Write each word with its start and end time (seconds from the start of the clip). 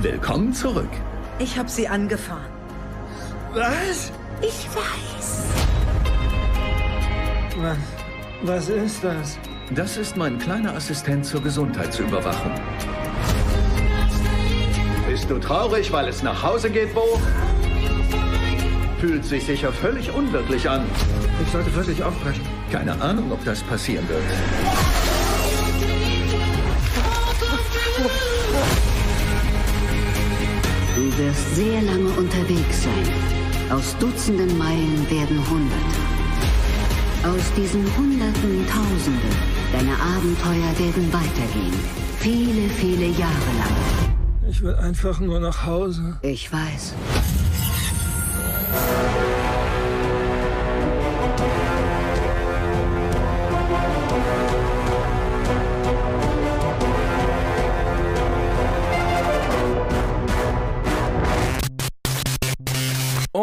Willkommen 0.00 0.54
zurück. 0.54 0.90
Ich 1.40 1.58
habe 1.58 1.68
sie 1.68 1.88
angefahren. 1.88 2.52
Was? 3.52 4.12
Ich 4.40 4.68
weiß. 4.68 5.46
Was, 7.56 7.78
was 8.42 8.68
ist 8.68 9.02
das? 9.02 9.36
Das 9.70 9.96
ist 9.96 10.16
mein 10.16 10.38
kleiner 10.38 10.72
Assistent 10.76 11.26
zur 11.26 11.42
Gesundheitsüberwachung. 11.42 12.52
Bist 15.08 15.28
du 15.28 15.40
traurig, 15.40 15.90
weil 15.90 16.06
es 16.06 16.22
nach 16.22 16.44
Hause 16.44 16.70
geht, 16.70 16.94
Bo? 16.94 17.20
Fühlt 19.00 19.24
sich 19.24 19.46
sicher 19.46 19.72
völlig 19.72 20.12
unwirklich 20.14 20.70
an. 20.70 20.84
Ich 21.44 21.50
sollte 21.50 21.74
wirklich 21.74 22.04
aufbrechen. 22.04 22.46
Keine 22.70 23.00
Ahnung, 23.00 23.32
ob 23.32 23.44
das 23.44 23.64
passieren 23.64 24.08
wird. 24.08 24.22
Du 30.98 31.16
wirst 31.16 31.54
sehr 31.54 31.80
lange 31.82 32.10
unterwegs 32.18 32.82
sein. 32.82 33.70
Aus 33.70 33.96
Dutzenden 34.00 34.58
Meilen 34.58 35.08
werden 35.08 35.38
Hunderte. 35.48 35.94
Aus 37.22 37.52
diesen 37.56 37.84
Hunderten 37.96 38.66
Tausende. 38.66 39.28
Deine 39.70 39.92
Abenteuer 39.92 40.76
werden 40.76 41.12
weitergehen. 41.12 41.78
Viele, 42.18 42.68
viele 42.68 43.06
Jahre 43.16 43.52
lang. 43.60 44.50
Ich 44.50 44.60
will 44.60 44.74
einfach 44.74 45.20
nur 45.20 45.38
nach 45.38 45.64
Hause. 45.64 46.18
Ich 46.22 46.52
weiß. 46.52 46.94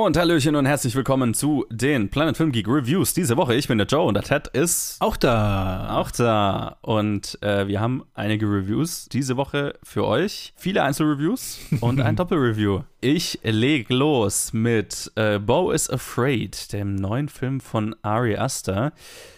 Und 0.05 0.17
Hallöchen 0.17 0.55
und 0.55 0.67
herzlich 0.67 0.93
willkommen 0.93 1.33
zu 1.33 1.65
den 1.71 2.09
Planet 2.09 2.37
Film 2.37 2.51
Geek 2.51 2.67
Reviews 2.67 3.15
diese 3.15 3.37
Woche. 3.37 3.55
Ich 3.55 3.67
bin 3.67 3.79
der 3.79 3.87
Joe 3.87 4.03
und 4.03 4.13
der 4.13 4.21
Ted 4.21 4.47
ist 4.49 4.97
Auch 4.99 5.17
da. 5.17 5.97
auch 5.97 6.11
da. 6.11 6.77
Und 6.81 7.39
äh, 7.41 7.67
wir 7.67 7.81
haben 7.81 8.03
einige 8.13 8.45
Reviews 8.45 9.09
diese 9.09 9.35
Woche 9.35 9.73
für 9.81 10.05
euch. 10.05 10.53
Viele 10.57 10.83
Einzelreviews 10.83 11.57
und 11.81 12.01
ein 12.01 12.15
Doppelreview. 12.17 12.81
Ich 13.01 13.39
leg 13.41 13.89
los 13.89 14.53
mit 14.53 15.11
äh, 15.15 15.39
Bo 15.39 15.71
is 15.71 15.89
Afraid, 15.89 16.71
dem 16.71 16.93
neuen 16.93 17.27
Film 17.27 17.59
von 17.59 17.95
Ari 18.03 18.37
Aster. 18.37 18.93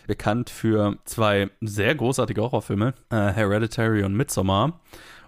Bekannt 0.06 0.50
für 0.50 0.98
zwei 1.06 1.50
sehr 1.62 1.96
großartige 1.96 2.42
Horrorfilme, 2.42 2.94
äh, 3.10 3.16
Hereditary 3.16 4.04
und 4.04 4.18
Midsommar. 4.18 4.82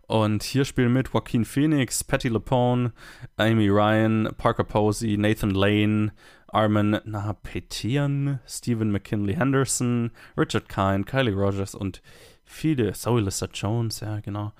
Und 0.09 0.41
hier 0.41 0.65
spielen 0.65 0.91
mit 0.91 1.13
Joaquin 1.13 1.45
Phoenix, 1.45 2.03
Patty 2.03 2.29
LaPone, 2.29 2.93
Amy 3.37 3.69
Ryan, 3.69 4.29
Parker 4.39 4.63
Posey, 4.63 5.17
Nathan 5.17 5.51
Lane, 5.51 6.13
Armin 6.47 6.99
Nahapetian, 7.05 8.39
Stephen 8.47 8.91
McKinley 8.91 9.35
Henderson, 9.35 10.09
Richard 10.35 10.67
Kine, 10.67 11.03
Kylie 11.03 11.35
Rogers 11.35 11.75
und 11.75 12.01
viele, 12.43 12.93
Zoe 12.93 13.21
Lissa 13.21 13.49
Jones, 13.53 13.99
ja, 13.99 14.19
genau. 14.19 14.51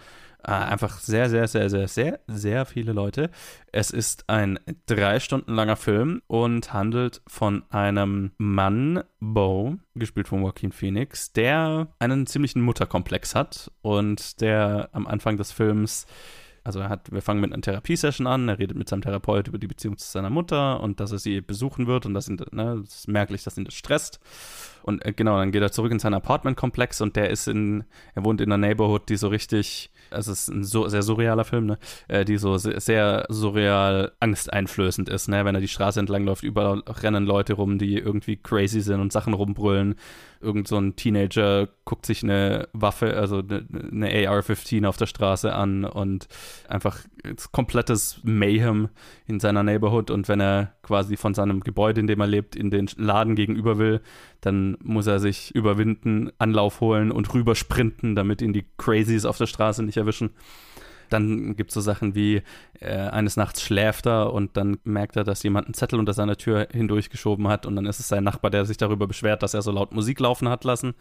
Äh, 0.42 0.52
einfach 0.52 1.00
sehr, 1.00 1.30
sehr, 1.30 1.48
sehr, 1.50 1.70
sehr, 1.70 1.88
sehr, 1.90 2.20
sehr 2.28 2.66
viele 2.66 2.94
Leute. 2.94 3.30
Es 3.74 3.92
ist 3.92 4.30
ein 4.30 4.58
drei 4.86 5.20
Stunden 5.20 5.54
langer 5.54 5.76
Film 5.76 6.22
und 6.28 6.72
handelt 6.72 7.22
von 7.28 7.64
einem 7.72 8.32
Mann, 8.38 9.04
Bo, 9.20 9.76
gespielt 9.96 10.30
von 10.30 10.42
Joaquin 10.42 10.72
Phoenix, 10.72 11.34
der 11.34 11.88
einen 12.00 12.26
ziemlichen 12.26 12.62
Mutterkomplex 12.62 13.36
hat 13.36 13.70
und 13.82 14.40
der 14.40 14.90
am 14.94 15.08
Anfang 15.08 15.36
des 15.36 15.52
Films 15.52 16.08
also 16.64 16.82
er 16.82 16.90
hat, 16.90 17.12
wir 17.12 17.22
fangen 17.22 17.42
mit 17.42 17.52
einer 17.52 17.62
Therapiesession 17.62 18.28
an, 18.28 18.48
er 18.48 18.60
redet 18.60 18.78
mit 18.78 18.90
seinem 18.90 19.02
Therapeut 19.02 19.48
über 19.48 19.58
die 19.58 19.68
Beziehung 19.68 19.98
zu 19.98 20.08
seiner 20.08 20.30
Mutter 20.30 20.82
und 20.82 21.00
dass 21.00 21.12
er 21.12 21.18
sie 21.18 21.42
besuchen 21.42 21.88
wird 21.88 22.06
und 22.06 22.14
dass 22.14 22.30
ihn, 22.30 22.38
ne, 22.52 22.82
das 22.82 22.96
ist 22.96 23.08
merklich, 23.08 23.44
dass 23.44 23.58
ihn 23.58 23.66
das 23.66 23.74
stresst. 23.74 24.20
Und 24.84 25.04
äh, 25.06 25.14
genau, 25.14 25.38
dann 25.38 25.52
geht 25.52 25.62
er 25.62 25.72
zurück 25.72 25.92
in 25.92 26.00
seinen 26.00 26.16
Apartmentkomplex 26.16 27.02
und 27.02 27.16
der 27.16 27.30
ist 27.30 27.48
in, 27.48 27.86
er 28.14 28.24
wohnt 28.24 28.42
in 28.42 28.52
einer 28.52 28.68
Neighborhood, 28.68 29.10
die 29.10 29.18
so 29.18 29.30
richtig, 29.30 29.92
also 30.12 30.32
es 30.32 30.48
ist 30.48 30.50
ein 30.50 30.64
so, 30.64 30.88
sehr 30.88 31.02
surrealer 31.02 31.46
Film, 31.46 31.66
ne, 31.66 31.78
äh, 32.08 32.26
die 32.26 32.38
so 32.38 32.58
sehr, 32.58 32.80
sehr 32.80 33.26
surreal 33.30 34.12
angsteinflößend 34.20 35.10
ist, 35.10 35.28
ne, 35.28 35.46
wenn 35.46 35.56
er 35.56 35.62
die 35.62 35.68
Straße 35.68 36.00
entlang 36.00 36.24
läuft, 36.24 36.44
überall 36.44 36.84
rennen 36.88 37.26
Leute 37.26 37.54
rum, 37.54 37.78
die 37.78 37.98
irgendwie 37.98 38.38
crazy 38.38 38.82
sind 38.82 39.00
und 39.02 39.12
Sachen 39.12 39.34
rumbrüllen. 39.34 39.96
Irgend 40.42 40.70
so 40.70 40.78
ein 40.78 40.96
Teenager 40.96 41.68
guckt 41.84 42.06
sich 42.06 42.24
eine 42.24 42.70
Waffe, 42.72 43.18
also 43.18 43.40
eine, 43.40 43.66
eine 43.92 44.30
AR-15 44.30 44.88
auf 44.88 44.96
der 44.96 45.08
Straße 45.08 45.54
an 45.54 45.84
und 45.84 46.28
einfach 46.68 47.00
komplettes 47.52 48.22
Mayhem 48.24 48.90
in 49.26 49.40
seiner 49.40 49.64
Neighborhood 49.64 50.12
und 50.12 50.28
wenn 50.28 50.40
er 50.40 50.74
quasi 50.82 51.18
von 51.18 51.34
seinem 51.34 51.60
Gebäude, 51.60 52.00
in 52.00 52.08
dem 52.08 52.22
er 52.22 52.28
lebt, 52.28 52.56
in 52.56 52.72
den 52.72 52.90
Laden 52.96 53.36
gegenüber 53.36 53.78
will, 53.78 54.02
dann 54.42 54.78
muss 54.82 55.08
er 55.08 55.20
sich 55.20 55.54
überwinden, 55.54 56.32
Anlauf 56.38 56.82
holen 56.82 57.12
und 57.12 57.34
rübersprinten, 57.34 58.16
damit 58.16 58.42
ihn 58.42 58.54
die 58.54 58.66
Crazies 58.78 59.26
auf 59.26 59.38
der 59.38 59.48
Straße 59.48 59.84
nicht 59.84 59.98
erwischen. 59.98 60.32
Dann 61.10 61.56
gibt 61.56 61.72
es 61.72 61.74
so 61.74 61.82
Sachen 61.82 62.16
wie, 62.16 62.44
äh, 62.80 62.94
eines 62.94 63.36
Nachts 63.36 63.62
schläft 63.62 64.06
er 64.06 64.32
und 64.32 64.56
dann 64.56 64.78
merkt 64.84 65.16
er, 65.16 65.24
dass 65.24 65.44
jemand 65.44 65.66
einen 65.66 65.74
Zettel 65.74 66.00
unter 66.00 66.14
seiner 66.14 66.38
Tür 66.38 66.68
hindurchgeschoben 66.72 67.48
hat 67.48 67.66
und 67.66 67.76
dann 67.76 67.88
ist 67.88 68.00
es 68.00 68.08
sein 68.08 68.24
Nachbar, 68.24 68.52
der 68.52 68.66
sich 68.66 68.78
darüber 68.78 69.08
beschwert, 69.08 69.44
dass 69.44 69.56
er 69.56 69.62
so 69.62 69.72
laut 69.72 69.92
Musik 69.92 70.20
laufen 70.20 70.50
hat 70.50 70.64
lassen 70.64 70.94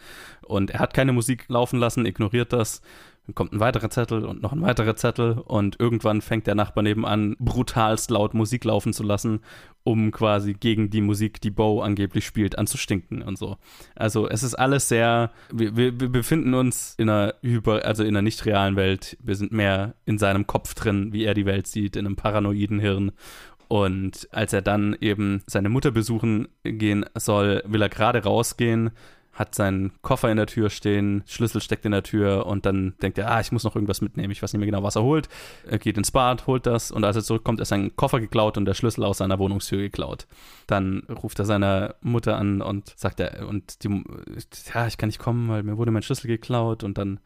und 0.42 0.70
er 0.70 0.80
hat 0.80 0.94
keine 0.94 1.12
Musik 1.12 1.44
laufen 1.48 1.78
lassen, 1.78 2.06
ignoriert 2.06 2.52
das. 2.52 2.80
Dann 3.28 3.34
kommt 3.34 3.52
ein 3.52 3.60
weiterer 3.60 3.90
Zettel 3.90 4.24
und 4.24 4.40
noch 4.40 4.54
ein 4.54 4.62
weiterer 4.62 4.96
Zettel 4.96 5.32
und 5.32 5.78
irgendwann 5.78 6.22
fängt 6.22 6.46
der 6.46 6.54
Nachbar 6.54 6.82
nebenan 6.82 7.36
brutalst 7.38 8.10
laut 8.10 8.32
Musik 8.32 8.64
laufen 8.64 8.94
zu 8.94 9.02
lassen, 9.02 9.40
um 9.84 10.12
quasi 10.12 10.54
gegen 10.54 10.88
die 10.88 11.02
Musik, 11.02 11.38
die 11.42 11.50
Bo 11.50 11.82
angeblich 11.82 12.24
spielt, 12.24 12.56
anzustinken 12.56 13.20
und 13.20 13.36
so. 13.36 13.58
Also 13.94 14.30
es 14.30 14.42
ist 14.42 14.54
alles 14.54 14.88
sehr, 14.88 15.30
wir, 15.52 15.76
wir, 15.76 16.00
wir 16.00 16.08
befinden 16.08 16.54
uns 16.54 16.94
in 16.96 17.10
einer 17.10 17.34
über, 17.42 17.84
also 17.84 18.02
in 18.02 18.16
einer 18.16 18.22
nicht 18.22 18.46
realen 18.46 18.76
Welt. 18.76 19.18
Wir 19.22 19.34
sind 19.34 19.52
mehr 19.52 19.94
in 20.06 20.16
seinem 20.16 20.46
Kopf 20.46 20.72
drin, 20.72 21.12
wie 21.12 21.24
er 21.24 21.34
die 21.34 21.44
Welt 21.44 21.66
sieht, 21.66 21.96
in 21.96 22.06
einem 22.06 22.16
paranoiden 22.16 22.80
Hirn. 22.80 23.12
Und 23.68 24.26
als 24.32 24.54
er 24.54 24.62
dann 24.62 24.96
eben 25.02 25.42
seine 25.46 25.68
Mutter 25.68 25.90
besuchen 25.90 26.48
gehen 26.62 27.04
soll, 27.14 27.62
will 27.66 27.82
er 27.82 27.90
gerade 27.90 28.24
rausgehen, 28.24 28.92
hat 29.38 29.54
seinen 29.54 29.92
Koffer 30.02 30.30
in 30.30 30.36
der 30.36 30.46
Tür 30.46 30.68
stehen, 30.68 31.22
Schlüssel 31.26 31.60
steckt 31.60 31.84
in 31.84 31.92
der 31.92 32.02
Tür 32.02 32.46
und 32.46 32.66
dann 32.66 32.94
denkt 33.00 33.18
er, 33.18 33.30
ah, 33.30 33.40
ich 33.40 33.52
muss 33.52 33.64
noch 33.64 33.76
irgendwas 33.76 34.00
mitnehmen, 34.00 34.32
ich 34.32 34.42
weiß 34.42 34.52
nicht 34.52 34.58
mehr 34.58 34.66
genau, 34.66 34.82
was 34.82 34.96
er 34.96 35.02
holt. 35.02 35.28
Er 35.64 35.78
geht 35.78 35.96
ins 35.96 36.10
Bad, 36.10 36.46
holt 36.46 36.66
das 36.66 36.90
und 36.90 37.04
als 37.04 37.16
er 37.16 37.22
zurückkommt, 37.22 37.60
ist 37.60 37.68
sein 37.68 37.94
Koffer 37.94 38.20
geklaut 38.20 38.56
und 38.56 38.64
der 38.64 38.74
Schlüssel 38.74 39.04
aus 39.04 39.18
seiner 39.18 39.38
Wohnungstür 39.38 39.78
geklaut. 39.78 40.26
Dann 40.66 41.04
ruft 41.22 41.38
er 41.38 41.44
seine 41.44 41.94
Mutter 42.00 42.36
an 42.36 42.60
und 42.62 42.92
sagt 42.96 43.20
er, 43.20 43.46
und 43.48 43.84
die, 43.84 44.04
ja, 44.74 44.86
ich 44.86 44.98
kann 44.98 45.08
nicht 45.08 45.20
kommen, 45.20 45.48
weil 45.48 45.62
mir 45.62 45.78
wurde 45.78 45.92
mein 45.92 46.02
Schlüssel 46.02 46.26
geklaut 46.26 46.82
und 46.82 46.98
dann 46.98 47.20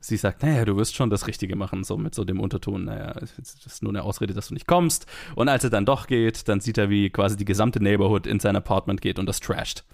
sie 0.00 0.16
sagt, 0.16 0.42
naja, 0.42 0.64
du 0.64 0.76
wirst 0.76 0.96
schon 0.96 1.10
das 1.10 1.26
Richtige 1.28 1.54
machen, 1.54 1.84
so 1.84 1.96
mit 1.96 2.14
so 2.14 2.24
dem 2.24 2.40
Unterton, 2.40 2.86
naja, 2.86 3.12
das 3.12 3.64
ist 3.64 3.82
nur 3.82 3.92
eine 3.92 4.02
Ausrede, 4.02 4.34
dass 4.34 4.48
du 4.48 4.54
nicht 4.54 4.66
kommst. 4.66 5.06
Und 5.36 5.48
als 5.48 5.62
er 5.64 5.70
dann 5.70 5.86
doch 5.86 6.08
geht, 6.08 6.48
dann 6.48 6.58
sieht 6.58 6.76
er, 6.76 6.90
wie 6.90 7.10
quasi 7.10 7.36
die 7.36 7.44
gesamte 7.44 7.80
Neighborhood 7.80 8.26
in 8.26 8.40
sein 8.40 8.56
Apartment 8.56 9.00
geht 9.00 9.20
und 9.20 9.26
das 9.26 9.38
trasht. 9.38 9.84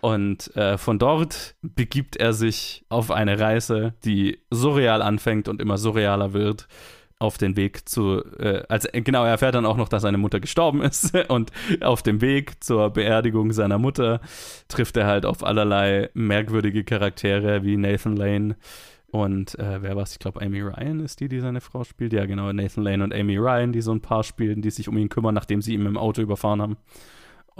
Und 0.00 0.54
äh, 0.56 0.78
von 0.78 0.98
dort 0.98 1.54
begibt 1.62 2.16
er 2.16 2.32
sich 2.32 2.84
auf 2.88 3.10
eine 3.10 3.38
Reise, 3.38 3.94
die 4.04 4.38
surreal 4.50 5.02
anfängt 5.02 5.48
und 5.48 5.60
immer 5.60 5.76
surrealer 5.76 6.32
wird 6.32 6.68
auf 7.18 7.36
den 7.36 7.54
Weg 7.54 7.86
zu, 7.86 8.24
äh, 8.38 8.62
als 8.70 8.88
genau, 8.92 9.24
er 9.24 9.32
erfährt 9.32 9.54
dann 9.54 9.66
auch 9.66 9.76
noch, 9.76 9.90
dass 9.90 10.02
seine 10.02 10.16
Mutter 10.16 10.40
gestorben 10.40 10.80
ist. 10.82 11.14
Und 11.28 11.52
auf 11.82 12.02
dem 12.02 12.22
Weg 12.22 12.64
zur 12.64 12.90
Beerdigung 12.90 13.52
seiner 13.52 13.78
Mutter 13.78 14.20
trifft 14.68 14.96
er 14.96 15.06
halt 15.06 15.26
auf 15.26 15.44
allerlei 15.44 16.08
merkwürdige 16.14 16.82
Charaktere 16.82 17.62
wie 17.62 17.76
Nathan 17.76 18.16
Lane 18.16 18.56
und 19.12 19.58
äh, 19.58 19.82
wer 19.82 19.96
was, 19.96 20.12
ich 20.12 20.18
glaube 20.20 20.40
Amy 20.40 20.60
Ryan 20.60 21.00
ist 21.00 21.18
die, 21.18 21.28
die 21.28 21.40
seine 21.40 21.60
Frau 21.60 21.82
spielt. 21.82 22.12
Ja, 22.12 22.26
genau, 22.26 22.52
Nathan 22.52 22.84
Lane 22.84 23.02
und 23.02 23.12
Amy 23.12 23.36
Ryan, 23.38 23.72
die 23.72 23.80
so 23.80 23.92
ein 23.92 24.00
Paar 24.00 24.22
spielen, 24.22 24.62
die 24.62 24.70
sich 24.70 24.88
um 24.88 24.96
ihn 24.96 25.08
kümmern, 25.08 25.34
nachdem 25.34 25.62
sie 25.62 25.74
ihn 25.74 25.84
im 25.84 25.96
Auto 25.96 26.22
überfahren 26.22 26.62
haben 26.62 26.76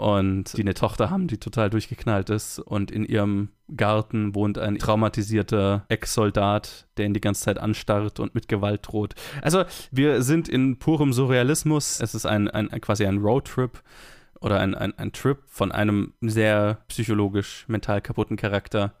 und 0.01 0.57
die 0.57 0.61
eine 0.61 0.73
Tochter 0.73 1.11
haben, 1.11 1.27
die 1.27 1.37
total 1.37 1.69
durchgeknallt 1.69 2.31
ist. 2.31 2.57
Und 2.57 2.89
in 2.89 3.05
ihrem 3.05 3.49
Garten 3.77 4.33
wohnt 4.33 4.57
ein 4.57 4.79
traumatisierter 4.79 5.85
Ex-Soldat, 5.89 6.87
der 6.97 7.05
ihn 7.05 7.13
die 7.13 7.21
ganze 7.21 7.43
Zeit 7.43 7.59
anstarrt 7.59 8.19
und 8.19 8.33
mit 8.33 8.47
Gewalt 8.47 8.87
droht. 8.87 9.13
Also 9.43 9.63
wir 9.91 10.23
sind 10.23 10.49
in 10.49 10.79
purem 10.79 11.13
Surrealismus. 11.13 12.01
Es 12.01 12.15
ist 12.15 12.25
ein, 12.25 12.47
ein 12.49 12.69
quasi 12.81 13.05
ein 13.05 13.19
Roadtrip 13.19 13.83
oder 14.39 14.59
ein, 14.59 14.73
ein, 14.73 14.97
ein 14.97 15.11
Trip 15.11 15.37
von 15.45 15.71
einem 15.71 16.13
sehr 16.19 16.79
psychologisch, 16.87 17.65
mental 17.67 18.01
kaputten 18.01 18.37
Charakter. 18.37 18.95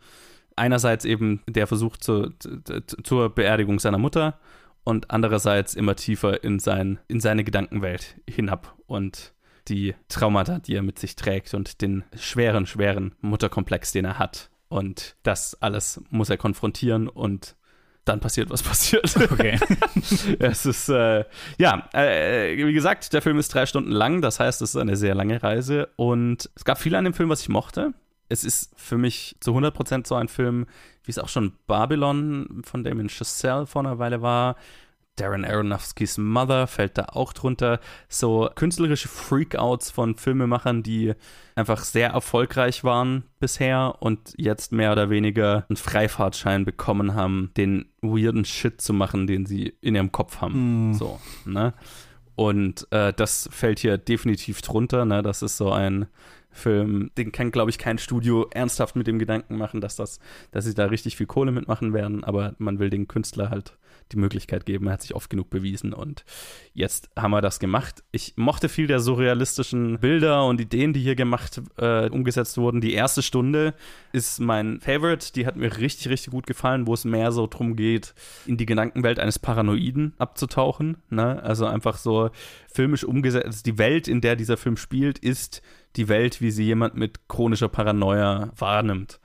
Einerseits 0.55 1.03
eben 1.03 1.41
der 1.47 1.65
Versuch 1.65 1.97
zu, 1.97 2.29
zu, 2.37 2.79
zur 3.03 3.33
Beerdigung 3.33 3.79
seiner 3.79 3.97
Mutter 3.97 4.37
und 4.83 5.09
andererseits 5.09 5.73
immer 5.73 5.95
tiefer 5.95 6.43
in, 6.43 6.59
sein, 6.59 6.99
in 7.07 7.19
seine 7.19 7.43
Gedankenwelt 7.43 8.17
hinab 8.29 8.75
und 8.85 9.33
die 9.71 9.95
Traumata, 10.09 10.59
die 10.59 10.75
er 10.75 10.83
mit 10.83 10.99
sich 10.99 11.15
trägt 11.15 11.53
und 11.53 11.81
den 11.81 12.03
schweren, 12.15 12.65
schweren 12.67 13.15
Mutterkomplex, 13.21 13.91
den 13.91 14.05
er 14.05 14.19
hat. 14.19 14.49
Und 14.67 15.15
das 15.23 15.57
alles 15.61 16.01
muss 16.09 16.29
er 16.29 16.37
konfrontieren 16.37 17.07
und 17.07 17.55
dann 18.05 18.19
passiert, 18.19 18.49
was 18.49 18.63
passiert. 18.71 19.15
Okay. 19.17 19.59
es 20.39 20.65
ist, 20.65 20.89
äh, 20.89 21.25
ja, 21.57 21.89
äh, 21.93 22.57
wie 22.57 22.73
gesagt, 22.73 23.13
der 23.13 23.21
Film 23.21 23.37
ist 23.37 23.53
drei 23.53 23.65
Stunden 23.65 23.91
lang, 23.91 24.21
das 24.21 24.39
heißt, 24.39 24.61
es 24.61 24.71
ist 24.71 24.75
eine 24.75 24.97
sehr 24.97 25.15
lange 25.15 25.41
Reise 25.41 25.89
und 25.95 26.49
es 26.55 26.65
gab 26.65 26.79
viel 26.79 26.95
an 26.95 27.05
dem 27.05 27.13
Film, 27.13 27.29
was 27.29 27.41
ich 27.41 27.49
mochte. 27.49 27.93
Es 28.29 28.43
ist 28.43 28.71
für 28.77 28.97
mich 28.97 29.35
zu 29.41 29.51
100% 29.51 30.07
so 30.07 30.15
ein 30.15 30.29
Film, 30.29 30.65
wie 31.03 31.11
es 31.11 31.19
auch 31.19 31.27
schon 31.27 31.53
Babylon 31.67 32.61
von 32.63 32.83
Damien 32.83 33.09
Chazelle 33.09 33.65
vor 33.65 33.81
einer 33.81 33.99
Weile 33.99 34.21
war. 34.21 34.55
Darren 35.21 35.45
Aronofskys 35.45 36.17
Mother 36.17 36.65
fällt 36.65 36.97
da 36.97 37.05
auch 37.11 37.31
drunter. 37.33 37.79
So 38.09 38.49
künstlerische 38.55 39.07
Freakouts 39.07 39.91
von 39.91 40.15
Filmemachern, 40.15 40.81
die 40.81 41.13
einfach 41.55 41.83
sehr 41.83 42.09
erfolgreich 42.09 42.83
waren 42.83 43.23
bisher 43.39 43.97
und 43.99 44.33
jetzt 44.37 44.71
mehr 44.71 44.91
oder 44.91 45.11
weniger 45.11 45.65
einen 45.69 45.77
Freifahrtschein 45.77 46.65
bekommen 46.65 47.13
haben, 47.13 47.51
den 47.55 47.85
weirden 48.01 48.45
Shit 48.45 48.81
zu 48.81 48.93
machen, 48.93 49.27
den 49.27 49.45
sie 49.45 49.75
in 49.81 49.93
ihrem 49.93 50.11
Kopf 50.11 50.41
haben. 50.41 50.89
Mm. 50.89 50.93
So, 50.95 51.19
ne? 51.45 51.73
Und 52.35 52.87
äh, 52.91 53.13
das 53.13 53.47
fällt 53.51 53.77
hier 53.77 53.99
definitiv 53.99 54.63
drunter. 54.63 55.05
Ne? 55.05 55.21
Das 55.21 55.43
ist 55.43 55.57
so 55.57 55.71
ein 55.71 56.07
Film, 56.51 57.11
den 57.17 57.31
kann, 57.31 57.51
glaube 57.51 57.71
ich, 57.71 57.77
kein 57.77 57.97
Studio 57.97 58.47
ernsthaft 58.51 58.95
mit 58.95 59.07
dem 59.07 59.19
Gedanken 59.19 59.57
machen, 59.57 59.81
dass 59.81 59.95
das, 59.95 60.19
dass 60.51 60.65
sie 60.65 60.73
da 60.73 60.85
richtig 60.85 61.17
viel 61.17 61.27
Kohle 61.27 61.51
mitmachen 61.51 61.93
werden, 61.93 62.23
aber 62.23 62.55
man 62.57 62.79
will 62.79 62.89
den 62.89 63.07
Künstler 63.07 63.49
halt 63.49 63.77
die 64.11 64.17
Möglichkeit 64.17 64.65
geben. 64.65 64.87
Er 64.87 64.93
hat 64.93 65.01
sich 65.01 65.15
oft 65.15 65.29
genug 65.29 65.49
bewiesen 65.49 65.93
und 65.93 66.23
jetzt 66.73 67.09
haben 67.17 67.31
wir 67.31 67.41
das 67.41 67.59
gemacht. 67.59 68.03
Ich 68.11 68.33
mochte 68.35 68.69
viel 68.69 68.87
der 68.87 68.99
surrealistischen 68.99 69.99
Bilder 69.99 70.45
und 70.45 70.59
Ideen, 70.59 70.93
die 70.93 70.99
hier 70.99 71.15
gemacht, 71.15 71.61
äh, 71.77 72.09
umgesetzt 72.09 72.57
wurden. 72.57 72.81
Die 72.81 72.93
erste 72.93 73.21
Stunde 73.21 73.73
ist 74.11 74.39
mein 74.39 74.79
Favorite. 74.81 75.33
Die 75.33 75.45
hat 75.45 75.55
mir 75.55 75.77
richtig, 75.77 76.09
richtig 76.09 76.31
gut 76.31 76.47
gefallen, 76.47 76.87
wo 76.87 76.93
es 76.93 77.05
mehr 77.05 77.31
so 77.31 77.47
drum 77.47 77.75
geht, 77.75 78.13
in 78.45 78.57
die 78.57 78.65
Gedankenwelt 78.65 79.19
eines 79.19 79.39
Paranoiden 79.39 80.13
abzutauchen. 80.17 80.97
Ne? 81.09 81.41
Also 81.41 81.65
einfach 81.65 81.97
so 81.97 82.29
filmisch 82.67 83.03
umgesetzt. 83.03 83.45
Also 83.45 83.63
die 83.63 83.77
Welt, 83.77 84.07
in 84.07 84.21
der 84.21 84.35
dieser 84.35 84.57
Film 84.57 84.77
spielt, 84.77 85.19
ist 85.19 85.61
die 85.95 86.07
Welt, 86.07 86.41
wie 86.41 86.51
sie 86.51 86.63
jemand 86.63 86.95
mit 86.95 87.27
chronischer 87.27 87.69
Paranoia 87.69 88.51
wahrnimmt. 88.57 89.19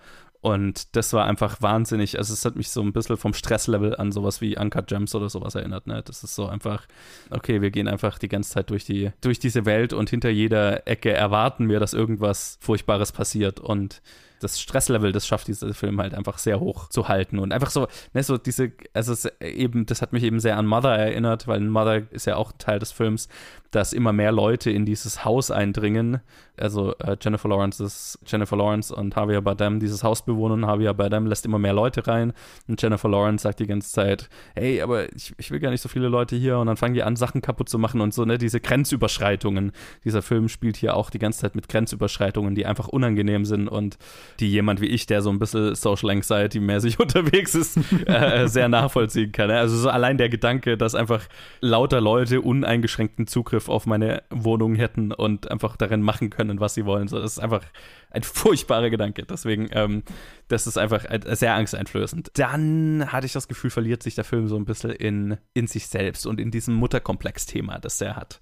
Und 0.47 0.95
das 0.95 1.13
war 1.13 1.25
einfach 1.25 1.61
wahnsinnig. 1.61 2.19
Also, 2.19 2.33
es 2.33 2.45
hat 2.45 2.55
mich 2.55 2.71
so 2.71 2.81
ein 2.81 2.93
bisschen 2.93 3.17
vom 3.17 3.35
Stresslevel 3.35 3.97
an 3.97 4.13
sowas 4.13 4.41
wie 4.41 4.57
Uncut 4.57 4.87
Gems 4.87 5.13
oder 5.17 5.29
sowas 5.29 5.57
erinnert. 5.57 5.89
Ne? 5.89 6.03
Das 6.05 6.23
ist 6.23 6.37
so 6.37 6.47
einfach, 6.47 6.87
okay, 7.31 7.63
wir 7.63 7.73
gehen 7.73 7.89
einfach 7.89 8.17
die 8.19 8.29
ganze 8.29 8.51
Zeit 8.51 8.71
durch, 8.71 8.85
die, 8.85 9.11
durch 9.23 9.41
diese 9.41 9.65
Welt 9.65 9.93
und 9.93 10.09
hinter 10.09 10.31
jeder 10.31 10.87
Ecke 10.87 11.13
erwarten 11.13 11.69
wir, 11.69 11.81
dass 11.81 11.95
irgendwas 11.95 12.59
Furchtbares 12.61 13.11
passiert. 13.11 13.59
Und 13.59 14.03
das 14.41 14.61
Stresslevel, 14.61 15.13
das 15.13 15.27
schafft 15.27 15.49
dieser 15.49 15.73
Film 15.75 16.01
halt 16.01 16.15
einfach 16.15 16.39
sehr 16.39 16.61
hoch 16.61 16.89
zu 16.91 17.09
halten 17.09 17.39
und 17.39 17.53
einfach 17.53 17.71
so, 17.71 17.89
ne, 18.13 18.23
so 18.23 18.37
diese, 18.37 18.73
also 18.93 19.29
eben, 19.41 19.87
das 19.87 20.03
hat 20.03 20.13
mich 20.13 20.23
eben 20.23 20.41
sehr 20.41 20.57
an 20.57 20.67
Mother 20.67 20.97
erinnert, 20.97 21.49
weil 21.49 21.61
Mother 21.61 22.03
ist 22.13 22.27
ja 22.27 22.37
auch 22.37 22.53
Teil 22.59 22.79
des 22.79 22.93
Films, 22.93 23.29
dass 23.77 23.93
immer 23.93 24.15
mehr 24.15 24.33
Leute 24.33 24.71
in 24.71 24.87
dieses 24.87 25.27
Haus 25.27 25.51
eindringen. 25.51 26.21
Also 26.57 26.95
äh, 26.97 27.19
Jennifer 27.21 27.51
Lawrence 27.51 27.85
ist 27.85 28.19
Jennifer 28.27 28.57
Lawrence 28.57 28.95
und 28.95 29.15
Javier 29.15 29.43
Bardem 29.43 29.81
dieses 29.81 30.03
Haus 30.03 30.25
bewohnen. 30.25 30.63
Javier 30.63 30.95
Bardem 30.95 31.27
lässt 31.27 31.45
immer 31.45 31.59
mehr 31.59 31.75
Leute 31.75 32.07
rein 32.07 32.33
und 32.69 32.81
Jennifer 32.81 33.11
Lawrence 33.11 33.43
sagt 33.43 33.61
die 33.61 33.67
ganze 33.67 33.93
Zeit, 33.93 34.31
hey, 34.55 34.81
aber 34.81 35.13
ich, 35.15 35.35
ich 35.37 35.51
will 35.51 35.61
gar 35.61 35.71
nicht 35.71 35.83
so 35.83 35.91
viele 35.91 36.09
Leute 36.09 36.37
hier 36.37 36.57
und 36.57 36.69
dann 36.69 36.79
fangen 36.79 36.95
die 36.95 37.03
an, 37.03 37.17
Sachen 37.17 37.43
kaputt 37.43 37.69
zu 37.69 37.79
machen 37.79 38.01
und 38.01 38.15
so, 38.15 38.25
ne, 38.25 38.39
diese 38.39 38.61
Grenzüberschreitungen. 38.61 39.73
Dieser 40.05 40.23
Film 40.23 40.49
spielt 40.49 40.79
hier 40.79 40.97
auch 40.97 41.11
die 41.11 41.19
ganze 41.19 41.41
Zeit 41.41 41.55
mit 41.55 41.69
Grenzüberschreitungen, 41.69 42.55
die 42.55 42.65
einfach 42.65 42.89
unangenehm 42.89 43.45
sind 43.45 43.69
und 43.69 43.99
die 44.41 44.51
jemand 44.51 44.81
wie 44.81 44.87
ich, 44.87 45.05
der 45.05 45.21
so 45.21 45.29
ein 45.29 45.39
bisschen 45.39 45.75
Social 45.75 46.09
Anxiety 46.09 46.61
mäßig 46.61 46.99
unterwegs 46.99 47.55
ist, 47.55 47.79
äh, 48.07 48.47
sehr 48.47 48.71
nachvollziehen 48.71 49.33
kann. 49.33 49.49
Ne? 49.49 49.59
Also 49.59 49.77
so 49.77 49.91
allein 49.91 50.17
der 50.17 50.31
Gedanke, 50.31 50.79
dass 50.79 50.95
einfach 50.95 51.21
lauter 51.61 52.01
Leute 52.01 52.41
uneingeschränkten 52.41 53.27
Zugriff 53.27 53.66
auf 53.69 53.87
meine 53.87 54.23
Wohnung 54.31 54.75
hätten 54.75 55.13
und 55.13 55.51
einfach 55.51 55.77
darin 55.77 56.03
machen 56.03 56.31
können, 56.31 56.61
was 56.61 56.75
sie 56.75 56.85
wollen. 56.85 57.09
So, 57.09 57.19
das 57.21 57.33
ist 57.33 57.39
einfach 57.39 57.63
ein 58.11 58.23
furchtbarer 58.23 58.91
Gedanke. 58.91 59.25
Deswegen, 59.25 59.69
ähm, 59.73 60.03
das 60.49 60.67
ist 60.67 60.79
einfach 60.79 61.05
sehr 61.33 61.55
angsteinflößend. 61.55 62.31
Dann 62.35 63.13
hatte 63.13 63.27
ich 63.27 63.33
das 63.33 63.49
Gefühl, 63.49 63.71
verliert 63.71 64.03
sich 64.03 64.15
der 64.15 64.25
Film 64.25 64.49
so 64.49 64.57
ein 64.57 64.65
bisschen 64.65 64.91
in, 64.91 65.37
in 65.55 65.67
sich 65.67 65.87
selbst 65.87 66.27
und 66.27 66.41
in 66.41 66.51
diesem 66.51 66.75
Mutterkomplex-Thema, 66.75 67.79
das 67.79 68.01
er 68.01 68.17
hat. 68.17 68.41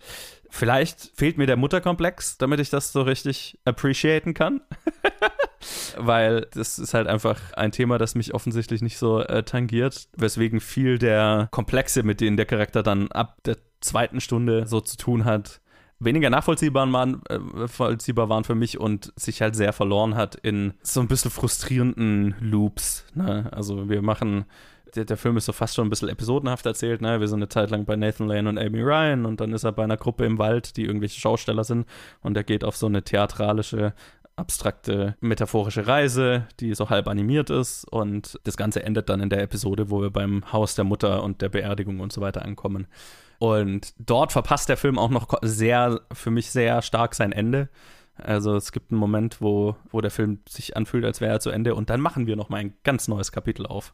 Vielleicht 0.54 1.10
fehlt 1.16 1.36
mir 1.36 1.46
der 1.46 1.56
Mutterkomplex, 1.56 2.38
damit 2.38 2.60
ich 2.60 2.70
das 2.70 2.92
so 2.92 3.02
richtig 3.02 3.58
appreciaten 3.64 4.34
kann. 4.34 4.60
Weil 5.98 6.46
das 6.52 6.78
ist 6.78 6.94
halt 6.94 7.08
einfach 7.08 7.52
ein 7.54 7.72
Thema, 7.72 7.98
das 7.98 8.14
mich 8.14 8.34
offensichtlich 8.34 8.80
nicht 8.80 8.96
so 8.96 9.18
äh, 9.20 9.42
tangiert, 9.42 10.06
weswegen 10.16 10.60
viel 10.60 10.98
der 10.98 11.48
Komplexe, 11.50 12.04
mit 12.04 12.20
denen 12.20 12.36
der 12.36 12.46
Charakter 12.46 12.84
dann 12.84 13.10
ab 13.10 13.38
der 13.44 13.56
zweiten 13.80 14.20
Stunde 14.20 14.68
so 14.68 14.80
zu 14.80 14.96
tun 14.96 15.24
hat, 15.24 15.60
weniger 15.98 16.30
nachvollziehbar 16.30 16.90
waren, 16.92 17.20
äh, 17.28 17.38
waren 17.40 18.44
für 18.44 18.54
mich 18.54 18.78
und 18.78 19.12
sich 19.16 19.42
halt 19.42 19.56
sehr 19.56 19.72
verloren 19.72 20.14
hat 20.14 20.36
in 20.36 20.74
so 20.82 21.00
ein 21.00 21.08
bisschen 21.08 21.32
frustrierenden 21.32 22.36
Loops. 22.38 23.06
Ne? 23.14 23.48
Also 23.50 23.88
wir 23.88 24.02
machen 24.02 24.44
der, 24.94 25.04
der, 25.04 25.16
Film 25.16 25.36
ist 25.36 25.46
so 25.46 25.52
fast 25.52 25.74
schon 25.74 25.86
ein 25.86 25.90
bisschen 25.90 26.08
episodenhaft 26.08 26.66
erzählt. 26.66 27.00
Ne? 27.00 27.20
Wir 27.20 27.28
sind 27.28 27.38
eine 27.38 27.48
Zeit 27.48 27.70
lang 27.70 27.84
bei 27.84 27.96
Nathan 27.96 28.28
Lane 28.28 28.48
und 28.48 28.58
Amy 28.58 28.80
Ryan 28.82 29.26
und 29.26 29.40
dann 29.40 29.52
ist 29.52 29.64
er 29.64 29.72
bei 29.72 29.84
einer 29.84 29.96
Gruppe 29.96 30.24
im 30.24 30.38
Wald, 30.38 30.76
die 30.76 30.84
irgendwelche 30.84 31.20
Schausteller 31.20 31.64
sind 31.64 31.86
und 32.22 32.36
er 32.36 32.44
geht 32.44 32.64
auf 32.64 32.76
so 32.76 32.86
eine 32.86 33.02
theatralische, 33.02 33.94
abstrakte, 34.36 35.16
metaphorische 35.20 35.86
Reise, 35.86 36.46
die 36.60 36.74
so 36.74 36.90
halb 36.90 37.08
animiert 37.08 37.50
ist 37.50 37.84
und 37.84 38.38
das 38.44 38.56
Ganze 38.56 38.82
endet 38.82 39.08
dann 39.08 39.20
in 39.20 39.30
der 39.30 39.42
Episode, 39.42 39.90
wo 39.90 40.00
wir 40.00 40.10
beim 40.10 40.52
Haus 40.52 40.74
der 40.74 40.84
Mutter 40.84 41.22
und 41.22 41.40
der 41.40 41.48
Beerdigung 41.48 42.00
und 42.00 42.12
so 42.12 42.20
weiter 42.20 42.44
ankommen. 42.44 42.86
Und 43.38 43.94
dort 43.98 44.32
verpasst 44.32 44.68
der 44.68 44.76
Film 44.76 44.98
auch 44.98 45.10
noch 45.10 45.34
sehr, 45.42 46.00
für 46.12 46.30
mich 46.30 46.50
sehr 46.50 46.82
stark 46.82 47.14
sein 47.14 47.32
Ende. 47.32 47.68
Also 48.16 48.54
es 48.54 48.70
gibt 48.70 48.92
einen 48.92 49.00
Moment, 49.00 49.40
wo, 49.40 49.76
wo 49.90 50.00
der 50.00 50.10
Film 50.10 50.38
sich 50.48 50.76
anfühlt, 50.76 51.04
als 51.04 51.20
wäre 51.20 51.32
er 51.32 51.40
zu 51.40 51.50
Ende 51.50 51.74
und 51.74 51.90
dann 51.90 52.00
machen 52.00 52.26
wir 52.26 52.36
noch 52.36 52.48
mal 52.48 52.58
ein 52.58 52.74
ganz 52.84 53.08
neues 53.08 53.32
Kapitel 53.32 53.66
auf 53.66 53.92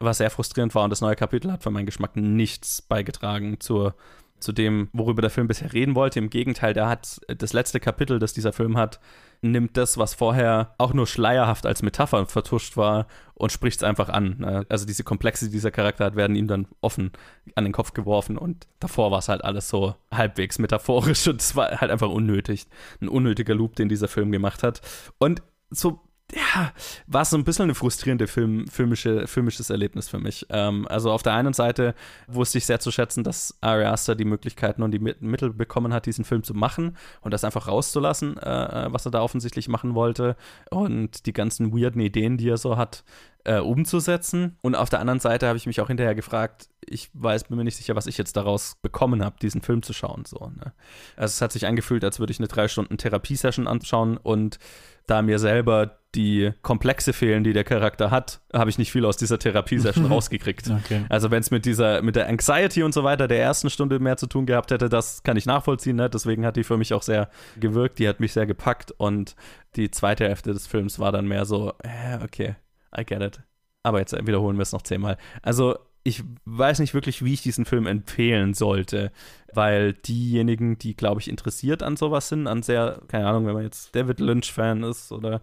was 0.00 0.18
sehr 0.18 0.30
frustrierend 0.30 0.74
war. 0.74 0.84
Und 0.84 0.90
das 0.90 1.00
neue 1.00 1.16
Kapitel 1.16 1.52
hat 1.52 1.62
für 1.62 1.70
meinen 1.70 1.86
Geschmack 1.86 2.16
nichts 2.16 2.82
beigetragen 2.82 3.60
zur, 3.60 3.94
zu 4.40 4.52
dem, 4.52 4.88
worüber 4.92 5.22
der 5.22 5.30
Film 5.30 5.48
bisher 5.48 5.72
reden 5.72 5.94
wollte. 5.94 6.18
Im 6.18 6.30
Gegenteil, 6.30 6.74
der 6.74 6.88
hat 6.88 7.20
das 7.28 7.52
letzte 7.52 7.80
Kapitel, 7.80 8.18
das 8.18 8.32
dieser 8.32 8.52
Film 8.52 8.76
hat, 8.76 9.00
nimmt 9.40 9.76
das, 9.76 9.98
was 9.98 10.14
vorher 10.14 10.74
auch 10.78 10.92
nur 10.92 11.06
schleierhaft 11.06 11.66
als 11.66 11.82
Metapher 11.82 12.26
vertuscht 12.26 12.76
war 12.76 13.06
und 13.34 13.52
spricht 13.52 13.78
es 13.78 13.84
einfach 13.84 14.08
an. 14.08 14.36
Ne? 14.38 14.66
Also 14.68 14.84
diese 14.84 15.04
Komplexe, 15.04 15.46
die 15.46 15.52
dieser 15.52 15.70
Charakter 15.70 16.04
hat, 16.04 16.16
werden 16.16 16.36
ihm 16.36 16.48
dann 16.48 16.66
offen 16.80 17.12
an 17.54 17.64
den 17.64 17.72
Kopf 17.72 17.94
geworfen 17.94 18.36
und 18.36 18.66
davor 18.80 19.10
war 19.10 19.20
es 19.20 19.28
halt 19.28 19.44
alles 19.44 19.68
so 19.68 19.94
halbwegs 20.12 20.58
metaphorisch 20.58 21.28
und 21.28 21.40
es 21.40 21.54
war 21.54 21.80
halt 21.80 21.90
einfach 21.90 22.08
unnötig. 22.08 22.66
Ein 23.00 23.08
unnötiger 23.08 23.54
Loop, 23.54 23.76
den 23.76 23.88
dieser 23.88 24.08
Film 24.08 24.32
gemacht 24.32 24.62
hat. 24.62 24.80
Und 25.18 25.42
so 25.70 26.00
ja, 26.34 26.72
war 27.06 27.24
so 27.24 27.36
ein 27.38 27.44
bisschen 27.44 27.64
eine 27.64 27.74
frustrierende 27.74 28.26
Film, 28.26 28.66
filmische, 28.68 29.26
filmisches 29.26 29.70
Erlebnis 29.70 30.08
für 30.08 30.18
mich. 30.18 30.46
Ähm, 30.50 30.86
also 30.88 31.10
auf 31.10 31.22
der 31.22 31.32
einen 31.32 31.54
Seite 31.54 31.94
wusste 32.26 32.58
ich 32.58 32.66
sehr 32.66 32.80
zu 32.80 32.90
schätzen, 32.90 33.24
dass 33.24 33.56
Ari 33.62 33.84
Aster 33.84 34.14
die 34.14 34.26
Möglichkeiten 34.26 34.82
und 34.82 34.90
die 34.90 34.98
Mittel 34.98 35.54
bekommen 35.54 35.94
hat, 35.94 36.04
diesen 36.04 36.24
Film 36.26 36.42
zu 36.42 36.52
machen 36.52 36.96
und 37.22 37.32
das 37.32 37.44
einfach 37.44 37.66
rauszulassen, 37.68 38.36
äh, 38.36 38.86
äh, 38.86 38.92
was 38.92 39.06
er 39.06 39.10
da 39.10 39.22
offensichtlich 39.22 39.68
machen 39.68 39.94
wollte 39.94 40.36
und 40.70 41.24
die 41.24 41.32
ganzen 41.32 41.72
weirden 41.72 42.00
Ideen, 42.00 42.36
die 42.36 42.50
er 42.50 42.58
so 42.58 42.76
hat, 42.76 43.04
äh, 43.44 43.60
umzusetzen. 43.60 44.58
Und 44.60 44.74
auf 44.74 44.90
der 44.90 45.00
anderen 45.00 45.20
Seite 45.20 45.48
habe 45.48 45.56
ich 45.56 45.66
mich 45.66 45.80
auch 45.80 45.88
hinterher 45.88 46.14
gefragt, 46.14 46.68
ich 46.84 47.10
weiß, 47.14 47.44
bin 47.44 47.56
mir 47.56 47.64
nicht 47.64 47.76
sicher, 47.76 47.96
was 47.96 48.06
ich 48.06 48.18
jetzt 48.18 48.36
daraus 48.36 48.76
bekommen 48.82 49.24
habe, 49.24 49.36
diesen 49.40 49.62
Film 49.62 49.82
zu 49.82 49.94
schauen. 49.94 50.24
So, 50.26 50.52
ne? 50.54 50.72
Also 51.16 51.32
es 51.32 51.40
hat 51.40 51.52
sich 51.52 51.66
angefühlt, 51.66 52.04
als 52.04 52.18
würde 52.18 52.32
ich 52.32 52.38
eine 52.38 52.48
drei 52.48 52.68
Stunden 52.68 52.98
Therapiesession 52.98 53.66
anschauen 53.66 54.18
und 54.18 54.58
da 55.06 55.22
mir 55.22 55.38
selber 55.38 55.97
die 56.14 56.52
Komplexe 56.62 57.12
fehlen, 57.12 57.44
die 57.44 57.52
der 57.52 57.64
Charakter 57.64 58.10
hat, 58.10 58.40
habe 58.52 58.70
ich 58.70 58.78
nicht 58.78 58.90
viel 58.90 59.04
aus 59.04 59.16
dieser 59.18 59.38
Therapiesession 59.38 60.06
rausgekriegt. 60.10 60.70
Okay. 60.70 61.04
Also 61.08 61.30
wenn 61.30 61.40
es 61.40 61.50
mit 61.50 61.66
dieser, 61.66 62.02
mit 62.02 62.16
der 62.16 62.28
Anxiety 62.28 62.82
und 62.82 62.92
so 62.92 63.04
weiter 63.04 63.28
der 63.28 63.40
ersten 63.40 63.68
Stunde 63.68 63.98
mehr 63.98 64.16
zu 64.16 64.26
tun 64.26 64.46
gehabt 64.46 64.70
hätte, 64.70 64.88
das 64.88 65.22
kann 65.22 65.36
ich 65.36 65.44
nachvollziehen. 65.44 65.96
Ne? 65.96 66.08
Deswegen 66.08 66.46
hat 66.46 66.56
die 66.56 66.64
für 66.64 66.78
mich 66.78 66.94
auch 66.94 67.02
sehr 67.02 67.28
gewirkt, 67.60 67.98
die 67.98 68.08
hat 68.08 68.20
mich 68.20 68.32
sehr 68.32 68.46
gepackt 68.46 68.92
und 68.92 69.36
die 69.76 69.90
zweite 69.90 70.24
Hälfte 70.24 70.52
des 70.52 70.66
Films 70.66 70.98
war 70.98 71.12
dann 71.12 71.28
mehr 71.28 71.44
so, 71.44 71.74
äh, 71.82 72.24
okay, 72.24 72.56
I 72.96 73.04
get 73.04 73.20
it. 73.20 73.40
Aber 73.82 73.98
jetzt 73.98 74.14
wiederholen 74.26 74.56
wir 74.56 74.62
es 74.62 74.72
noch 74.72 74.82
zehnmal. 74.82 75.18
Also 75.42 75.76
ich 76.04 76.22
weiß 76.44 76.78
nicht 76.78 76.94
wirklich, 76.94 77.24
wie 77.24 77.34
ich 77.34 77.42
diesen 77.42 77.64
Film 77.64 77.86
empfehlen 77.86 78.54
sollte, 78.54 79.12
weil 79.52 79.92
diejenigen, 79.92 80.78
die, 80.78 80.94
glaube 80.94 81.20
ich, 81.20 81.28
interessiert 81.28 81.82
an 81.82 81.96
sowas 81.96 82.28
sind, 82.28 82.46
an 82.46 82.62
sehr, 82.62 83.00
keine 83.08 83.26
Ahnung, 83.26 83.46
wenn 83.46 83.54
man 83.54 83.62
jetzt 83.62 83.94
David 83.94 84.20
Lynch-Fan 84.20 84.82
ist 84.84 85.12
oder 85.12 85.40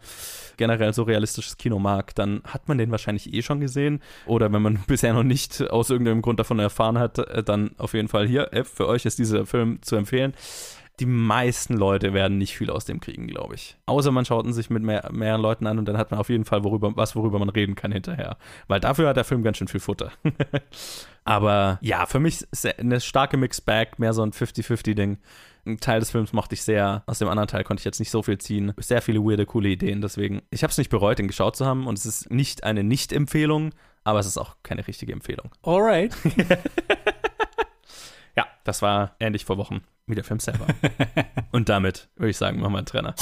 generell 0.57 0.93
so 0.93 1.03
realistisches 1.03 1.57
Kino 1.57 1.79
mag, 1.79 2.15
dann 2.15 2.41
hat 2.45 2.67
man 2.67 2.77
den 2.77 2.91
wahrscheinlich 2.91 3.33
eh 3.33 3.41
schon 3.41 3.59
gesehen. 3.59 4.01
Oder 4.25 4.51
wenn 4.51 4.61
man 4.61 4.79
bisher 4.87 5.13
noch 5.13 5.23
nicht 5.23 5.61
aus 5.69 5.89
irgendeinem 5.89 6.21
Grund 6.21 6.39
davon 6.39 6.59
erfahren 6.59 6.99
hat, 6.99 7.19
äh, 7.19 7.43
dann 7.43 7.71
auf 7.77 7.93
jeden 7.93 8.07
Fall 8.07 8.27
hier, 8.27 8.53
F, 8.53 8.69
für 8.69 8.87
euch 8.87 9.05
ist 9.05 9.19
dieser 9.19 9.45
Film 9.45 9.79
zu 9.81 9.95
empfehlen. 9.95 10.33
Die 10.99 11.05
meisten 11.05 11.75
Leute 11.75 12.13
werden 12.13 12.37
nicht 12.37 12.55
viel 12.55 12.69
aus 12.69 12.85
dem 12.85 12.99
kriegen, 12.99 13.27
glaube 13.27 13.55
ich. 13.55 13.77
Außer 13.85 14.11
man 14.11 14.25
schaut 14.25 14.45
ihn 14.45 14.53
sich 14.53 14.69
mit 14.69 14.83
mehr, 14.83 15.09
mehreren 15.11 15.41
Leuten 15.41 15.67
an 15.67 15.77
und 15.77 15.85
dann 15.87 15.97
hat 15.97 16.11
man 16.11 16.19
auf 16.19 16.29
jeden 16.29 16.45
Fall 16.45 16.63
worüber, 16.63 16.95
was, 16.95 17.15
worüber 17.15 17.39
man 17.39 17.49
reden 17.49 17.75
kann 17.75 17.91
hinterher. 17.91 18.37
Weil 18.67 18.79
dafür 18.79 19.09
hat 19.09 19.17
der 19.17 19.23
Film 19.23 19.43
ganz 19.43 19.57
schön 19.57 19.67
viel 19.67 19.79
Futter. 19.79 20.11
Aber 21.25 21.79
ja, 21.81 22.05
für 22.05 22.19
mich 22.19 22.45
ist 22.51 22.79
eine 22.79 23.01
starke 23.01 23.37
Mixed 23.37 23.65
Bag, 23.65 23.99
mehr 23.99 24.13
so 24.13 24.21
ein 24.21 24.31
50-50-Ding. 24.31 25.17
Ein 25.65 25.79
Teil 25.79 25.99
des 25.99 26.11
Films 26.11 26.31
mochte 26.31 26.53
ich 26.53 26.61
sehr, 26.61 27.03
aus 27.07 27.19
dem 27.19 27.27
anderen 27.27 27.47
Teil 27.47 27.63
konnte 27.63 27.81
ich 27.81 27.85
jetzt 27.85 27.99
nicht 27.99 28.11
so 28.11 28.21
viel 28.21 28.37
ziehen. 28.37 28.73
Sehr 28.77 29.01
viele 29.01 29.19
weirde, 29.19 29.45
coole 29.45 29.69
Ideen, 29.69 30.01
deswegen. 30.01 30.43
Ich 30.51 30.63
habe 30.63 30.71
es 30.71 30.77
nicht 30.77 30.89
bereut, 30.89 31.19
ihn 31.19 31.27
geschaut 31.27 31.55
zu 31.55 31.65
haben 31.65 31.87
und 31.87 31.97
es 31.97 32.05
ist 32.05 32.31
nicht 32.31 32.63
eine 32.63 32.83
Nicht-Empfehlung, 32.83 33.71
aber 34.03 34.19
es 34.19 34.27
ist 34.27 34.37
auch 34.37 34.57
keine 34.61 34.87
richtige 34.87 35.13
Empfehlung. 35.13 35.51
Alright. 35.63 36.15
Ja, 38.37 38.47
das 38.65 38.81
war 38.81 39.15
ähnlich 39.21 39.45
vor 39.45 39.57
Wochen 39.57 39.81
wie 40.07 40.15
der 40.15 40.23
Film 40.23 40.39
selber. 40.39 40.67
und 41.51 41.69
damit 41.69 42.09
würde 42.15 42.29
ich 42.29 42.37
sagen, 42.37 42.59
machen 42.59 42.73
wir 42.73 42.77
einen 42.79 42.85
Trenner. 42.85 43.15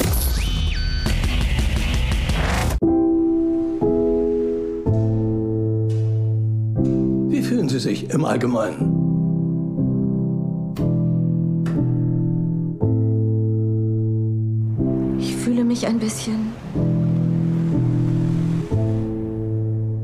Wie 7.29 7.41
fühlen 7.41 7.69
Sie 7.69 7.79
sich 7.79 8.09
im 8.09 8.25
Allgemeinen? 8.25 8.99
Ich 15.19 15.35
fühle 15.37 15.63
mich 15.63 15.87
ein 15.87 15.99
bisschen 15.99 16.51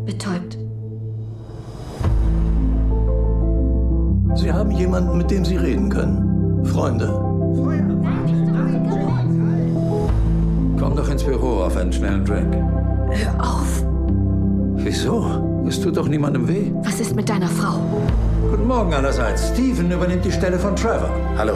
betäubt. 0.06 0.58
Sie 4.36 4.54
haben 4.54 4.72
jemanden, 4.72 5.18
mit 5.18 5.30
dem 5.30 5.44
Sie 5.44 5.58
reden 5.58 5.90
können. 5.90 6.39
Freunde. 6.66 7.08
Komm 10.80 10.96
doch 10.96 11.10
ins 11.10 11.24
Büro 11.24 11.64
auf 11.64 11.76
einen 11.76 11.92
schnellen 11.92 12.26
Drink. 12.26 12.56
Hör 13.10 13.34
auf. 13.40 13.84
Wieso? 14.76 15.66
Es 15.68 15.80
tut 15.80 15.98
doch 15.98 16.08
niemandem 16.08 16.48
weh. 16.48 16.72
Was 16.84 17.00
ist 17.00 17.16
mit 17.16 17.30
deiner 17.30 17.48
Frau? 17.48 17.80
Guten 18.50 18.68
Morgen 18.68 18.94
allerseits. 18.94 19.50
Steven 19.50 19.92
übernimmt 19.92 20.26
die 20.26 20.32
Stelle 20.32 20.58
von 20.58 20.76
Trevor. 20.76 21.10
Hallo. 21.38 21.54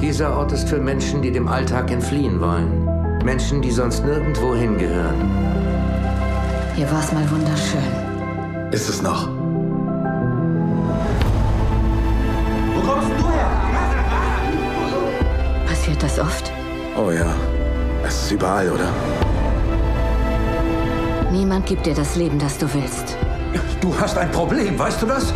Dieser 0.00 0.36
Ort 0.36 0.52
ist 0.52 0.68
für 0.68 0.78
Menschen, 0.78 1.20
die 1.20 1.30
dem 1.30 1.46
Alltag 1.46 1.90
entfliehen 1.90 2.40
wollen. 2.40 2.88
Menschen, 3.24 3.60
die 3.60 3.70
sonst 3.70 4.04
nirgendwo 4.04 4.54
hingehören. 4.54 5.14
Hier 6.74 6.90
war 6.90 7.00
es 7.00 7.12
mal 7.12 7.30
wunderschön. 7.30 8.70
Ist 8.72 8.88
es 8.88 9.02
noch? 9.02 9.28
Passiert 15.90 16.02
das 16.04 16.18
oft? 16.20 16.52
Oh 16.96 17.10
ja. 17.10 17.34
Es 18.04 18.22
ist 18.22 18.30
überall, 18.30 18.70
oder? 18.70 18.92
Niemand 21.32 21.66
gibt 21.66 21.84
dir 21.84 21.94
das 21.94 22.14
Leben, 22.14 22.38
das 22.38 22.58
du 22.58 22.72
willst. 22.72 23.16
Du 23.80 23.98
hast 23.98 24.16
ein 24.16 24.30
Problem, 24.30 24.78
weißt 24.78 25.02
du 25.02 25.06
das? 25.06 25.34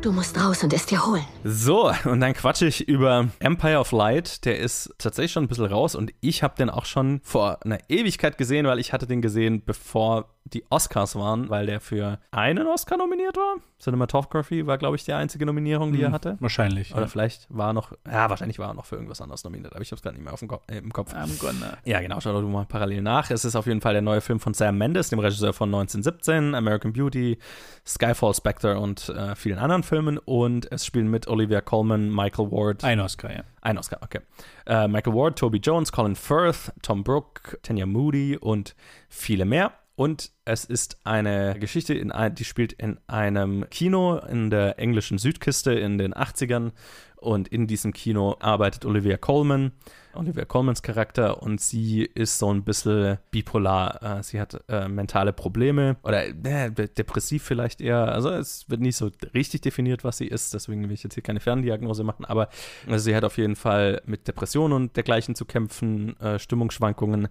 Du 0.00 0.10
musst 0.10 0.36
raus 0.40 0.64
und 0.64 0.72
es 0.72 0.86
dir 0.86 1.06
holen. 1.06 1.24
So, 1.44 1.92
und 2.06 2.20
dann 2.20 2.32
quatsche 2.32 2.66
ich 2.66 2.88
über 2.88 3.28
Empire 3.38 3.78
of 3.78 3.92
Light. 3.92 4.44
Der 4.44 4.58
ist 4.58 4.92
tatsächlich 4.98 5.30
schon 5.30 5.44
ein 5.44 5.48
bisschen 5.48 5.66
raus 5.66 5.94
und 5.94 6.12
ich 6.20 6.42
habe 6.42 6.56
den 6.56 6.70
auch 6.70 6.86
schon 6.86 7.20
vor 7.22 7.64
einer 7.64 7.78
Ewigkeit 7.88 8.36
gesehen, 8.36 8.66
weil 8.66 8.80
ich 8.80 8.92
hatte 8.92 9.06
den 9.06 9.22
gesehen, 9.22 9.62
bevor 9.64 10.34
die 10.52 10.64
Oscars 10.70 11.16
waren, 11.16 11.48
weil 11.48 11.66
der 11.66 11.80
für 11.80 12.18
einen 12.30 12.66
Oscar 12.66 12.96
nominiert 12.96 13.36
war. 13.36 13.56
Cinematography 13.80 14.66
war, 14.66 14.76
glaube 14.76 14.96
ich, 14.96 15.04
die 15.04 15.12
einzige 15.12 15.46
Nominierung, 15.46 15.92
die 15.92 16.02
er 16.02 16.10
hatte. 16.10 16.36
Wahrscheinlich. 16.40 16.94
Oder 16.94 17.06
vielleicht 17.06 17.46
war 17.48 17.70
er 17.70 17.72
noch, 17.72 17.92
ja, 18.10 18.28
wahrscheinlich 18.28 18.58
war 18.58 18.68
er 18.68 18.74
noch 18.74 18.86
für 18.86 18.96
irgendwas 18.96 19.20
anderes 19.20 19.44
nominiert, 19.44 19.72
aber 19.72 19.82
ich 19.82 19.90
habe 19.90 19.96
es 19.96 20.02
gerade 20.02 20.16
nicht 20.16 20.24
mehr 20.24 20.32
auf 20.32 20.40
dem 20.40 20.48
Ko 20.48 20.60
äh, 20.68 20.78
im 20.78 20.92
Kopf. 20.92 21.14
I'm 21.14 21.38
gonna. 21.38 21.78
Ja, 21.84 22.00
genau, 22.00 22.20
schau 22.20 22.32
doch 22.32 22.42
mal 22.42 22.66
parallel 22.66 23.02
nach. 23.02 23.30
Es 23.30 23.44
ist 23.44 23.54
auf 23.54 23.66
jeden 23.66 23.80
Fall 23.80 23.92
der 23.92 24.02
neue 24.02 24.20
Film 24.20 24.40
von 24.40 24.52
Sam 24.54 24.78
Mendes, 24.78 25.10
dem 25.10 25.20
Regisseur 25.20 25.52
von 25.52 25.68
1917, 25.68 26.54
American 26.54 26.92
Beauty, 26.92 27.38
Skyfall, 27.86 28.34
Spectre 28.34 28.78
und 28.78 29.08
äh, 29.10 29.36
vielen 29.36 29.58
anderen 29.58 29.84
Filmen. 29.84 30.18
Und 30.18 30.70
es 30.72 30.84
spielen 30.84 31.08
mit 31.08 31.28
Olivia 31.28 31.60
Colman, 31.60 32.12
Michael 32.12 32.50
Ward. 32.50 32.82
Ein 32.82 33.00
Oscar, 33.00 33.32
ja. 33.32 33.42
Ein 33.60 33.78
Oscar, 33.78 33.98
okay. 34.02 34.20
Äh, 34.66 34.88
Michael 34.88 35.14
Ward, 35.14 35.38
Toby 35.38 35.58
Jones, 35.58 35.92
Colin 35.92 36.16
Firth, 36.16 36.72
Tom 36.82 37.04
Brooke, 37.04 37.58
Tanya 37.62 37.86
Moody 37.86 38.36
und 38.36 38.74
viele 39.08 39.44
mehr. 39.44 39.72
Und 39.98 40.30
es 40.44 40.64
ist 40.64 41.00
eine 41.02 41.56
Geschichte, 41.58 41.92
in 41.92 42.12
ein, 42.12 42.32
die 42.32 42.44
spielt 42.44 42.72
in 42.72 43.00
einem 43.08 43.68
Kino 43.68 44.18
in 44.18 44.48
der 44.48 44.78
englischen 44.78 45.18
Südküste 45.18 45.72
in 45.72 45.98
den 45.98 46.14
80ern. 46.14 46.70
Und 47.16 47.48
in 47.48 47.66
diesem 47.66 47.92
Kino 47.92 48.36
arbeitet 48.38 48.84
Olivia 48.84 49.16
Colman, 49.16 49.72
Olivia 50.14 50.44
Colmans 50.44 50.82
Charakter, 50.82 51.42
und 51.42 51.60
sie 51.60 52.04
ist 52.04 52.38
so 52.38 52.54
ein 52.54 52.62
bisschen 52.62 53.18
bipolar. 53.32 54.20
Äh, 54.20 54.22
sie 54.22 54.40
hat 54.40 54.62
äh, 54.68 54.86
mentale 54.86 55.32
Probleme 55.32 55.96
oder 56.04 56.28
äh, 56.28 56.70
depressiv 56.70 57.42
vielleicht 57.42 57.80
eher. 57.80 58.12
Also 58.12 58.30
es 58.30 58.70
wird 58.70 58.80
nicht 58.80 58.96
so 58.96 59.10
richtig 59.34 59.62
definiert, 59.62 60.04
was 60.04 60.18
sie 60.18 60.28
ist, 60.28 60.54
deswegen 60.54 60.84
will 60.84 60.92
ich 60.92 61.02
jetzt 61.02 61.14
hier 61.14 61.24
keine 61.24 61.40
Ferndiagnose 61.40 62.04
machen, 62.04 62.24
aber 62.24 62.50
also 62.86 62.98
sie 62.98 63.16
hat 63.16 63.24
auf 63.24 63.36
jeden 63.36 63.56
Fall 63.56 64.00
mit 64.06 64.28
Depressionen 64.28 64.74
und 64.74 64.94
dergleichen 64.94 65.34
zu 65.34 65.44
kämpfen, 65.44 66.18
äh, 66.20 66.38
Stimmungsschwankungen 66.38 67.26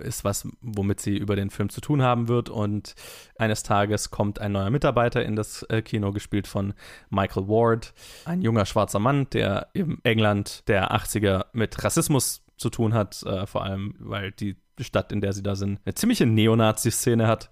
ist 0.00 0.24
was, 0.24 0.48
womit 0.60 1.00
sie 1.00 1.16
über 1.16 1.36
den 1.36 1.50
Film 1.50 1.68
zu 1.68 1.80
tun 1.80 2.02
haben 2.02 2.28
wird. 2.28 2.48
Und 2.48 2.94
eines 3.36 3.62
Tages 3.62 4.10
kommt 4.10 4.40
ein 4.40 4.52
neuer 4.52 4.70
Mitarbeiter 4.70 5.24
in 5.24 5.36
das 5.36 5.62
äh, 5.64 5.82
Kino, 5.82 6.12
gespielt 6.12 6.46
von 6.46 6.74
Michael 7.10 7.48
Ward, 7.48 7.92
ein 8.24 8.42
junger 8.42 8.66
schwarzer 8.66 8.98
Mann, 8.98 9.28
der 9.30 9.68
im 9.72 10.00
England 10.02 10.68
der 10.68 10.92
80er 10.92 11.46
mit 11.52 11.82
Rassismus 11.84 12.42
zu 12.56 12.70
tun 12.70 12.94
hat, 12.94 13.22
äh, 13.22 13.46
vor 13.46 13.64
allem 13.64 13.94
weil 13.98 14.32
die 14.32 14.56
Stadt, 14.80 15.12
in 15.12 15.20
der 15.20 15.32
sie 15.32 15.42
da 15.42 15.56
sind, 15.56 15.80
eine 15.84 15.94
ziemliche 15.94 16.26
Neonazi-Szene 16.26 17.26
hat, 17.26 17.50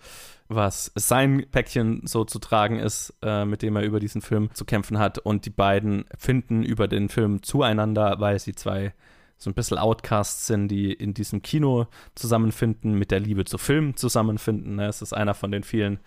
was 0.49 0.93
sein 0.95 1.47
Päckchen 1.51 2.03
so 2.07 2.25
zu 2.25 2.39
tragen 2.39 2.79
ist, 2.79 3.15
äh, 3.23 3.45
mit 3.45 3.63
dem 3.63 3.77
er 3.77 3.83
über 3.83 3.99
diesen 3.99 4.23
Film 4.23 4.51
zu 4.55 4.65
kämpfen 4.65 4.99
hat. 4.99 5.19
Und 5.19 5.45
die 5.45 5.51
beiden 5.51 6.05
finden 6.17 6.63
über 6.63 6.89
den 6.89 7.09
Film 7.09 7.43
zueinander, 7.43 8.17
weil 8.19 8.39
sie 8.39 8.55
zwei 8.55 8.95
so 9.39 9.51
ein 9.51 9.55
bisschen 9.55 9.79
Outcasts 9.79 10.47
sind, 10.47 10.69
die 10.69 10.93
in 10.93 11.13
diesem 11.13 11.43
Kino 11.43 11.87
zusammenfinden, 12.15 12.95
mit 12.95 13.11
der 13.11 13.21
Liebe 13.21 13.45
zu 13.45 13.59
Film 13.59 13.97
zusammenfinden. 13.97 14.77
Ne? 14.77 14.87
Es 14.87 15.03
ist 15.03 15.13
einer 15.13 15.35
von 15.35 15.53
den 15.53 15.63
vielen, 15.63 15.99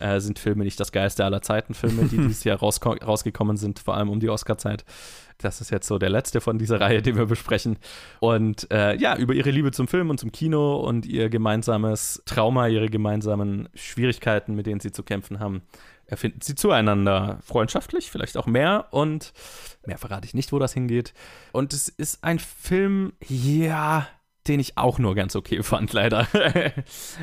äh, 0.00 0.18
sind 0.18 0.38
Filme 0.38 0.64
nicht 0.64 0.80
das 0.80 0.90
geilste 0.90 1.24
aller 1.24 1.42
Zeiten 1.42 1.74
Filme, 1.74 2.04
die 2.04 2.16
dieses 2.18 2.44
Jahr 2.44 2.58
rausgekommen 2.58 3.56
sind, 3.56 3.78
vor 3.78 3.96
allem 3.96 4.08
um 4.08 4.18
die 4.18 4.30
Oscar-Zeit. 4.30 4.84
Das 5.38 5.60
ist 5.60 5.70
jetzt 5.70 5.86
so 5.86 5.98
der 5.98 6.10
letzte 6.10 6.40
von 6.40 6.58
dieser 6.58 6.80
Reihe, 6.80 7.02
den 7.02 7.16
wir 7.16 7.26
besprechen. 7.26 7.78
Und 8.20 8.70
äh, 8.70 8.96
ja, 8.96 9.16
über 9.16 9.34
ihre 9.34 9.50
Liebe 9.50 9.70
zum 9.72 9.88
Film 9.88 10.10
und 10.10 10.18
zum 10.18 10.32
Kino 10.32 10.76
und 10.76 11.06
ihr 11.06 11.28
gemeinsames 11.28 12.22
Trauma, 12.26 12.68
ihre 12.68 12.88
gemeinsamen 12.88 13.68
Schwierigkeiten, 13.74 14.54
mit 14.54 14.66
denen 14.66 14.80
sie 14.80 14.92
zu 14.92 15.02
kämpfen 15.02 15.40
haben, 15.40 15.62
erfinden 16.12 16.40
sie 16.42 16.54
zueinander. 16.54 17.38
Freundschaftlich, 17.42 18.10
vielleicht 18.10 18.36
auch 18.36 18.46
mehr. 18.46 18.88
Und 18.90 19.32
mehr 19.86 19.98
verrate 19.98 20.26
ich 20.26 20.34
nicht, 20.34 20.52
wo 20.52 20.58
das 20.58 20.74
hingeht. 20.74 21.14
Und 21.50 21.72
es 21.72 21.88
ist 21.88 22.22
ein 22.22 22.38
Film, 22.38 23.14
ja, 23.26 24.06
den 24.48 24.60
ich 24.60 24.76
auch 24.76 24.98
nur 24.98 25.14
ganz 25.14 25.36
okay 25.36 25.62
fand, 25.62 25.92
leider. 25.92 26.26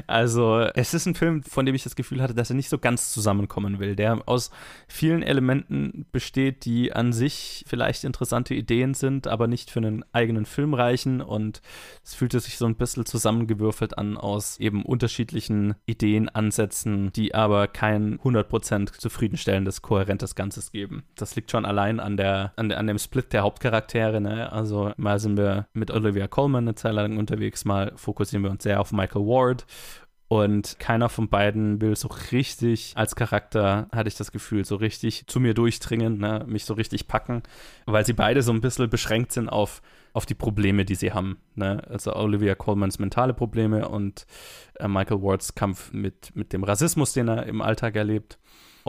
also, 0.07 0.59
es 0.73 0.93
ist 0.93 1.05
ein 1.05 1.15
Film, 1.15 1.43
von 1.43 1.65
dem 1.65 1.75
ich 1.75 1.83
das 1.83 1.95
Gefühl 1.95 2.21
hatte, 2.21 2.33
dass 2.33 2.49
er 2.49 2.55
nicht 2.55 2.69
so 2.69 2.77
ganz 2.77 3.11
zusammenkommen 3.11 3.79
will, 3.79 3.95
der 3.95 4.27
aus 4.27 4.51
vielen 4.87 5.23
Elementen 5.23 6.05
besteht, 6.11 6.65
die 6.65 6.93
an 6.93 7.13
sich 7.13 7.65
vielleicht 7.67 8.03
interessante 8.03 8.53
Ideen 8.53 8.93
sind, 8.93 9.27
aber 9.27 9.47
nicht 9.47 9.71
für 9.71 9.79
einen 9.79 10.05
eigenen 10.13 10.45
Film 10.45 10.73
reichen. 10.73 11.21
Und 11.21 11.61
es 12.03 12.15
fühlte 12.15 12.39
sich 12.39 12.57
so 12.57 12.65
ein 12.65 12.75
bisschen 12.75 13.05
zusammengewürfelt 13.05 13.97
an 13.97 14.17
aus 14.17 14.59
eben 14.59 14.83
unterschiedlichen 14.83 15.75
Ideen, 15.85 16.29
Ansätzen, 16.29 17.11
die 17.13 17.35
aber 17.35 17.67
kein 17.67 18.19
100% 18.19 18.97
zufriedenstellendes, 18.97 19.81
kohärentes 19.81 20.35
Ganzes 20.35 20.71
geben. 20.71 21.03
Das 21.15 21.35
liegt 21.35 21.51
schon 21.51 21.65
allein 21.65 21.99
an, 21.99 22.17
der, 22.17 22.53
an, 22.55 22.71
an 22.71 22.87
dem 22.87 22.97
Split 22.97 23.33
der 23.33 23.41
Hauptcharaktere. 23.41 24.21
Ne? 24.21 24.51
Also, 24.51 24.93
mal 24.97 25.19
sind 25.19 25.37
wir 25.37 25.67
mit 25.73 25.91
Olivia 25.91 26.27
Colman 26.27 26.67
eine 26.67 26.75
Zeit 26.75 26.93
lang 26.93 27.08
unterwegs, 27.17 27.65
mal 27.65 27.93
fokussieren 27.95 28.43
wir 28.43 28.51
uns 28.51 28.63
sehr 28.63 28.79
auf 28.79 28.91
Michael 28.91 29.23
Ward. 29.23 29.65
Und 30.29 30.77
keiner 30.77 31.09
von 31.09 31.27
beiden 31.27 31.81
will 31.81 31.95
so 31.95 32.07
richtig 32.31 32.93
als 32.95 33.15
Charakter, 33.15 33.89
hatte 33.91 34.09
ich 34.09 34.15
das 34.15 34.31
Gefühl, 34.31 34.63
so 34.63 34.75
richtig 34.75 35.25
zu 35.25 35.39
mir 35.39 35.55
durchdringen, 35.55 36.19
ne, 36.19 36.45
mich 36.47 36.65
so 36.65 36.75
richtig 36.75 37.07
packen, 37.07 37.41
weil 37.87 38.05
sie 38.05 38.13
beide 38.13 38.43
so 38.43 38.51
ein 38.51 38.61
bisschen 38.61 38.91
beschränkt 38.91 39.31
sind 39.31 39.49
auf, 39.49 39.81
auf 40.13 40.27
die 40.27 40.35
Probleme, 40.35 40.85
die 40.85 40.93
sie 40.93 41.13
haben. 41.13 41.39
Ne? 41.55 41.81
Also 41.89 42.15
Olivia 42.15 42.53
Colmans 42.53 42.99
mentale 42.99 43.33
Probleme 43.33 43.89
und 43.89 44.27
äh, 44.75 44.87
Michael 44.87 45.23
Wards 45.23 45.55
Kampf 45.55 45.91
mit, 45.93 46.35
mit 46.35 46.53
dem 46.53 46.63
Rassismus, 46.63 47.11
den 47.13 47.27
er 47.27 47.47
im 47.47 47.63
Alltag 47.63 47.95
erlebt. 47.95 48.37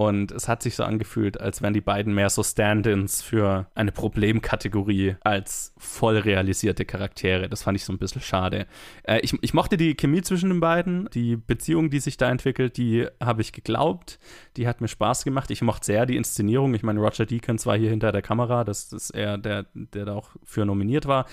Und 0.00 0.32
es 0.32 0.48
hat 0.48 0.62
sich 0.62 0.76
so 0.76 0.84
angefühlt, 0.84 1.38
als 1.38 1.60
wären 1.60 1.74
die 1.74 1.82
beiden 1.82 2.14
mehr 2.14 2.30
so 2.30 2.42
Stand-ins 2.42 3.20
für 3.20 3.66
eine 3.74 3.92
Problemkategorie 3.92 5.16
als 5.20 5.74
voll 5.76 6.16
realisierte 6.16 6.86
Charaktere. 6.86 7.50
Das 7.50 7.64
fand 7.64 7.76
ich 7.76 7.84
so 7.84 7.92
ein 7.92 7.98
bisschen 7.98 8.22
schade. 8.22 8.66
Äh, 9.02 9.20
ich, 9.20 9.36
ich 9.42 9.52
mochte 9.52 9.76
die 9.76 9.94
Chemie 9.94 10.22
zwischen 10.22 10.48
den 10.48 10.60
beiden, 10.60 11.10
die 11.12 11.36
Beziehung, 11.36 11.90
die 11.90 12.00
sich 12.00 12.16
da 12.16 12.30
entwickelt, 12.30 12.78
die 12.78 13.08
habe 13.22 13.42
ich 13.42 13.52
geglaubt. 13.52 14.18
Die 14.56 14.66
hat 14.66 14.80
mir 14.80 14.88
Spaß 14.88 15.22
gemacht. 15.22 15.50
Ich 15.50 15.60
mochte 15.60 15.84
sehr 15.84 16.06
die 16.06 16.16
Inszenierung. 16.16 16.72
Ich 16.72 16.82
meine, 16.82 16.98
Roger 16.98 17.26
Deakins 17.26 17.66
war 17.66 17.76
hier 17.76 17.90
hinter 17.90 18.10
der 18.10 18.22
Kamera. 18.22 18.64
Das 18.64 18.94
ist 18.94 19.10
er, 19.10 19.36
der, 19.36 19.66
der 19.74 20.06
da 20.06 20.14
auch 20.14 20.30
für 20.44 20.64
nominiert 20.64 21.04
war 21.04 21.26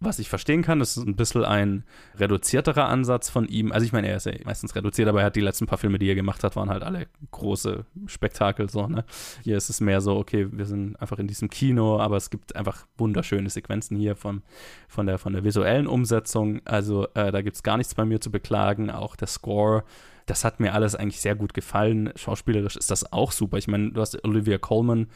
was 0.00 0.18
ich 0.18 0.28
verstehen 0.28 0.62
kann, 0.62 0.80
das 0.80 0.96
ist 0.96 1.06
ein 1.06 1.16
bisschen 1.16 1.44
ein 1.44 1.84
reduzierterer 2.18 2.88
Ansatz 2.88 3.30
von 3.30 3.46
ihm. 3.48 3.72
Also 3.72 3.86
ich 3.86 3.92
meine, 3.92 4.08
er 4.08 4.16
ist 4.16 4.26
ja 4.26 4.32
meistens 4.44 4.74
reduziert, 4.74 5.08
aber 5.08 5.20
er 5.20 5.26
hat 5.26 5.36
die 5.36 5.40
letzten 5.40 5.66
paar 5.66 5.78
Filme, 5.78 5.98
die 5.98 6.08
er 6.08 6.14
gemacht 6.14 6.44
hat, 6.44 6.56
waren 6.56 6.68
halt 6.68 6.82
alle 6.82 7.06
große 7.30 7.84
Spektakel 8.06 8.68
so, 8.68 8.86
ne? 8.86 9.04
Hier 9.42 9.56
ist 9.56 9.70
es 9.70 9.80
mehr 9.80 10.00
so, 10.00 10.16
okay, 10.16 10.48
wir 10.50 10.66
sind 10.66 11.00
einfach 11.00 11.18
in 11.18 11.26
diesem 11.26 11.48
Kino, 11.48 11.98
aber 11.98 12.16
es 12.16 12.30
gibt 12.30 12.54
einfach 12.56 12.86
wunderschöne 12.98 13.48
Sequenzen 13.48 13.96
hier 13.96 14.16
von, 14.16 14.42
von, 14.88 15.06
der, 15.06 15.18
von 15.18 15.32
der 15.32 15.44
visuellen 15.44 15.86
Umsetzung. 15.86 16.60
Also 16.64 17.06
äh, 17.14 17.32
da 17.32 17.42
gibt 17.42 17.56
es 17.56 17.62
gar 17.62 17.76
nichts 17.76 17.94
bei 17.94 18.04
mir 18.04 18.20
zu 18.20 18.30
beklagen. 18.30 18.90
Auch 18.90 19.16
der 19.16 19.28
Score 19.28 19.84
das 20.26 20.44
hat 20.44 20.60
mir 20.60 20.72
alles 20.72 20.94
eigentlich 20.94 21.20
sehr 21.20 21.34
gut 21.34 21.54
gefallen. 21.54 22.12
Schauspielerisch 22.16 22.76
ist 22.76 22.90
das 22.90 23.12
auch 23.12 23.32
super. 23.32 23.58
Ich 23.58 23.68
meine, 23.68 23.90
du 23.90 24.00
hast 24.00 24.22
Olivia 24.24 24.58
Colman, 24.58 25.08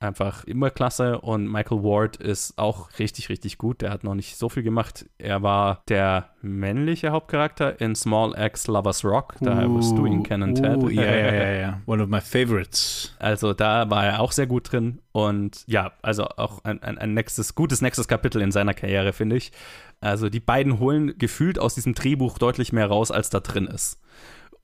einfach 0.00 0.44
immer 0.44 0.70
klasse 0.70 1.20
und 1.20 1.50
Michael 1.50 1.82
Ward 1.82 2.16
ist 2.16 2.58
auch 2.58 2.88
richtig, 2.98 3.28
richtig 3.28 3.58
gut. 3.58 3.82
Der 3.82 3.90
hat 3.90 4.04
noch 4.04 4.14
nicht 4.14 4.36
so 4.36 4.48
viel 4.48 4.62
gemacht. 4.62 5.06
Er 5.18 5.42
war 5.42 5.82
der 5.88 6.30
männliche 6.42 7.10
Hauptcharakter 7.10 7.80
in 7.80 7.94
Small 7.94 8.34
X 8.36 8.66
Lovers 8.66 9.04
Rock. 9.04 9.34
Daher 9.40 9.72
wirst 9.74 9.96
du 9.96 10.06
ihn 10.06 10.22
kennen, 10.22 10.54
Ted. 10.54 10.82
Ja, 10.90 11.02
ja, 11.02 11.34
ja, 11.34 11.52
ja. 11.60 11.80
One 11.86 12.02
of 12.02 12.08
my 12.08 12.20
favorites. 12.20 13.14
Also 13.18 13.52
da 13.52 13.90
war 13.90 14.06
er 14.06 14.20
auch 14.20 14.32
sehr 14.32 14.46
gut 14.46 14.72
drin 14.72 15.00
und 15.12 15.64
ja, 15.66 15.92
also 16.02 16.24
auch 16.24 16.64
ein, 16.64 16.82
ein, 16.82 16.98
ein 16.98 17.14
nächstes, 17.14 17.54
gutes 17.54 17.80
nächstes 17.80 18.08
Kapitel 18.08 18.42
in 18.42 18.52
seiner 18.52 18.74
Karriere, 18.74 19.12
finde 19.12 19.36
ich. 19.36 19.52
Also 20.00 20.28
die 20.28 20.40
beiden 20.40 20.78
holen 20.78 21.16
gefühlt 21.18 21.58
aus 21.58 21.74
diesem 21.74 21.94
Drehbuch 21.94 22.38
deutlich 22.38 22.72
mehr 22.72 22.86
raus, 22.86 23.10
als 23.10 23.30
da 23.30 23.40
drin 23.40 23.66
ist. 23.66 24.00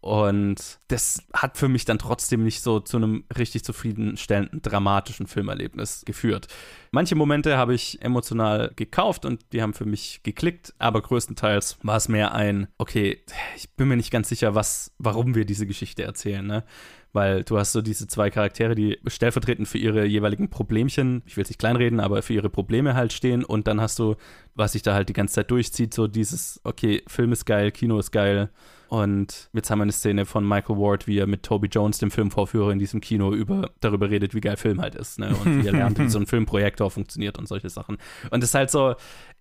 Und 0.02 0.80
das 0.88 1.23
hat 1.32 1.56
für 1.56 1.68
mich 1.68 1.85
dann 1.85 2.00
trotzdem 2.00 2.42
nicht 2.42 2.61
so 2.61 2.80
zu 2.80 2.97
einem 2.97 3.25
richtig 3.38 3.62
zufriedenstellenden, 3.62 4.61
dramatischen 4.61 5.28
Filmerlebnis 5.28 6.02
geführt. 6.04 6.49
Manche 6.90 7.14
Momente 7.14 7.56
habe 7.56 7.73
ich 7.73 8.02
emotional 8.02 8.73
gekauft 8.75 9.25
und 9.25 9.44
die 9.52 9.62
haben 9.62 9.75
für 9.75 9.85
mich 9.85 10.25
geklickt, 10.25 10.75
aber 10.78 11.02
größtenteils 11.02 11.78
war 11.85 11.97
es 11.97 12.09
mehr 12.09 12.35
ein, 12.35 12.66
okay, 12.78 13.23
ich 13.56 13.71
bin 13.75 13.87
mir 13.87 13.97
nicht 13.97 14.11
ganz 14.11 14.28
sicher, 14.28 14.56
was, 14.56 14.92
warum 14.99 15.37
wir 15.37 15.44
diese 15.44 15.68
Geschichte 15.68 16.02
erzählen, 16.02 16.44
ne? 16.44 16.64
Weil 17.12 17.45
du 17.45 17.59
hast 17.59 17.73
so 17.73 17.83
diese 17.83 18.07
zwei 18.07 18.31
Charaktere, 18.31 18.75
die 18.75 18.99
stellvertretend 19.07 19.69
für 19.69 19.78
ihre 19.78 20.04
jeweiligen 20.04 20.50
Problemchen, 20.50 21.23
ich 21.26 21.37
will 21.37 21.42
es 21.42 21.50
nicht 21.50 21.59
kleinreden, 21.59 22.00
aber 22.00 22.23
für 22.23 22.35
ihre 22.35 22.50
Probleme 22.50 22.95
halt 22.95 23.12
stehen 23.12 23.45
und 23.45 23.66
dann 23.66 23.81
hast 23.81 23.99
du, 23.99 24.16
was 24.54 24.73
sich 24.73 24.83
da 24.83 24.95
halt 24.95 25.09
die 25.09 25.14
ganze 25.14 25.35
Zeit 25.35 25.50
durchzieht, 25.50 25.95
so 25.95 26.07
dieses, 26.07 26.61
okay, 26.64 27.02
Film 27.07 27.33
ist 27.33 27.45
geil, 27.45 27.71
Kino 27.71 27.99
ist 27.99 28.12
geil 28.12 28.50
und 28.92 29.49
jetzt 29.54 29.71
haben 29.71 29.78
wir 29.78 29.85
eine 29.85 29.92
Szene 29.92 30.26
von 30.26 30.47
Michael 30.47 30.76
Ward, 30.76 31.07
wie 31.07 31.16
er 31.19 31.26
mit 31.26 31.42
Toby 31.42 31.66
Jones, 31.69 31.97
dem 31.97 32.11
Filmvorführer 32.11 32.73
in 32.73 32.78
diesem 32.78 33.00
Kino, 33.00 33.33
über, 33.33 33.71
darüber 33.81 34.11
redet, 34.11 34.35
wie 34.35 34.42
geil 34.42 34.59
Film 34.59 34.83
halt 34.83 34.97
ist, 34.97 35.19
ne? 35.19 35.35
Und 35.35 35.62
wie 35.62 35.66
er 35.66 35.73
lernt, 35.73 35.99
wie 35.99 36.11
so 36.11 36.19
ein 36.19 36.26
Filmprojektor 36.26 36.90
funktioniert 36.90 37.38
und 37.38 37.49
solche 37.49 37.71
Sachen. 37.71 37.97
Und 38.31 38.45
es 38.45 38.50
ist 38.50 38.54
halt 38.54 38.71
so, 38.71 38.95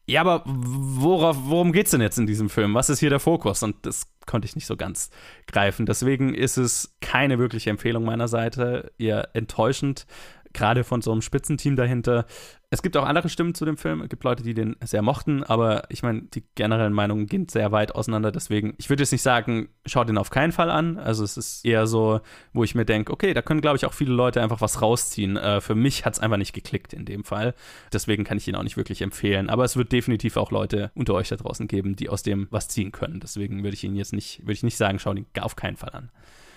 ja, 0.07 0.21
aber 0.21 0.43
worauf, 0.45 1.37
worum 1.43 1.71
geht's 1.71 1.91
denn 1.91 2.01
jetzt 2.01 2.17
in 2.17 2.27
diesem 2.27 2.49
Film? 2.49 2.73
Was 2.73 2.89
ist 2.89 2.99
hier 2.99 3.09
der 3.09 3.19
Fokus? 3.19 3.63
Und 3.63 3.85
das 3.85 4.07
konnte 4.25 4.45
ich 4.45 4.55
nicht 4.55 4.65
so 4.65 4.75
ganz 4.75 5.09
greifen. 5.47 5.85
Deswegen 5.85 6.33
ist 6.33 6.57
es 6.57 6.95
keine 7.01 7.39
wirkliche 7.39 7.69
Empfehlung 7.69 8.03
meiner 8.03 8.27
Seite, 8.27 8.91
eher 8.97 9.29
enttäuschend 9.35 10.05
gerade 10.53 10.83
von 10.83 11.01
so 11.01 11.11
einem 11.11 11.21
Spitzenteam 11.21 11.75
dahinter. 11.75 12.25
Es 12.69 12.81
gibt 12.81 12.95
auch 12.95 13.05
andere 13.05 13.27
Stimmen 13.27 13.53
zu 13.53 13.65
dem 13.65 13.75
Film. 13.75 14.01
Es 14.01 14.09
gibt 14.09 14.23
Leute, 14.23 14.43
die 14.43 14.53
den 14.53 14.77
sehr 14.81 15.01
mochten, 15.01 15.43
aber 15.43 15.83
ich 15.89 16.03
meine, 16.03 16.21
die 16.21 16.43
generellen 16.55 16.93
Meinungen 16.93 17.27
gehen 17.27 17.49
sehr 17.49 17.73
weit 17.73 17.93
auseinander. 17.93 18.31
Deswegen, 18.31 18.75
ich 18.77 18.89
würde 18.89 19.03
jetzt 19.03 19.11
nicht 19.11 19.21
sagen, 19.21 19.67
schaut 19.85 20.07
den 20.07 20.17
auf 20.17 20.29
keinen 20.29 20.53
Fall 20.53 20.71
an. 20.71 20.97
Also 20.97 21.23
es 21.23 21.35
ist 21.35 21.65
eher 21.65 21.85
so, 21.85 22.21
wo 22.53 22.63
ich 22.63 22.73
mir 22.73 22.85
denke, 22.85 23.11
okay, 23.11 23.33
da 23.33 23.41
können, 23.41 23.59
glaube 23.59 23.75
ich, 23.75 23.85
auch 23.85 23.93
viele 23.93 24.13
Leute 24.13 24.41
einfach 24.41 24.61
was 24.61 24.81
rausziehen. 24.81 25.35
Äh, 25.35 25.59
für 25.59 25.75
mich 25.75 26.05
hat 26.05 26.13
es 26.13 26.19
einfach 26.19 26.37
nicht 26.37 26.53
geklickt 26.53 26.93
in 26.93 27.03
dem 27.03 27.25
Fall. 27.25 27.55
Deswegen 27.91 28.23
kann 28.23 28.37
ich 28.37 28.47
ihn 28.47 28.55
auch 28.55 28.63
nicht 28.63 28.77
wirklich 28.77 29.01
empfehlen. 29.01 29.49
Aber 29.49 29.65
es 29.65 29.75
wird 29.75 29.91
definitiv 29.91 30.37
auch 30.37 30.51
Leute 30.51 30.91
unter 30.95 31.13
euch 31.13 31.27
da 31.27 31.35
draußen 31.35 31.67
geben, 31.67 31.97
die 31.97 32.07
aus 32.07 32.23
dem 32.23 32.47
was 32.51 32.69
ziehen 32.69 32.93
können. 32.93 33.19
Deswegen 33.19 33.63
würde 33.63 33.75
ich 33.75 33.83
ihn 33.83 33.95
jetzt 33.95 34.13
nicht, 34.13 34.41
würde 34.43 34.53
ich 34.53 34.63
nicht 34.63 34.77
sagen, 34.77 34.97
schau 34.97 35.13
den 35.13 35.25
auf 35.41 35.57
keinen 35.57 35.75
Fall 35.75 35.91
an. 35.91 36.09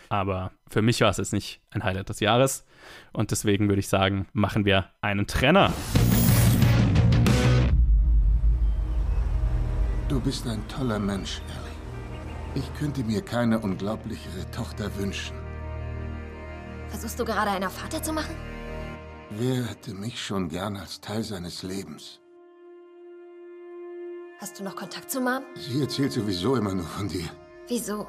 Aber 0.09 0.53
für 0.69 0.83
mich 0.83 1.01
war 1.01 1.11
es 1.11 1.17
jetzt 1.17 1.33
nicht 1.33 1.61
ein 1.71 1.85
Highlight 1.85 2.09
des 2.09 2.21
Jahres. 2.21 2.65
Und 3.13 3.31
deswegen 3.31 3.69
würde 3.69 3.81
ich 3.81 3.89
sagen, 3.89 4.27
machen 4.33 4.65
wir 4.65 4.91
einen 5.01 5.27
Trenner. 5.27 5.73
Du 10.09 10.21
bist 10.21 10.47
ein 10.47 10.67
toller 10.69 10.99
Mensch, 10.99 11.41
Ellie. 11.49 12.63
Ich 12.63 12.79
könnte 12.79 13.03
mir 13.03 13.23
keine 13.23 13.59
unglaublichere 13.59 14.49
Tochter 14.53 14.95
wünschen. 14.97 15.37
Versuchst 16.89 17.19
du 17.19 17.25
gerade 17.25 17.51
einer 17.51 17.71
Vater 17.71 18.03
zu 18.03 18.13
machen? 18.13 18.37
Wer 19.31 19.65
hätte 19.65 19.95
mich 19.95 20.23
schon 20.23 20.49
gern 20.49 20.77
als 20.77 21.01
Teil 21.01 21.23
seines 21.23 21.63
Lebens? 21.63 22.21
Hast 24.39 24.61
du 24.61 24.65
noch 24.65 24.77
Kontakt 24.77 25.11
zu 25.11 25.21
Mom? 25.21 25.43
Sie 25.57 25.81
erzählt 25.81 26.13
sowieso 26.13 26.57
immer 26.57 26.75
nur 26.75 26.85
von 26.85 27.09
dir. 27.09 27.29
Wieso? 27.67 28.07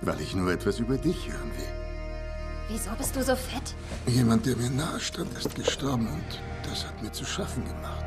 Weil 0.00 0.20
ich 0.20 0.34
nur 0.34 0.50
etwas 0.52 0.78
über 0.78 0.96
dich 0.98 1.28
hören 1.28 1.50
will. 1.56 1.86
Wieso 2.68 2.90
bist 2.98 3.14
du 3.14 3.22
so 3.22 3.36
fett? 3.36 3.74
Jemand, 4.06 4.44
der 4.44 4.56
mir 4.56 4.70
nahe 4.70 5.00
stand, 5.00 5.32
ist 5.38 5.54
gestorben 5.54 6.08
und 6.08 6.68
das 6.68 6.84
hat 6.84 7.00
mir 7.02 7.12
zu 7.12 7.24
schaffen 7.24 7.64
gemacht. 7.64 8.04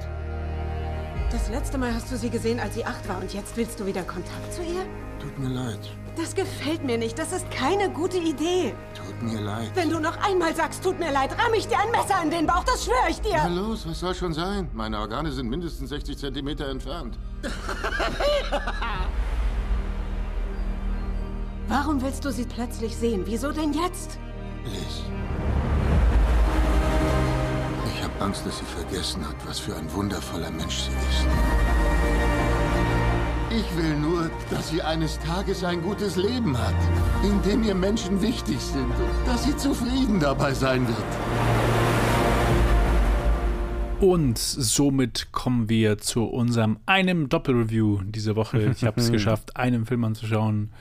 Das 1.31 1.49
letzte 1.49 1.77
Mal 1.77 1.93
hast 1.93 2.11
du 2.11 2.17
sie 2.17 2.29
gesehen, 2.29 2.59
als 2.59 2.73
sie 2.73 2.83
acht 2.85 3.07
war 3.07 3.21
und 3.21 3.33
jetzt 3.33 3.55
willst 3.55 3.79
du 3.79 3.85
wieder 3.85 4.03
Kontakt 4.03 4.53
zu 4.53 4.61
ihr? 4.61 4.85
Tut 5.19 5.37
mir 5.39 5.49
leid. 5.49 5.79
Das 6.15 6.35
gefällt 6.35 6.83
mir 6.83 6.97
nicht. 6.97 7.17
Das 7.17 7.31
ist 7.31 7.49
keine 7.51 7.89
gute 7.89 8.17
Idee. 8.17 8.73
Tut 8.93 9.21
mir 9.21 9.39
leid. 9.39 9.71
Wenn 9.75 9.89
du 9.89 9.99
noch 9.99 10.17
einmal 10.17 10.53
sagst, 10.55 10.83
tut 10.83 10.99
mir 10.99 11.11
leid, 11.11 11.31
ramm 11.31 11.53
ich 11.53 11.67
dir 11.67 11.77
ein 11.79 11.91
Messer 11.91 12.21
in 12.23 12.29
den 12.29 12.45
Bauch. 12.45 12.63
Das 12.65 12.83
schwöre 12.83 13.09
ich 13.09 13.21
dir. 13.21 13.37
Na 13.37 13.47
los, 13.47 13.87
was 13.87 13.99
soll 13.99 14.15
schon 14.15 14.33
sein? 14.33 14.69
Meine 14.73 14.99
Organe 14.99 15.31
sind 15.31 15.49
mindestens 15.49 15.89
60 15.89 16.17
Zentimeter 16.17 16.67
entfernt. 16.67 17.17
Warum 21.69 22.01
willst 22.01 22.25
du 22.25 22.31
sie 22.31 22.45
plötzlich 22.45 22.95
sehen? 22.95 23.21
Wieso 23.25 23.51
denn 23.51 23.73
jetzt? 23.73 24.17
Liz. 24.65 25.03
Ich 27.93 28.03
habe 28.03 28.25
Angst, 28.25 28.43
dass 28.43 28.57
sie 28.57 28.65
vergessen 28.65 29.23
hat, 29.27 29.35
was 29.45 29.59
für 29.59 29.75
ein 29.75 29.93
wundervoller 29.93 30.49
Mensch 30.49 30.79
sie 30.79 30.91
ist. 30.91 31.27
Ich 33.51 33.77
will 33.77 33.95
nur, 33.97 34.31
dass 34.49 34.69
sie 34.69 34.81
eines 34.81 35.19
Tages 35.19 35.63
ein 35.63 35.83
gutes 35.83 36.15
Leben 36.15 36.57
hat, 36.57 36.73
in 37.23 37.39
dem 37.43 37.61
ihr 37.61 37.75
Menschen 37.75 38.19
wichtig 38.19 38.59
sind 38.59 38.85
und 38.85 39.27
dass 39.27 39.43
sie 39.43 39.55
zufrieden 39.55 40.19
dabei 40.19 40.55
sein 40.55 40.87
wird. 40.87 40.97
Und 43.99 44.39
somit 44.39 45.31
kommen 45.31 45.69
wir 45.69 45.99
zu 45.99 46.23
unserem 46.23 46.79
einem 46.87 47.29
Doppelreview 47.29 47.99
diese 48.05 48.35
Woche. 48.35 48.71
Ich 48.71 48.83
habe 48.85 48.99
es 49.01 49.11
geschafft, 49.11 49.55
einen 49.55 49.85
Film 49.85 50.03
anzuschauen. 50.03 50.71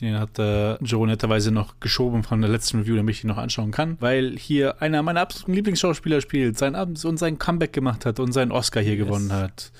Den 0.00 0.18
hat 0.18 0.38
äh, 0.38 0.74
Joe 0.82 1.06
netterweise 1.06 1.52
noch 1.52 1.78
geschoben 1.80 2.24
von 2.24 2.40
der 2.40 2.50
letzten 2.50 2.78
Review, 2.78 2.96
damit 2.96 3.14
ich 3.14 3.24
ihn 3.24 3.28
noch 3.28 3.36
anschauen 3.36 3.70
kann, 3.70 3.96
weil 4.00 4.36
hier 4.36 4.82
einer 4.82 5.02
meiner 5.02 5.20
absoluten 5.20 5.54
Lieblingsschauspieler 5.54 6.20
spielt, 6.20 6.58
sein 6.58 6.74
Abend 6.74 7.04
und 7.04 7.16
sein 7.16 7.38
Comeback 7.38 7.72
gemacht 7.72 8.04
hat 8.04 8.18
und 8.18 8.32
seinen 8.32 8.50
Oscar 8.50 8.82
hier 8.82 8.96
yes. 8.96 9.06
gewonnen 9.06 9.32
hat. 9.32 9.70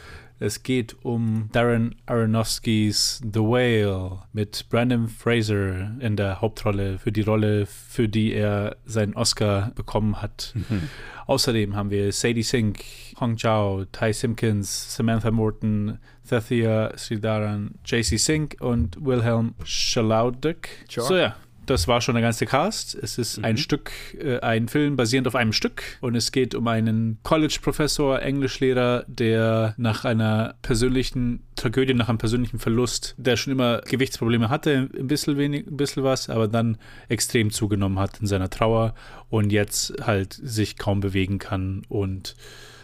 Es 0.40 0.62
geht 0.62 0.96
um 1.04 1.48
Darren 1.52 1.94
Aronofskys 2.06 3.20
The 3.22 3.40
Whale 3.40 4.22
mit 4.32 4.66
Brandon 4.68 5.08
Fraser 5.08 5.92
in 6.00 6.16
der 6.16 6.40
Hauptrolle 6.40 6.98
für 6.98 7.12
die 7.12 7.20
Rolle, 7.20 7.66
für 7.66 8.08
die 8.08 8.32
er 8.32 8.76
seinen 8.84 9.14
Oscar 9.14 9.70
bekommen 9.74 10.20
hat. 10.20 10.52
Mhm. 10.54 10.88
Außerdem 11.26 11.76
haben 11.76 11.90
wir 11.90 12.12
Sadie 12.12 12.42
Sink, 12.42 12.84
Hong 13.20 13.36
Chao, 13.36 13.84
Ty 13.86 14.12
Simpkins, 14.12 14.94
Samantha 14.94 15.30
Morton, 15.30 15.98
Thathia 16.28 16.92
Sridharan, 16.96 17.76
JC 17.84 18.18
Sink 18.18 18.56
und 18.60 19.02
Wilhelm 19.04 19.54
Schalaudek. 19.64 20.68
Sure. 20.88 21.06
So 21.06 21.16
ja, 21.16 21.36
das 21.66 21.88
war 21.88 22.00
schon 22.00 22.14
der 22.14 22.22
ganze 22.22 22.46
Cast. 22.46 22.94
Es 22.94 23.18
ist 23.18 23.38
mhm. 23.38 23.44
ein 23.44 23.56
Stück, 23.56 23.90
äh, 24.18 24.40
ein 24.40 24.68
Film 24.68 24.96
basierend 24.96 25.26
auf 25.28 25.34
einem 25.34 25.52
Stück 25.52 25.82
und 26.00 26.14
es 26.14 26.32
geht 26.32 26.54
um 26.54 26.66
einen 26.68 27.18
College-Professor, 27.22 28.20
Englischlehrer, 28.20 29.04
der 29.06 29.74
nach 29.76 30.04
einer 30.04 30.54
persönlichen 30.62 31.42
Tragödie, 31.56 31.94
nach 31.94 32.08
einem 32.08 32.18
persönlichen 32.18 32.58
Verlust, 32.58 33.14
der 33.16 33.36
schon 33.36 33.52
immer 33.52 33.80
Gewichtsprobleme 33.82 34.48
hatte, 34.48 34.88
ein 34.98 35.06
bisschen 35.06 35.38
wenig, 35.38 35.66
ein 35.66 35.76
bisschen 35.76 36.04
was, 36.04 36.28
aber 36.28 36.48
dann 36.48 36.78
extrem 37.08 37.50
zugenommen 37.50 37.98
hat 37.98 38.20
in 38.20 38.26
seiner 38.26 38.50
Trauer 38.50 38.94
und 39.30 39.50
jetzt 39.50 39.94
halt 40.02 40.32
sich 40.32 40.76
kaum 40.76 41.00
bewegen 41.00 41.38
kann 41.38 41.82
und 41.88 42.36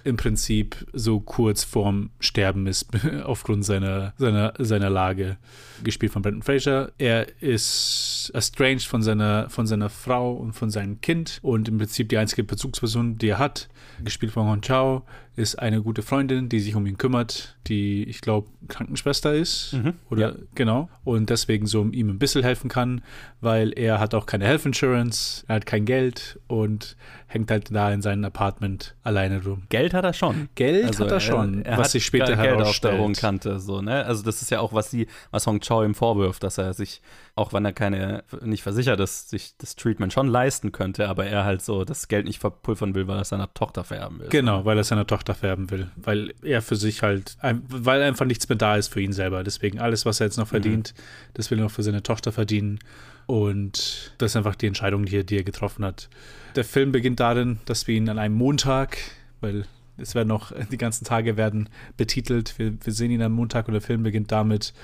im 0.04 0.16
Prinzip 0.16 0.86
so 0.92 1.20
kurz 1.20 1.64
vorm 1.64 2.10
Sterben 2.20 2.66
ist 2.66 2.88
aufgrund 3.24 3.64
seiner, 3.64 4.14
seiner, 4.18 4.54
seiner 4.58 4.90
Lage. 4.90 5.36
Gespielt 5.82 6.12
von 6.12 6.22
Brendan 6.22 6.42
Fraser. 6.42 6.92
Er 6.98 7.40
ist 7.42 8.30
estranged 8.34 8.86
von 8.86 9.02
seiner, 9.02 9.48
von 9.48 9.66
seiner 9.66 9.88
Frau 9.88 10.32
und 10.32 10.52
von 10.52 10.70
seinem 10.70 11.00
Kind 11.00 11.38
und 11.42 11.68
im 11.68 11.78
Prinzip 11.78 12.08
die 12.08 12.18
einzige 12.18 12.44
Bezugsperson, 12.44 13.18
die 13.18 13.28
er 13.28 13.38
hat, 13.38 13.68
gespielt 14.04 14.32
von 14.32 14.46
Hong 14.46 14.62
Chao, 14.62 15.04
ist 15.36 15.58
eine 15.58 15.82
gute 15.82 16.02
Freundin, 16.02 16.48
die 16.48 16.60
sich 16.60 16.74
um 16.74 16.86
ihn 16.86 16.98
kümmert, 16.98 17.56
die, 17.66 18.04
ich 18.04 18.20
glaube, 18.20 18.48
Krankenschwester 18.68 19.32
ist. 19.32 19.72
Mhm, 19.72 19.94
oder 20.10 20.32
ja. 20.32 20.34
genau. 20.54 20.88
Und 21.04 21.30
deswegen 21.30 21.66
so 21.66 21.84
ihm 21.86 22.08
ein 22.08 22.18
bisschen 22.18 22.42
helfen 22.42 22.68
kann, 22.68 23.02
weil 23.40 23.72
er 23.72 24.00
hat 24.00 24.14
auch 24.14 24.26
keine 24.26 24.44
Health 24.44 24.66
Insurance, 24.66 25.44
er 25.48 25.56
hat 25.56 25.66
kein 25.66 25.84
Geld 25.84 26.38
und 26.46 26.96
hängt 27.26 27.50
halt 27.50 27.74
da 27.74 27.92
in 27.92 28.02
seinem 28.02 28.24
Apartment 28.24 28.96
alleine 29.02 29.42
rum. 29.42 29.62
Geld 29.68 29.94
hat 29.94 30.04
er 30.04 30.12
schon. 30.12 30.48
Geld 30.56 30.86
Also 30.86 31.04
hat 31.04 31.12
er 31.12 31.20
schon, 31.20 31.64
er 31.64 31.78
was 31.78 31.86
hat 31.86 31.90
sich 31.92 32.04
später 32.04 32.36
herausstellt. 32.36 33.18
kannte, 33.18 33.60
so, 33.60 33.80
ne? 33.80 34.04
Also 34.04 34.22
das 34.24 34.42
ist 34.42 34.50
ja 34.50 34.60
auch, 34.60 34.72
was 34.72 34.90
sie, 34.90 35.06
was 35.30 35.46
Hong 35.46 35.60
Chao 35.60 35.84
ihm 35.84 35.94
vorwirft, 35.94 36.42
dass 36.42 36.58
er 36.58 36.74
sich, 36.74 37.00
auch 37.40 37.54
wenn 37.54 37.64
er 37.64 37.72
keine, 37.72 38.22
nicht 38.42 38.62
versichert 38.62 39.00
ist, 39.00 39.30
sich 39.30 39.54
das 39.56 39.74
Treatment 39.74 40.12
schon 40.12 40.28
leisten 40.28 40.72
könnte, 40.72 41.08
aber 41.08 41.24
er 41.24 41.44
halt 41.44 41.62
so 41.62 41.86
das 41.86 42.06
Geld 42.06 42.26
nicht 42.26 42.38
verpulvern 42.38 42.94
will, 42.94 43.08
weil 43.08 43.16
er 43.16 43.24
seiner 43.24 43.52
Tochter 43.54 43.82
vererben 43.82 44.20
will. 44.20 44.28
Genau, 44.28 44.66
weil 44.66 44.76
er 44.76 44.84
seiner 44.84 45.06
Tochter 45.06 45.34
färben 45.34 45.70
will. 45.70 45.88
Weil 45.96 46.34
er 46.42 46.60
für 46.60 46.76
sich 46.76 47.02
halt, 47.02 47.38
weil 47.40 48.02
einfach 48.02 48.26
nichts 48.26 48.46
mehr 48.50 48.58
da 48.58 48.76
ist 48.76 48.88
für 48.88 49.00
ihn 49.00 49.14
selber. 49.14 49.42
Deswegen 49.42 49.78
alles, 49.78 50.04
was 50.04 50.20
er 50.20 50.26
jetzt 50.26 50.36
noch 50.36 50.48
verdient, 50.48 50.92
das 51.32 51.50
will 51.50 51.58
er 51.58 51.64
noch 51.64 51.70
für 51.70 51.82
seine 51.82 52.02
Tochter 52.02 52.30
verdienen. 52.30 52.78
Und 53.24 54.12
das 54.18 54.32
ist 54.32 54.36
einfach 54.36 54.54
die 54.54 54.66
Entscheidung, 54.66 55.06
die 55.06 55.16
er, 55.16 55.24
die 55.24 55.38
er 55.38 55.44
getroffen 55.44 55.82
hat. 55.82 56.10
Der 56.56 56.64
Film 56.64 56.92
beginnt 56.92 57.20
darin, 57.20 57.58
dass 57.64 57.86
wir 57.86 57.94
ihn 57.94 58.10
an 58.10 58.18
einem 58.18 58.34
Montag, 58.34 58.98
weil 59.40 59.64
es 59.96 60.14
werden 60.14 60.28
noch, 60.28 60.52
die 60.70 60.78
ganzen 60.78 61.06
Tage 61.06 61.38
werden 61.38 61.70
betitelt. 61.96 62.58
Wir, 62.58 62.74
wir 62.84 62.92
sehen 62.92 63.10
ihn 63.10 63.22
am 63.22 63.32
Montag 63.32 63.66
und 63.66 63.72
der 63.72 63.80
Film 63.80 64.02
beginnt 64.02 64.30
damit, 64.30 64.74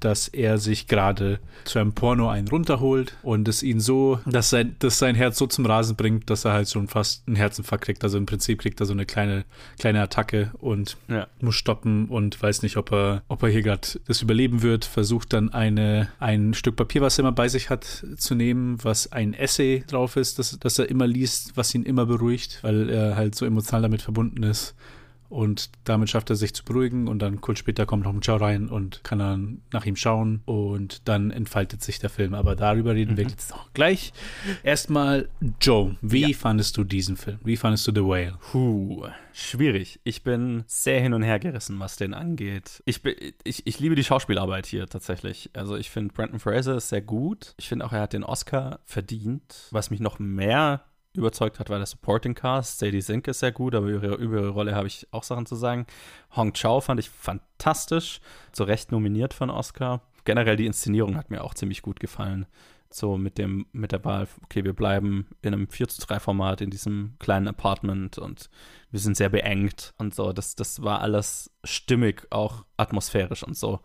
dass 0.00 0.28
er 0.28 0.58
sich 0.58 0.86
gerade 0.86 1.38
zu 1.64 1.78
einem 1.78 1.92
Porno 1.92 2.28
einen 2.28 2.48
runterholt 2.48 3.16
und 3.22 3.48
es 3.48 3.62
ihn 3.62 3.80
so, 3.80 4.20
dass 4.26 4.50
sein, 4.50 4.76
dass 4.78 4.98
sein 4.98 5.14
Herz 5.14 5.38
so 5.38 5.46
zum 5.46 5.66
Rasen 5.66 5.96
bringt, 5.96 6.30
dass 6.30 6.44
er 6.44 6.52
halt 6.52 6.68
schon 6.68 6.88
fast 6.88 7.26
einen 7.26 7.36
Herzinfarkt 7.36 7.84
kriegt. 7.84 8.02
Also 8.04 8.18
im 8.18 8.26
Prinzip 8.26 8.60
kriegt 8.60 8.80
er 8.80 8.86
so 8.86 8.92
eine 8.92 9.06
kleine, 9.06 9.44
kleine 9.78 10.00
Attacke 10.02 10.50
und 10.58 10.96
Ja. 11.08 11.26
muss 11.40 11.54
stoppen 11.56 12.06
und 12.08 12.40
weiß 12.42 12.62
nicht, 12.62 12.76
ob 12.76 12.92
er, 12.92 13.22
ob 13.28 13.42
er 13.42 13.48
hier 13.50 13.62
gerade 13.62 13.86
das 14.06 14.22
überleben 14.22 14.62
wird. 14.62 14.84
Versucht 14.84 15.32
dann 15.32 15.52
eine, 15.52 16.08
ein 16.18 16.54
Stück 16.54 16.76
Papier, 16.76 17.00
was 17.02 17.18
er 17.18 17.22
immer 17.22 17.32
bei 17.32 17.48
sich 17.48 17.70
hat, 17.70 18.04
zu 18.16 18.34
nehmen, 18.34 18.78
was 18.82 19.12
ein 19.12 19.34
Essay 19.34 19.84
drauf 19.86 20.16
ist, 20.16 20.38
das, 20.38 20.58
das 20.58 20.78
er 20.78 20.88
immer 20.88 21.06
liest, 21.06 21.56
was 21.56 21.74
ihn 21.74 21.82
immer 21.82 22.06
beruhigt, 22.06 22.60
weil 22.62 22.88
er 22.88 23.16
halt 23.16 23.34
so 23.34 23.44
emotional 23.44 23.82
damit 23.82 24.02
verbunden 24.02 24.42
ist. 24.42 24.74
Und 25.30 25.70
damit 25.84 26.10
schafft 26.10 26.28
er 26.28 26.36
sich 26.36 26.52
zu 26.52 26.64
beruhigen 26.64 27.06
und 27.06 27.20
dann 27.20 27.40
kurz 27.40 27.60
später 27.60 27.86
kommt 27.86 28.04
noch 28.04 28.12
ein 28.12 28.20
Chow 28.20 28.40
rein 28.40 28.68
und 28.68 29.02
kann 29.04 29.20
dann 29.20 29.62
nach 29.72 29.86
ihm 29.86 29.94
schauen 29.94 30.42
und 30.44 31.08
dann 31.08 31.30
entfaltet 31.30 31.82
sich 31.82 32.00
der 32.00 32.10
Film. 32.10 32.34
Aber 32.34 32.56
darüber 32.56 32.94
reden 32.94 33.16
wir 33.16 33.24
jetzt 33.24 33.50
noch 33.50 33.72
gleich. 33.72 34.12
Erstmal, 34.64 35.28
Joe, 35.60 35.96
wie 36.02 36.34
fandest 36.34 36.76
du 36.76 36.84
diesen 36.84 37.16
Film? 37.16 37.38
Wie 37.44 37.56
fandest 37.56 37.86
du 37.86 37.92
The 37.94 38.02
Whale? 38.02 38.38
Puh, 38.50 39.06
schwierig. 39.32 40.00
Ich 40.02 40.24
bin 40.24 40.64
sehr 40.66 41.00
hin 41.00 41.14
und 41.14 41.22
her 41.22 41.38
gerissen, 41.38 41.78
was 41.78 41.96
den 41.96 42.12
angeht. 42.12 42.82
Ich, 42.84 43.02
bin, 43.02 43.14
ich, 43.44 43.66
ich 43.66 43.78
liebe 43.78 43.94
die 43.94 44.04
Schauspielarbeit 44.04 44.66
hier 44.66 44.88
tatsächlich. 44.88 45.50
Also 45.52 45.76
ich 45.76 45.90
finde, 45.90 46.12
Brandon 46.12 46.40
Fraser 46.40 46.76
ist 46.76 46.88
sehr 46.88 47.02
gut. 47.02 47.54
Ich 47.56 47.68
finde 47.68 47.84
auch, 47.84 47.92
er 47.92 48.00
hat 48.00 48.14
den 48.14 48.24
Oscar 48.24 48.80
verdient. 48.84 49.68
Was 49.70 49.90
mich 49.90 50.00
noch 50.00 50.18
mehr 50.18 50.84
überzeugt 51.14 51.58
hat, 51.58 51.70
war 51.70 51.78
der 51.78 51.86
Supporting 51.86 52.34
Cast. 52.34 52.78
Sadie 52.78 53.00
Sink 53.00 53.26
ist 53.28 53.40
sehr 53.40 53.52
gut, 53.52 53.74
aber 53.74 53.86
über, 53.88 54.04
ihre- 54.08 54.16
über 54.16 54.36
ihre 54.38 54.48
Rolle 54.50 54.74
habe 54.74 54.86
ich 54.86 55.06
auch 55.10 55.22
Sachen 55.24 55.46
zu 55.46 55.56
sagen. 55.56 55.86
Hong 56.36 56.52
Chao 56.54 56.80
fand 56.80 57.00
ich 57.00 57.10
fantastisch. 57.10 58.20
Zu 58.52 58.64
Recht 58.64 58.92
nominiert 58.92 59.40
einen 59.40 59.50
Oscar. 59.50 60.02
Generell 60.24 60.56
die 60.56 60.66
Inszenierung 60.66 61.16
hat 61.16 61.30
mir 61.30 61.42
auch 61.42 61.54
ziemlich 61.54 61.82
gut 61.82 61.98
gefallen 62.00 62.46
so 62.92 63.16
mit 63.16 63.38
dem, 63.38 63.66
mit 63.72 63.92
der 63.92 64.04
Wahl, 64.04 64.26
okay, 64.42 64.64
wir 64.64 64.72
bleiben 64.72 65.28
in 65.42 65.54
einem 65.54 65.68
4 65.68 65.88
zu 65.88 66.00
3 66.04 66.18
Format 66.18 66.60
in 66.60 66.70
diesem 66.70 67.14
kleinen 67.20 67.46
Apartment 67.46 68.18
und 68.18 68.50
wir 68.90 68.98
sind 68.98 69.16
sehr 69.16 69.28
beengt 69.28 69.94
und 69.98 70.12
so. 70.14 70.32
Das, 70.32 70.56
das 70.56 70.82
war 70.82 71.00
alles 71.00 71.52
stimmig, 71.62 72.26
auch 72.30 72.64
atmosphärisch 72.76 73.44
und 73.44 73.56
so. 73.56 73.78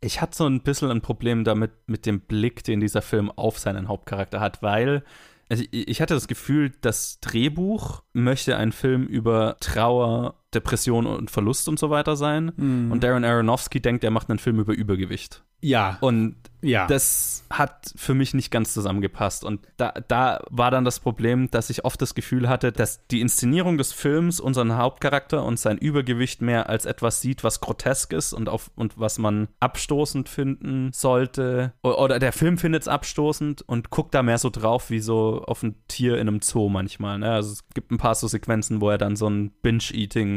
Ich 0.00 0.20
hatte 0.22 0.36
so 0.36 0.46
ein 0.46 0.62
bisschen 0.62 0.90
ein 0.90 1.02
Problem 1.02 1.44
damit, 1.44 1.72
mit 1.86 2.06
dem 2.06 2.20
Blick, 2.20 2.64
den 2.64 2.80
dieser 2.80 3.02
Film 3.02 3.30
auf 3.30 3.58
seinen 3.58 3.86
Hauptcharakter 3.88 4.40
hat, 4.40 4.62
weil 4.62 5.04
also 5.48 5.64
ich 5.70 6.00
hatte 6.00 6.14
das 6.14 6.28
Gefühl, 6.28 6.72
das 6.80 7.20
Drehbuch 7.20 8.02
möchte 8.12 8.56
ein 8.56 8.72
Film 8.72 9.06
über 9.06 9.56
Trauer, 9.60 10.44
Depression 10.54 11.06
und 11.06 11.30
Verlust 11.30 11.68
und 11.68 11.78
so 11.78 11.90
weiter 11.90 12.16
sein. 12.16 12.52
Mhm. 12.56 12.92
Und 12.92 13.04
Darren 13.04 13.24
Aronofsky 13.24 13.80
denkt, 13.80 14.04
er 14.04 14.10
macht 14.10 14.30
einen 14.30 14.38
Film 14.38 14.58
über 14.58 14.72
Übergewicht. 14.72 15.42
Ja. 15.60 15.98
Und 16.00 16.36
ja. 16.60 16.86
das 16.86 17.44
hat 17.50 17.92
für 17.96 18.14
mich 18.14 18.34
nicht 18.34 18.50
ganz 18.50 18.74
zusammengepasst. 18.74 19.44
Und 19.44 19.60
da, 19.76 19.92
da 20.06 20.40
war 20.50 20.70
dann 20.70 20.84
das 20.84 21.00
Problem, 21.00 21.50
dass 21.50 21.70
ich 21.70 21.84
oft 21.84 22.00
das 22.02 22.14
Gefühl 22.14 22.48
hatte, 22.48 22.72
dass 22.72 23.06
die 23.08 23.20
Inszenierung 23.20 23.78
des 23.78 23.92
Films 23.92 24.40
unseren 24.40 24.76
Hauptcharakter 24.76 25.44
und 25.44 25.58
sein 25.58 25.78
Übergewicht 25.78 26.42
mehr 26.42 26.68
als 26.68 26.84
etwas 26.84 27.20
sieht, 27.20 27.44
was 27.44 27.60
grotesk 27.60 28.12
ist 28.12 28.32
und, 28.32 28.48
auf, 28.48 28.70
und 28.74 28.98
was 28.98 29.18
man 29.18 29.48
abstoßend 29.60 30.28
finden 30.28 30.90
sollte. 30.92 31.72
Oder 31.82 32.18
der 32.18 32.32
Film 32.32 32.58
findet 32.58 32.82
es 32.82 32.88
abstoßend 32.88 33.62
und 33.62 33.90
guckt 33.90 34.14
da 34.14 34.22
mehr 34.22 34.38
so 34.38 34.50
drauf 34.50 34.90
wie 34.90 35.00
so 35.00 35.42
auf 35.46 35.62
ein 35.62 35.76
Tier 35.86 36.18
in 36.18 36.28
einem 36.28 36.40
Zoo 36.40 36.68
manchmal. 36.68 37.18
Ne? 37.18 37.30
Also 37.30 37.52
es 37.52 37.68
gibt 37.74 37.90
ein 37.92 37.98
paar 37.98 38.14
so 38.14 38.26
Sequenzen, 38.26 38.80
wo 38.80 38.90
er 38.90 38.98
dann 38.98 39.16
so 39.16 39.28
ein 39.28 39.52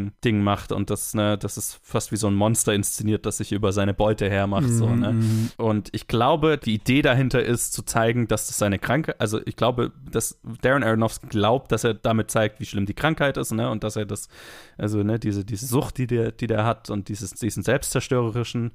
Binge-Eating-Ding 0.01 0.43
macht 0.43 0.71
und 0.71 0.89
das, 0.89 1.13
ne, 1.13 1.37
das 1.37 1.57
ist 1.57 1.79
fast 1.83 2.11
wie 2.11 2.15
so 2.17 2.27
ein 2.27 2.33
Monster 2.35 2.73
inszeniert, 2.73 3.25
das 3.25 3.37
sich 3.37 3.51
über 3.51 3.71
seine 3.71 3.93
Beute 3.93 4.29
hermacht. 4.29 4.69
So, 4.69 4.87
Mhm, 4.87 4.99
ne? 4.99 5.13
mhm. 5.13 5.49
Und 5.57 5.89
ich 5.91 6.07
glaube, 6.07 6.57
die 6.57 6.75
Idee 6.75 7.01
dahinter 7.01 7.43
ist 7.43 7.73
zu 7.73 7.83
zeigen, 7.83 8.27
dass 8.27 8.47
das 8.47 8.57
seine 8.57 8.79
Krankheit, 8.79 9.19
also 9.19 9.39
ich 9.45 9.55
glaube, 9.55 9.91
dass 10.09 10.39
Darren 10.61 10.83
Aronofsky 10.83 11.27
glaubt, 11.27 11.71
dass 11.71 11.83
er 11.83 11.93
damit 11.93 12.31
zeigt, 12.31 12.59
wie 12.59 12.65
schlimm 12.65 12.85
die 12.85 12.93
Krankheit 12.93 13.37
ist, 13.37 13.51
ne, 13.51 13.69
und 13.69 13.83
dass 13.83 13.95
er 13.95 14.05
das, 14.05 14.27
also 14.77 15.03
ne, 15.03 15.19
diese, 15.19 15.45
diese 15.45 15.65
Sucht, 15.65 15.97
die 15.97 16.07
der, 16.07 16.31
die 16.31 16.47
der 16.47 16.65
hat 16.65 16.89
und 16.89 17.09
dieses, 17.09 17.31
diesen 17.31 17.63
selbstzerstörerischen 17.63 18.71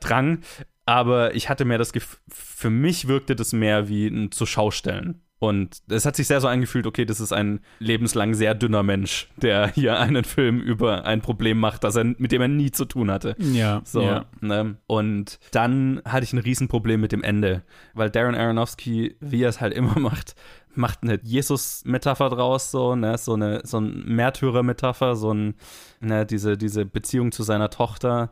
Drang. 0.00 0.40
Aber 0.86 1.34
ich 1.34 1.48
hatte 1.48 1.64
mehr 1.64 1.78
das 1.78 1.92
Gefühl, 1.92 2.18
für 2.28 2.70
mich 2.70 3.08
wirkte 3.08 3.36
das 3.36 3.52
mehr 3.52 3.88
wie 3.88 4.06
ein 4.06 4.32
zu 4.32 4.46
Schaustellen. 4.46 5.20
Und 5.40 5.82
es 5.88 6.04
hat 6.04 6.16
sich 6.16 6.26
sehr 6.26 6.40
so 6.40 6.48
angefühlt, 6.48 6.86
okay, 6.86 7.04
das 7.04 7.20
ist 7.20 7.32
ein 7.32 7.60
lebenslang 7.78 8.34
sehr 8.34 8.54
dünner 8.54 8.82
Mensch, 8.82 9.28
der 9.36 9.68
hier 9.68 9.98
einen 10.00 10.24
Film 10.24 10.60
über 10.60 11.04
ein 11.04 11.20
Problem 11.20 11.58
macht, 11.60 11.84
das 11.84 11.96
er, 11.96 12.04
mit 12.04 12.32
dem 12.32 12.42
er 12.42 12.48
nie 12.48 12.72
zu 12.72 12.84
tun 12.84 13.10
hatte. 13.10 13.36
Ja, 13.38 13.80
So, 13.84 14.02
ja. 14.02 14.26
ne? 14.40 14.76
Und 14.86 15.38
dann 15.52 16.02
hatte 16.04 16.24
ich 16.24 16.32
ein 16.32 16.40
Riesenproblem 16.40 17.00
mit 17.00 17.12
dem 17.12 17.22
Ende, 17.22 17.62
weil 17.94 18.10
Darren 18.10 18.34
Aronofsky, 18.34 19.16
wie 19.20 19.42
er 19.42 19.48
es 19.48 19.60
halt 19.60 19.74
immer 19.74 19.98
macht, 19.98 20.34
macht 20.74 21.02
eine 21.02 21.20
Jesus-Metapher 21.22 22.30
draus, 22.30 22.70
so, 22.70 22.96
ne, 22.96 23.16
so 23.18 23.34
eine, 23.34 23.60
so 23.64 23.78
ein 23.78 24.04
Märtyrer-Metapher, 24.06 25.14
so 25.16 25.32
ein, 25.32 25.54
ne, 26.00 26.26
diese, 26.26 26.56
diese 26.56 26.84
Beziehung 26.84 27.30
zu 27.32 27.42
seiner 27.42 27.70
Tochter 27.70 28.30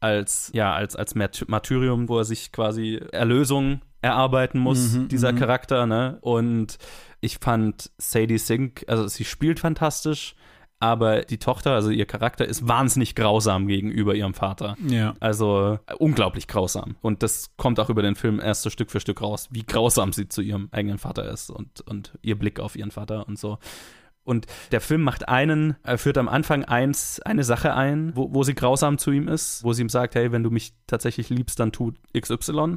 als, 0.00 0.50
ja, 0.54 0.72
als, 0.72 0.96
als 0.96 1.14
Martyrium, 1.14 2.08
wo 2.08 2.18
er 2.18 2.24
sich 2.24 2.52
quasi 2.52 3.00
Erlösung 3.12 3.80
erarbeiten 4.00 4.58
muss, 4.58 4.92
Mhm, 4.92 5.08
dieser 5.08 5.32
mhm. 5.32 5.38
Charakter, 5.38 5.86
ne? 5.86 6.18
Und 6.20 6.78
ich 7.20 7.38
fand 7.38 7.90
Sadie 7.98 8.38
Sink, 8.38 8.84
also 8.88 9.08
sie 9.08 9.24
spielt 9.24 9.60
fantastisch, 9.60 10.34
aber 10.80 11.22
die 11.22 11.38
Tochter, 11.38 11.72
also 11.72 11.90
ihr 11.90 12.06
Charakter, 12.06 12.46
ist 12.46 12.68
wahnsinnig 12.68 13.16
grausam 13.16 13.66
gegenüber 13.66 14.14
ihrem 14.14 14.34
Vater. 14.34 14.76
Ja. 14.86 15.14
Also 15.18 15.78
äh, 15.86 15.94
unglaublich 15.94 16.46
grausam. 16.46 16.96
Und 17.00 17.22
das 17.24 17.50
kommt 17.56 17.80
auch 17.80 17.90
über 17.90 18.02
den 18.02 18.14
Film 18.14 18.40
erst 18.40 18.62
so 18.62 18.70
Stück 18.70 18.90
für 18.90 19.00
Stück 19.00 19.20
raus, 19.20 19.48
wie 19.50 19.64
grausam 19.64 20.12
sie 20.12 20.28
zu 20.28 20.40
ihrem 20.40 20.68
eigenen 20.70 20.98
Vater 20.98 21.28
ist 21.30 21.50
und, 21.50 21.80
und 21.82 22.16
ihr 22.22 22.38
Blick 22.38 22.60
auf 22.60 22.76
ihren 22.76 22.92
Vater 22.92 23.26
und 23.26 23.38
so. 23.38 23.58
Und 24.22 24.46
der 24.72 24.82
Film 24.82 25.02
macht 25.02 25.26
einen, 25.26 25.76
er 25.82 25.96
führt 25.98 26.18
am 26.18 26.28
Anfang 26.28 26.64
eins, 26.64 27.18
eine 27.20 27.44
Sache 27.44 27.74
ein, 27.74 28.14
wo, 28.14 28.34
wo 28.34 28.42
sie 28.42 28.54
grausam 28.54 28.98
zu 28.98 29.10
ihm 29.10 29.26
ist, 29.26 29.64
wo 29.64 29.72
sie 29.72 29.82
ihm 29.82 29.88
sagt, 29.88 30.14
hey, 30.14 30.30
wenn 30.30 30.42
du 30.42 30.50
mich 30.50 30.74
tatsächlich 30.86 31.30
liebst, 31.30 31.58
dann 31.58 31.72
tu 31.72 31.92
XY. 32.16 32.76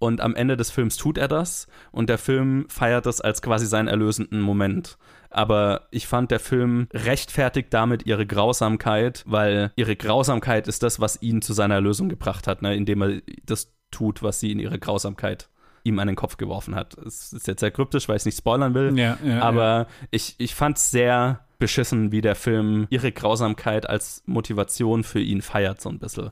Und 0.00 0.22
am 0.22 0.34
Ende 0.34 0.56
des 0.56 0.70
Films 0.70 0.96
tut 0.96 1.18
er 1.18 1.28
das 1.28 1.68
und 1.92 2.08
der 2.08 2.16
Film 2.16 2.64
feiert 2.70 3.04
das 3.04 3.20
als 3.20 3.42
quasi 3.42 3.66
seinen 3.66 3.86
erlösenden 3.86 4.40
Moment. 4.40 4.96
Aber 5.28 5.88
ich 5.90 6.06
fand, 6.06 6.30
der 6.30 6.40
Film 6.40 6.88
rechtfertigt 6.94 7.68
damit 7.70 8.06
ihre 8.06 8.26
Grausamkeit, 8.26 9.22
weil 9.26 9.72
ihre 9.76 9.96
Grausamkeit 9.96 10.68
ist 10.68 10.82
das, 10.82 11.00
was 11.00 11.20
ihn 11.20 11.42
zu 11.42 11.52
seiner 11.52 11.74
Erlösung 11.74 12.08
gebracht 12.08 12.46
hat, 12.46 12.62
ne? 12.62 12.74
indem 12.74 13.02
er 13.02 13.20
das 13.44 13.74
tut, 13.90 14.22
was 14.22 14.40
sie 14.40 14.50
in 14.52 14.58
ihrer 14.58 14.78
Grausamkeit 14.78 15.50
ihm 15.84 15.98
an 15.98 16.06
den 16.06 16.16
Kopf 16.16 16.38
geworfen 16.38 16.74
hat. 16.74 16.96
Es 16.96 17.34
ist 17.34 17.46
jetzt 17.46 17.60
sehr 17.60 17.70
kryptisch, 17.70 18.08
weil 18.08 18.16
ich 18.16 18.22
es 18.22 18.26
nicht 18.26 18.38
spoilern 18.38 18.72
will, 18.72 18.98
Ja, 18.98 19.18
ja, 19.22 19.42
aber 19.42 19.86
ich, 20.10 20.34
ich 20.38 20.54
fand 20.54 20.78
es 20.78 20.90
sehr 20.90 21.40
beschissen, 21.58 22.10
wie 22.10 22.22
der 22.22 22.36
Film 22.36 22.86
ihre 22.88 23.12
Grausamkeit 23.12 23.88
als 23.88 24.22
Motivation 24.24 25.04
für 25.04 25.20
ihn 25.20 25.42
feiert, 25.42 25.80
so 25.80 25.90
ein 25.90 25.98
bisschen. 25.98 26.30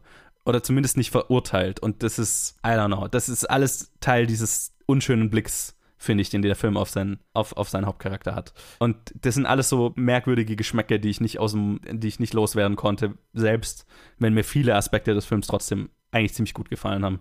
Oder 0.49 0.63
zumindest 0.63 0.97
nicht 0.97 1.11
verurteilt. 1.11 1.79
Und 1.81 2.03
das 2.03 2.19
ist, 2.19 2.57
I 2.65 2.71
don't 2.71 2.87
know, 2.87 3.07
das 3.07 3.29
ist 3.29 3.45
alles 3.49 3.93
Teil 4.01 4.27
dieses 4.27 4.73
unschönen 4.87 5.29
Blicks, 5.29 5.77
finde 5.99 6.23
ich, 6.23 6.31
den 6.31 6.41
der 6.41 6.57
Film 6.57 6.77
auf, 6.79 6.89
seinen, 6.89 7.19
auf, 7.35 7.55
auf 7.57 7.69
seinen 7.69 7.85
Hauptcharakter 7.87 8.35
hat. 8.35 8.55
Und 8.79 8.97
das 9.21 9.35
sind 9.35 9.45
alles 9.45 9.69
so 9.69 9.93
merkwürdige 9.95 10.57
Geschmäcke, 10.57 10.99
die 10.99 11.11
ich 11.11 11.21
nicht 11.21 11.39
aus 11.39 11.53
dem, 11.53 11.81
die 11.91 12.09
ich 12.09 12.19
nicht 12.19 12.33
loswerden 12.33 12.77
konnte, 12.77 13.15
selbst 13.35 13.85
wenn 14.19 14.33
mir 14.33 14.43
viele 14.45 14.75
Aspekte 14.75 15.13
des 15.13 15.27
Films 15.27 15.49
trotzdem 15.49 15.91
eigentlich 16.13 16.33
ziemlich 16.33 16.55
gut 16.55 16.71
gefallen 16.71 17.05
haben. 17.05 17.21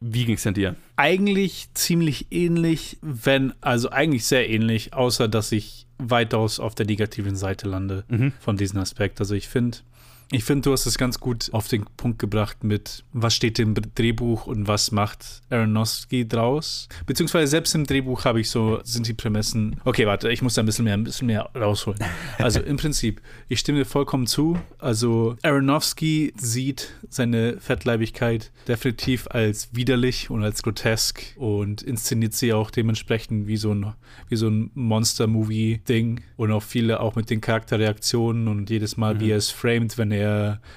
Wie 0.00 0.24
ging 0.24 0.36
es 0.36 0.42
denn 0.42 0.54
dir? 0.54 0.74
Eigentlich 0.96 1.68
ziemlich 1.74 2.28
ähnlich, 2.32 2.96
wenn, 3.02 3.52
also 3.60 3.90
eigentlich 3.90 4.24
sehr 4.24 4.48
ähnlich, 4.48 4.94
außer 4.94 5.28
dass 5.28 5.52
ich 5.52 5.86
weitaus 5.98 6.58
auf 6.58 6.74
der 6.74 6.86
negativen 6.86 7.36
Seite 7.36 7.68
lande 7.68 8.04
Mhm. 8.08 8.32
von 8.40 8.56
diesem 8.56 8.80
Aspekt. 8.80 9.20
Also 9.20 9.34
ich 9.34 9.48
finde, 9.48 9.78
ich 10.32 10.44
finde, 10.44 10.62
du 10.62 10.72
hast 10.72 10.86
es 10.86 10.96
ganz 10.96 11.20
gut 11.20 11.50
auf 11.52 11.68
den 11.68 11.84
Punkt 11.96 12.18
gebracht 12.18 12.64
mit, 12.64 13.04
was 13.12 13.34
steht 13.34 13.58
im 13.58 13.74
Drehbuch 13.74 14.46
und 14.46 14.66
was 14.66 14.90
macht 14.90 15.42
Aronofsky 15.50 16.26
draus. 16.26 16.88
Beziehungsweise 17.06 17.48
selbst 17.48 17.74
im 17.74 17.86
Drehbuch 17.86 18.24
habe 18.24 18.40
ich 18.40 18.48
so, 18.48 18.80
sind 18.82 19.06
die 19.06 19.12
Prämissen. 19.12 19.80
Okay, 19.84 20.06
warte, 20.06 20.30
ich 20.32 20.40
muss 20.40 20.54
da 20.54 20.62
ein 20.62 20.66
bisschen 20.66 20.86
mehr, 20.86 20.94
ein 20.94 21.04
bisschen 21.04 21.26
mehr 21.26 21.50
rausholen. 21.54 22.00
Also 22.38 22.60
im 22.60 22.76
Prinzip, 22.76 23.20
ich 23.48 23.60
stimme 23.60 23.80
dir 23.80 23.84
vollkommen 23.84 24.26
zu. 24.26 24.58
Also 24.78 25.36
Aronofsky 25.42 26.32
sieht 26.36 26.88
seine 27.08 27.60
Fettleibigkeit 27.60 28.50
definitiv 28.66 29.28
als 29.28 29.68
widerlich 29.72 30.30
und 30.30 30.42
als 30.42 30.62
grotesk 30.62 31.22
und 31.36 31.82
inszeniert 31.82 32.32
sie 32.32 32.52
auch 32.52 32.70
dementsprechend 32.70 33.46
wie 33.46 33.58
so 33.58 33.74
ein, 33.74 33.92
wie 34.28 34.36
so 34.36 34.48
ein 34.48 34.70
Monster-Movie-Ding 34.74 36.22
und 36.36 36.52
auch 36.52 36.62
viele 36.62 37.00
auch 37.00 37.16
mit 37.16 37.28
den 37.28 37.40
Charakterreaktionen 37.40 38.48
und 38.48 38.70
jedes 38.70 38.96
Mal, 38.96 39.20
wie 39.20 39.30
er 39.30 39.36
es 39.36 39.50
framed, 39.50 39.98
wenn 39.98 40.10
er, 40.10 40.21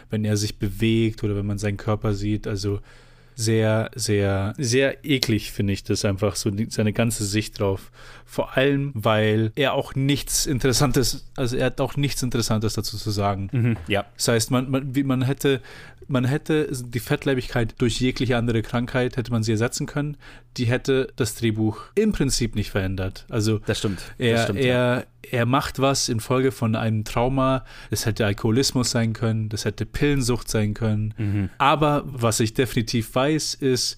wenn 0.10 0.26
er 0.26 0.38
sich 0.38 0.58
bewegt 0.58 1.24
oder 1.24 1.36
wenn 1.36 1.46
man 1.46 1.58
seinen 1.58 1.78
Körper 1.78 2.14
sieht. 2.14 2.48
Also 2.48 2.80
sehr, 3.36 3.92
sehr, 3.96 4.54
sehr 4.58 5.04
eklig 5.06 5.52
finde 5.52 5.74
ich 5.74 5.84
das 5.84 6.06
einfach, 6.06 6.36
so 6.36 6.50
die, 6.52 6.68
seine 6.70 6.94
ganze 6.94 7.26
Sicht 7.26 7.60
drauf. 7.60 7.92
Vor 8.26 8.58
allem, 8.58 8.92
weil 8.94 9.52
er 9.56 9.74
auch 9.74 9.94
nichts 9.94 10.46
Interessantes, 10.46 11.26
also 11.36 11.58
er 11.58 11.66
hat 11.66 11.82
auch 11.82 11.98
nichts 11.98 12.24
Interessantes 12.24 12.74
dazu 12.74 12.98
zu 12.98 13.12
sagen. 13.12 13.50
Mhm, 13.52 13.78
ja. 13.88 14.06
Das 14.16 14.30
heißt, 14.30 14.52
man, 14.52 14.72
man, 14.72 14.96
wie 14.96 15.04
man 15.04 15.22
hätte, 15.22 15.62
man 16.08 16.26
hätte 16.26 16.70
die 16.72 17.00
Fettleibigkeit 17.00 17.76
durch 17.78 18.00
jegliche 18.00 18.38
andere 18.38 18.62
Krankheit 18.62 19.18
hätte 19.18 19.32
man 19.32 19.44
sie 19.44 19.52
ersetzen 19.52 19.86
können. 19.86 20.18
Die 20.58 20.66
hätte 20.66 21.08
das 21.16 21.36
Drehbuch 21.36 21.80
im 21.96 22.12
Prinzip 22.12 22.56
nicht 22.56 22.72
verändert. 22.72 23.26
Also 23.30 23.60
Das 23.60 23.80
stimmt. 23.80 24.00
er, 24.18 24.34
das 24.34 24.44
stimmt, 24.44 24.60
er, 24.60 25.06
er 25.32 25.46
macht 25.46 25.80
was 25.80 26.10
infolge 26.10 26.52
von 26.52 26.76
einem 26.76 27.04
Trauma. 27.04 27.66
Das 27.90 28.06
hätte 28.06 28.26
Alkoholismus 28.26 28.92
sein 28.92 29.14
können, 29.14 29.50
das 29.50 29.66
hätte 29.66 29.86
Pillensucht 29.86 30.50
sein 30.50 30.74
können. 30.74 31.14
Mhm. 31.18 31.50
Aber 31.58 32.04
was 32.06 32.40
ich 32.40 32.54
definitiv 32.54 33.14
weiß, 33.16 33.56
ist, 33.56 33.98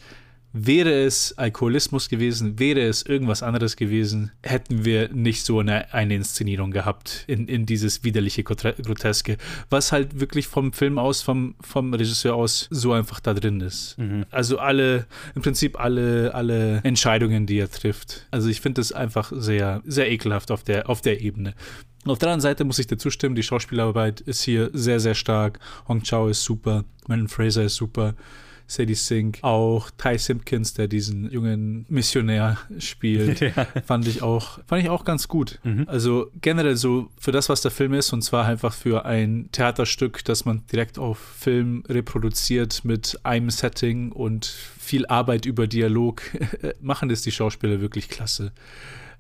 wäre 0.54 1.04
es 1.04 1.38
Alkoholismus 1.38 2.10
gewesen, 2.10 2.58
wäre 2.58 2.82
es 2.82 3.04
irgendwas 3.04 3.44
anderes 3.44 3.76
gewesen, 3.76 4.32
hätten 4.42 4.86
wir 4.86 5.10
nicht 5.14 5.46
so 5.46 5.60
eine, 5.60 5.94
eine 5.94 6.16
Inszenierung 6.16 6.72
gehabt 6.72 7.26
in, 7.28 7.48
in 7.48 7.66
dieses 7.66 8.04
widerliche 8.04 8.44
Grote- 8.44 8.76
Groteske, 8.82 9.38
was 9.70 9.92
halt 9.92 10.20
wirklich 10.20 10.48
vom 10.48 10.74
Film 10.74 10.98
aus, 10.98 11.22
vom, 11.22 11.56
vom 11.62 11.94
Regisseur 11.94 12.36
aus 12.36 12.68
so 12.72 12.94
einfach 12.94 13.20
da 13.20 13.34
drin 13.34 13.62
ist. 13.62 13.98
Mhm. 13.98 14.26
Also 14.32 14.58
alle, 14.58 15.06
im 15.36 15.42
Prinzip 15.42 15.80
alle, 15.80 16.34
alle 16.34 16.82
Entscheidungen, 16.84 17.46
die 17.46 17.60
er 17.60 17.70
trifft. 17.70 18.26
Also 18.32 18.50
ich 18.50 18.62
finde 18.62 18.82
das 18.82 18.92
einfach 18.92 19.32
sehr, 19.36 19.82
sehr 19.86 20.10
ekelhaft 20.10 20.52
auf 20.52 20.64
der, 20.64 20.90
auf 20.90 21.02
der 21.02 21.22
Ebene. 21.22 21.54
Auf 22.06 22.20
der 22.20 22.30
anderen 22.30 22.42
Seite 22.42 22.64
muss 22.64 22.80
ich 22.80 22.88
dir 22.88 22.98
zustimmen, 22.98 23.36
die 23.36 23.44
Schauspielarbeit 23.44 24.22
ist 24.22 24.42
hier 24.42 24.70
sehr, 24.74 25.00
sehr 25.02 25.16
stark. 25.16 25.60
Hong 25.88 26.04
Chao 26.04 26.30
ist 26.30 26.44
super, 26.44 26.86
Brandon 27.06 27.28
Fraser 27.28 27.64
ist 27.64 27.76
super. 27.76 28.16
Sadie 28.70 28.96
Sink, 28.96 29.40
auch 29.44 29.90
Ty 29.98 30.18
Simpkins, 30.18 30.74
der 30.74 30.88
diesen 30.90 31.32
jungen 31.32 31.86
Missionär 31.88 32.58
spielt, 32.80 33.40
Ja. 33.56 33.66
fand 33.86 34.08
ich 34.08 34.22
auch, 34.22 34.60
fand 34.68 34.84
ich 34.84 34.90
auch 34.90 35.06
ganz 35.06 35.28
gut. 35.30 35.60
Also 35.86 36.30
generell 36.42 36.76
so 36.76 37.10
für 37.18 37.32
das, 37.32 37.48
was 37.50 37.62
der 37.62 37.72
Film 37.72 37.94
ist, 37.94 38.12
und 38.12 38.22
zwar 38.24 38.46
einfach 38.46 38.74
für 38.74 39.06
ein 39.06 39.48
Theaterstück, 39.54 40.24
das 40.26 40.44
man 40.46 40.64
direkt 40.72 41.00
auf 41.00 41.18
Film 41.18 41.84
reproduziert 41.88 42.84
mit 42.84 43.18
einem 43.24 43.50
Setting 43.50 44.12
und 44.12 44.46
viel 44.46 45.06
Arbeit 45.06 45.46
über 45.46 45.66
Dialog, 45.68 46.22
machen 46.82 47.10
das 47.10 47.22
die 47.22 47.32
Schauspieler 47.32 47.80
wirklich 47.80 48.10
klasse. 48.10 48.52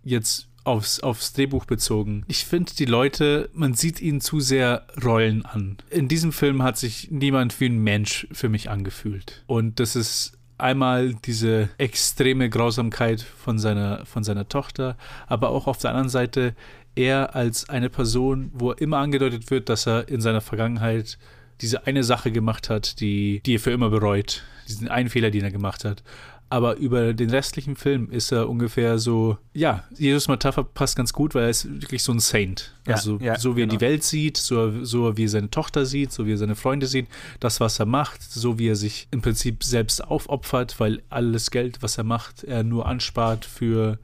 Jetzt 0.04 0.48
aufs, 0.68 1.00
aufs 1.00 1.34
Drehbuch 1.34 1.66
bezogen. 1.66 2.24
Ich 2.28 2.46
finde, 2.46 2.74
die 2.78 2.86
Leute, 2.86 3.50
man 3.54 3.74
sieht 3.74 4.02
ihnen 4.02 4.22
zu 4.22 4.40
sehr 4.40 4.86
Rollen 5.04 5.46
an. 5.46 5.78
In 5.90 6.08
diesem 6.08 6.32
Film 6.32 6.62
hat 6.62 6.78
sich 6.78 7.10
niemand 7.10 7.60
wie 7.60 7.66
ein 7.68 7.80
Mensch 7.80 8.28
für 8.32 8.50
mich 8.50 8.70
angefühlt. 8.70 9.44
Und 9.48 9.80
das 9.80 9.96
ist 9.96 10.38
einmal 10.58 11.14
diese 11.14 11.70
extreme 11.78 12.50
Grausamkeit 12.50 13.22
von 13.22 13.60
seiner, 13.60 14.06
von 14.06 14.24
seiner 14.24 14.50
Tochter, 14.50 14.98
aber 15.28 15.50
auch 15.50 15.68
auf 15.68 15.78
der 15.78 15.92
anderen 15.92 16.10
Seite 16.10 16.56
er 16.96 17.36
als 17.36 17.70
eine 17.70 17.90
Person, 17.90 18.52
wo 18.54 18.72
immer 18.72 18.98
angedeutet 18.98 19.52
wird, 19.52 19.70
dass 19.70 19.88
er 19.88 20.10
in 20.10 20.20
seiner 20.20 20.42
Vergangenheit 20.42 21.18
diese 21.62 21.88
eine 21.88 22.04
Sache 22.04 22.32
gemacht 22.32 22.70
hat, 22.70 23.00
die, 23.00 23.42
die 23.46 23.56
er 23.56 23.60
für 23.60 23.72
immer 23.72 23.90
bereut. 23.90 24.44
Diesen 24.68 24.90
einen 24.90 25.10
Fehler, 25.10 25.32
den 25.32 25.44
er 25.44 25.52
gemacht 25.52 25.86
hat. 25.86 26.04
Aber 26.50 26.78
über 26.78 27.14
den 27.14 27.30
restlichen 27.30 27.76
Film 27.76 28.10
ist 28.10 28.32
er 28.32 28.50
ungefähr 28.50 29.00
so, 29.00 29.38
ja, 29.54 29.84
Jesus 29.98 30.30
Metapher 30.30 30.64
passt 30.64 30.96
ganz 30.96 31.12
gut, 31.12 31.36
weil 31.36 31.44
er 31.44 31.50
ist 31.50 31.82
wirklich 31.82 32.04
so 32.04 32.14
ein 32.14 32.20
Saint. 32.20 32.74
Ja, 32.88 32.96
Also 32.96 33.18
ja, 33.20 33.38
so 33.38 33.56
wie 33.58 33.62
er 33.64 33.68
genau. 33.68 33.78
die 33.78 33.82
Welt 33.82 34.04
sieht, 34.04 34.38
so, 34.38 34.84
so 34.86 35.18
wie 35.18 35.26
er 35.26 35.30
seine 35.30 35.50
Tochter 35.50 35.86
sieht, 35.86 36.14
so 36.14 36.26
wie 36.26 36.34
er 36.34 36.38
seine 36.38 36.56
Freunde 36.56 36.88
sieht, 36.88 37.08
das, 37.42 37.60
was 37.60 37.80
er 37.80 37.86
macht, 37.86 38.24
so 38.24 38.58
wie 38.60 38.70
er 38.70 38.78
sich 38.78 39.08
im 39.12 39.22
Prinzip 39.22 39.64
selbst 39.64 40.04
aufopfert, 40.04 40.80
weil 40.80 41.02
alles 41.10 41.52
Geld, 41.52 41.82
was 41.82 41.98
er 41.98 42.06
macht, 42.06 42.46
er 42.46 42.64
nur 42.64 42.86
anspart 42.86 43.44
für, 43.44 44.00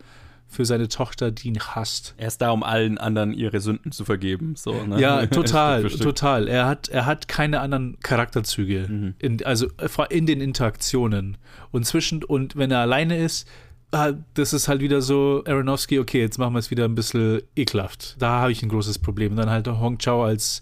für 0.53 0.65
seine 0.65 0.87
Tochter, 0.87 1.31
die 1.31 1.49
ihn 1.49 1.59
hasst. 1.59 2.13
Er 2.17 2.27
ist 2.27 2.41
da, 2.41 2.51
um 2.51 2.63
allen 2.63 2.97
anderen 2.97 3.33
ihre 3.33 3.59
Sünden 3.59 3.91
zu 3.91 4.05
vergeben. 4.05 4.55
So, 4.55 4.73
ne? 4.83 4.99
Ja, 4.99 5.25
total, 5.27 5.83
total. 5.89 6.47
Er 6.47 6.67
hat, 6.67 6.87
er 6.89 7.05
hat 7.05 7.27
keine 7.27 7.59
anderen 7.59 7.97
Charakterzüge, 8.01 8.87
Mhm. 8.87 9.15
in, 9.19 9.43
also 9.45 9.67
äh, 9.77 9.89
in 10.15 10.25
den 10.25 10.39
Interaktionen. 10.41 11.37
Und 11.71 11.85
zwischen, 11.85 12.23
und 12.23 12.55
wenn 12.55 12.71
er 12.71 12.79
alleine 12.79 13.17
ist, 13.17 13.47
ah, 13.91 14.13
das 14.33 14.53
ist 14.53 14.67
halt 14.67 14.81
wieder 14.81 15.01
so, 15.01 15.43
Aronofsky, 15.45 15.99
okay, 15.99 16.19
jetzt 16.21 16.37
machen 16.37 16.53
wir 16.53 16.59
es 16.59 16.71
wieder 16.71 16.85
ein 16.85 16.95
bisschen 16.95 17.41
ekelhaft. 17.55 18.15
Da 18.19 18.41
habe 18.41 18.51
ich 18.51 18.63
ein 18.63 18.69
großes 18.69 18.99
Problem. 18.99 19.31
Und 19.31 19.37
dann 19.37 19.49
halt 19.49 19.67
Hong 19.67 19.97
Chao 19.99 20.23
als, 20.23 20.61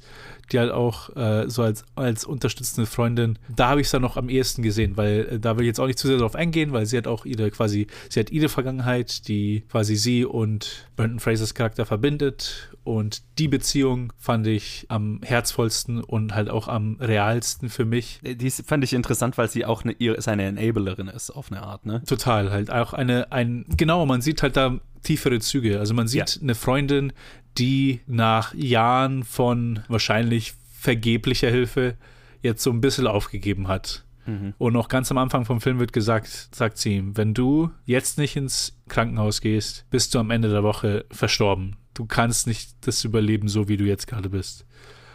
die 0.52 0.60
halt 0.60 0.72
auch 0.72 1.16
äh, 1.16 1.50
so 1.50 1.64
als, 1.64 1.84
als 1.96 2.26
unterstützende 2.26 2.86
Freundin, 2.86 3.40
da 3.56 3.70
habe 3.70 3.82
ich 3.82 3.88
es 3.88 3.92
dann 3.92 4.02
noch 4.02 4.18
am 4.18 4.30
ehesten 4.30 4.62
gesehen, 4.62 4.98
weil 4.98 5.28
äh, 5.32 5.40
da 5.40 5.56
will 5.58 5.64
ich 5.64 5.68
jetzt 5.68 5.80
auch 5.80 5.88
nicht 5.88 6.00
zu 6.00 6.08
sehr 6.08 6.18
darauf 6.18 6.36
eingehen, 6.36 6.72
weil 6.74 6.86
sie 6.86 6.98
hat 6.98 7.08
auch 7.08 7.26
ihre 7.26 7.50
quasi, 7.52 7.88
sie 8.10 8.20
hat 8.20 8.30
ihre 8.32 8.50
Vergangenheit, 8.50 9.28
die 9.28 9.64
quasi 9.70 9.96
sie 9.96 10.26
und 10.26 10.88
Brandon 10.96 11.20
Frasers 11.20 11.54
Charakter 11.54 11.86
verbindet. 11.86 12.68
Und 12.84 13.22
die 13.38 13.48
Beziehung 13.48 14.12
fand 14.18 14.48
ich 14.48 14.88
am 14.90 15.20
herzvollsten 15.24 16.04
und 16.04 16.34
halt 16.34 16.50
auch 16.50 16.68
am 16.68 16.98
realsten 17.00 17.70
für 17.70 17.86
mich. 17.86 18.20
Die 18.24 18.50
fand 18.50 18.84
ich 18.84 18.94
interessant, 18.94 19.38
weil 19.38 19.50
sie 19.50 19.66
auch 19.66 19.84
eine, 19.84 19.96
seine 20.20 20.44
Enablerin 20.46 21.08
ist, 21.08 21.30
auf 21.30 21.52
eine 21.52 21.62
Art, 21.62 21.86
ne? 21.86 22.02
Total, 22.08 22.50
halt 22.52 22.72
auch 22.72 22.94
eine, 22.94 23.32
ein, 23.32 23.66
genau, 23.78 24.06
man 24.08 24.22
sieht 24.22 24.42
halt 24.42 24.58
da 24.58 24.80
tiefere 25.04 25.40
Züge. 25.40 25.80
Also 25.80 25.94
man 25.94 26.08
sieht 26.08 26.36
Ja. 26.38 26.42
eine 26.42 26.56
Freundin, 26.56 27.14
die 27.58 28.02
nach 28.08 28.54
Jahren 28.54 29.24
von 29.24 29.80
wahrscheinlich 29.88 30.54
vergeblicher 30.74 31.50
Hilfe 31.50 31.96
jetzt 32.42 32.64
so 32.64 32.72
ein 32.72 32.82
bisschen 32.82 33.08
aufgegeben 33.08 33.68
hat. 33.68 34.04
Mhm. 34.26 34.54
Und 34.58 34.76
auch 34.76 34.88
ganz 34.88 35.12
am 35.12 35.18
Anfang 35.18 35.46
vom 35.46 35.62
Film 35.62 35.80
wird 35.80 35.94
gesagt, 35.94 36.50
sagt 36.54 36.78
sie 36.78 36.98
ihm, 36.98 37.18
wenn 37.18 37.34
du 37.34 37.72
jetzt 37.86 38.18
nicht 38.18 38.36
ins 38.36 38.78
Krankenhaus 38.88 39.42
gehst, 39.42 39.86
bist 39.90 40.14
du 40.14 40.20
am 40.20 40.32
Ende 40.32 40.50
der 40.50 40.64
Woche 40.64 41.06
verstorben. 41.12 41.78
Du 41.94 42.06
kannst 42.06 42.48
nicht 42.48 42.72
das 42.82 43.04
überleben, 43.04 43.48
so 43.48 43.68
wie 43.68 43.78
du 43.78 43.84
jetzt 43.84 44.08
gerade 44.08 44.30
bist. 44.30 44.66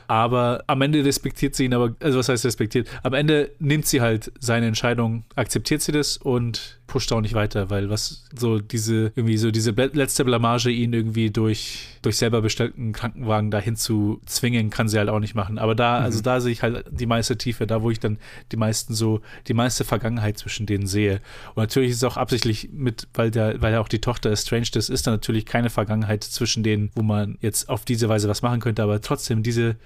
Aber 0.08 0.62
am 0.68 0.82
Ende 0.82 1.04
respektiert 1.04 1.54
sie 1.54 1.64
ihn, 1.64 1.74
aber, 1.74 1.96
also 2.00 2.18
was 2.18 2.28
heißt 2.28 2.44
respektiert? 2.44 2.88
Am 3.02 3.12
Ende 3.12 3.50
nimmt 3.58 3.86
sie 3.86 4.00
halt 4.00 4.32
seine 4.38 4.66
Entscheidung, 4.66 5.24
akzeptiert 5.34 5.82
sie 5.82 5.92
das 5.92 6.16
und 6.16 6.78
pusht 6.86 7.12
auch 7.12 7.20
nicht 7.20 7.34
weiter, 7.34 7.68
weil 7.70 7.90
was 7.90 8.24
so 8.36 8.60
diese, 8.60 9.12
irgendwie 9.16 9.36
so 9.38 9.50
diese 9.50 9.72
letzte 9.72 10.24
Blamage, 10.24 10.70
ihn 10.70 10.92
irgendwie 10.92 11.30
durch, 11.30 11.98
durch 12.02 12.16
selber 12.16 12.42
bestellten 12.42 12.92
Krankenwagen 12.92 13.50
dahin 13.50 13.76
zu 13.76 14.20
zwingen, 14.26 14.70
kann 14.70 14.88
sie 14.88 14.98
halt 14.98 15.08
auch 15.08 15.18
nicht 15.18 15.34
machen. 15.34 15.58
Aber 15.58 15.74
da, 15.74 15.98
also 15.98 16.20
da 16.20 16.40
sehe 16.40 16.52
ich 16.52 16.62
halt 16.62 16.84
die 16.90 17.06
meiste 17.06 17.36
Tiefe, 17.36 17.66
da 17.66 17.82
wo 17.82 17.90
ich 17.90 18.00
dann 18.00 18.18
die 18.52 18.56
meisten 18.56 18.94
so, 18.94 19.20
die 19.48 19.54
meiste 19.54 19.84
Vergangenheit 19.84 20.38
zwischen 20.38 20.66
denen 20.66 20.86
sehe. 20.86 21.20
Und 21.54 21.62
natürlich 21.62 21.90
ist 21.90 21.98
es 21.98 22.04
auch 22.04 22.16
absichtlich 22.16 22.70
mit, 22.72 23.08
weil 23.14 23.30
der, 23.30 23.60
weil 23.60 23.72
ja 23.72 23.80
auch 23.80 23.88
die 23.88 24.00
Tochter 24.00 24.30
estranged 24.30 24.76
ist, 24.76 24.88
ist 24.88 25.06
da 25.06 25.10
natürlich 25.10 25.46
keine 25.46 25.70
Vergangenheit 25.70 26.22
zwischen 26.22 26.62
denen, 26.62 26.90
wo 26.94 27.02
man 27.02 27.38
jetzt 27.40 27.68
auf 27.68 27.84
diese 27.84 28.08
Weise 28.08 28.28
was 28.28 28.42
machen 28.42 28.60
könnte, 28.60 28.82
aber 28.82 29.00
trotzdem 29.00 29.42
diese, 29.42 29.76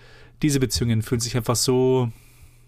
diese 0.43 0.61
Beziehungen 0.61 1.03
fühlen 1.03 1.21
sich 1.21 1.37
einfach 1.37 1.57
so, 1.57 2.11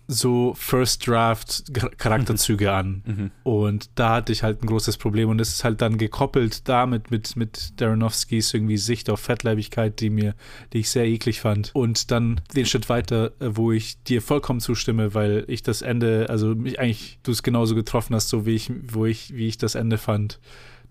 so 0.08 0.54
First 0.56 1.06
Draft 1.06 1.64
Char- 1.74 1.90
Charakterzüge 1.96 2.72
an. 2.72 3.02
Mhm. 3.04 3.30
Und 3.42 3.90
da 3.94 4.10
hatte 4.16 4.32
ich 4.32 4.42
halt 4.42 4.62
ein 4.62 4.66
großes 4.66 4.96
Problem. 4.96 5.28
Und 5.28 5.40
es 5.40 5.50
ist 5.50 5.64
halt 5.64 5.80
dann 5.80 5.98
gekoppelt 5.98 6.68
damit 6.68 7.10
mit, 7.10 7.36
mit 7.36 7.80
Daronofskis 7.80 8.52
irgendwie 8.54 8.76
Sicht 8.78 9.10
auf 9.10 9.20
Fettleibigkeit, 9.20 10.00
die 10.00 10.10
mir, 10.10 10.34
die 10.72 10.80
ich 10.80 10.90
sehr 10.90 11.06
eklig 11.06 11.40
fand. 11.40 11.70
Und 11.74 12.10
dann 12.10 12.40
den 12.54 12.66
Schritt 12.66 12.88
weiter, 12.88 13.32
äh, 13.40 13.50
wo 13.52 13.72
ich 13.72 14.02
dir 14.04 14.22
vollkommen 14.22 14.60
zustimme, 14.60 15.14
weil 15.14 15.44
ich 15.48 15.62
das 15.62 15.82
Ende, 15.82 16.26
also 16.28 16.54
mich 16.54 16.78
eigentlich, 16.80 17.18
du 17.22 17.32
es 17.32 17.42
genauso 17.42 17.74
getroffen 17.74 18.14
hast, 18.14 18.28
so 18.28 18.46
wie 18.46 18.54
ich, 18.54 18.70
wo 18.88 19.06
ich, 19.06 19.34
wie 19.34 19.46
ich 19.46 19.58
das 19.58 19.74
Ende 19.74 19.98
fand 19.98 20.40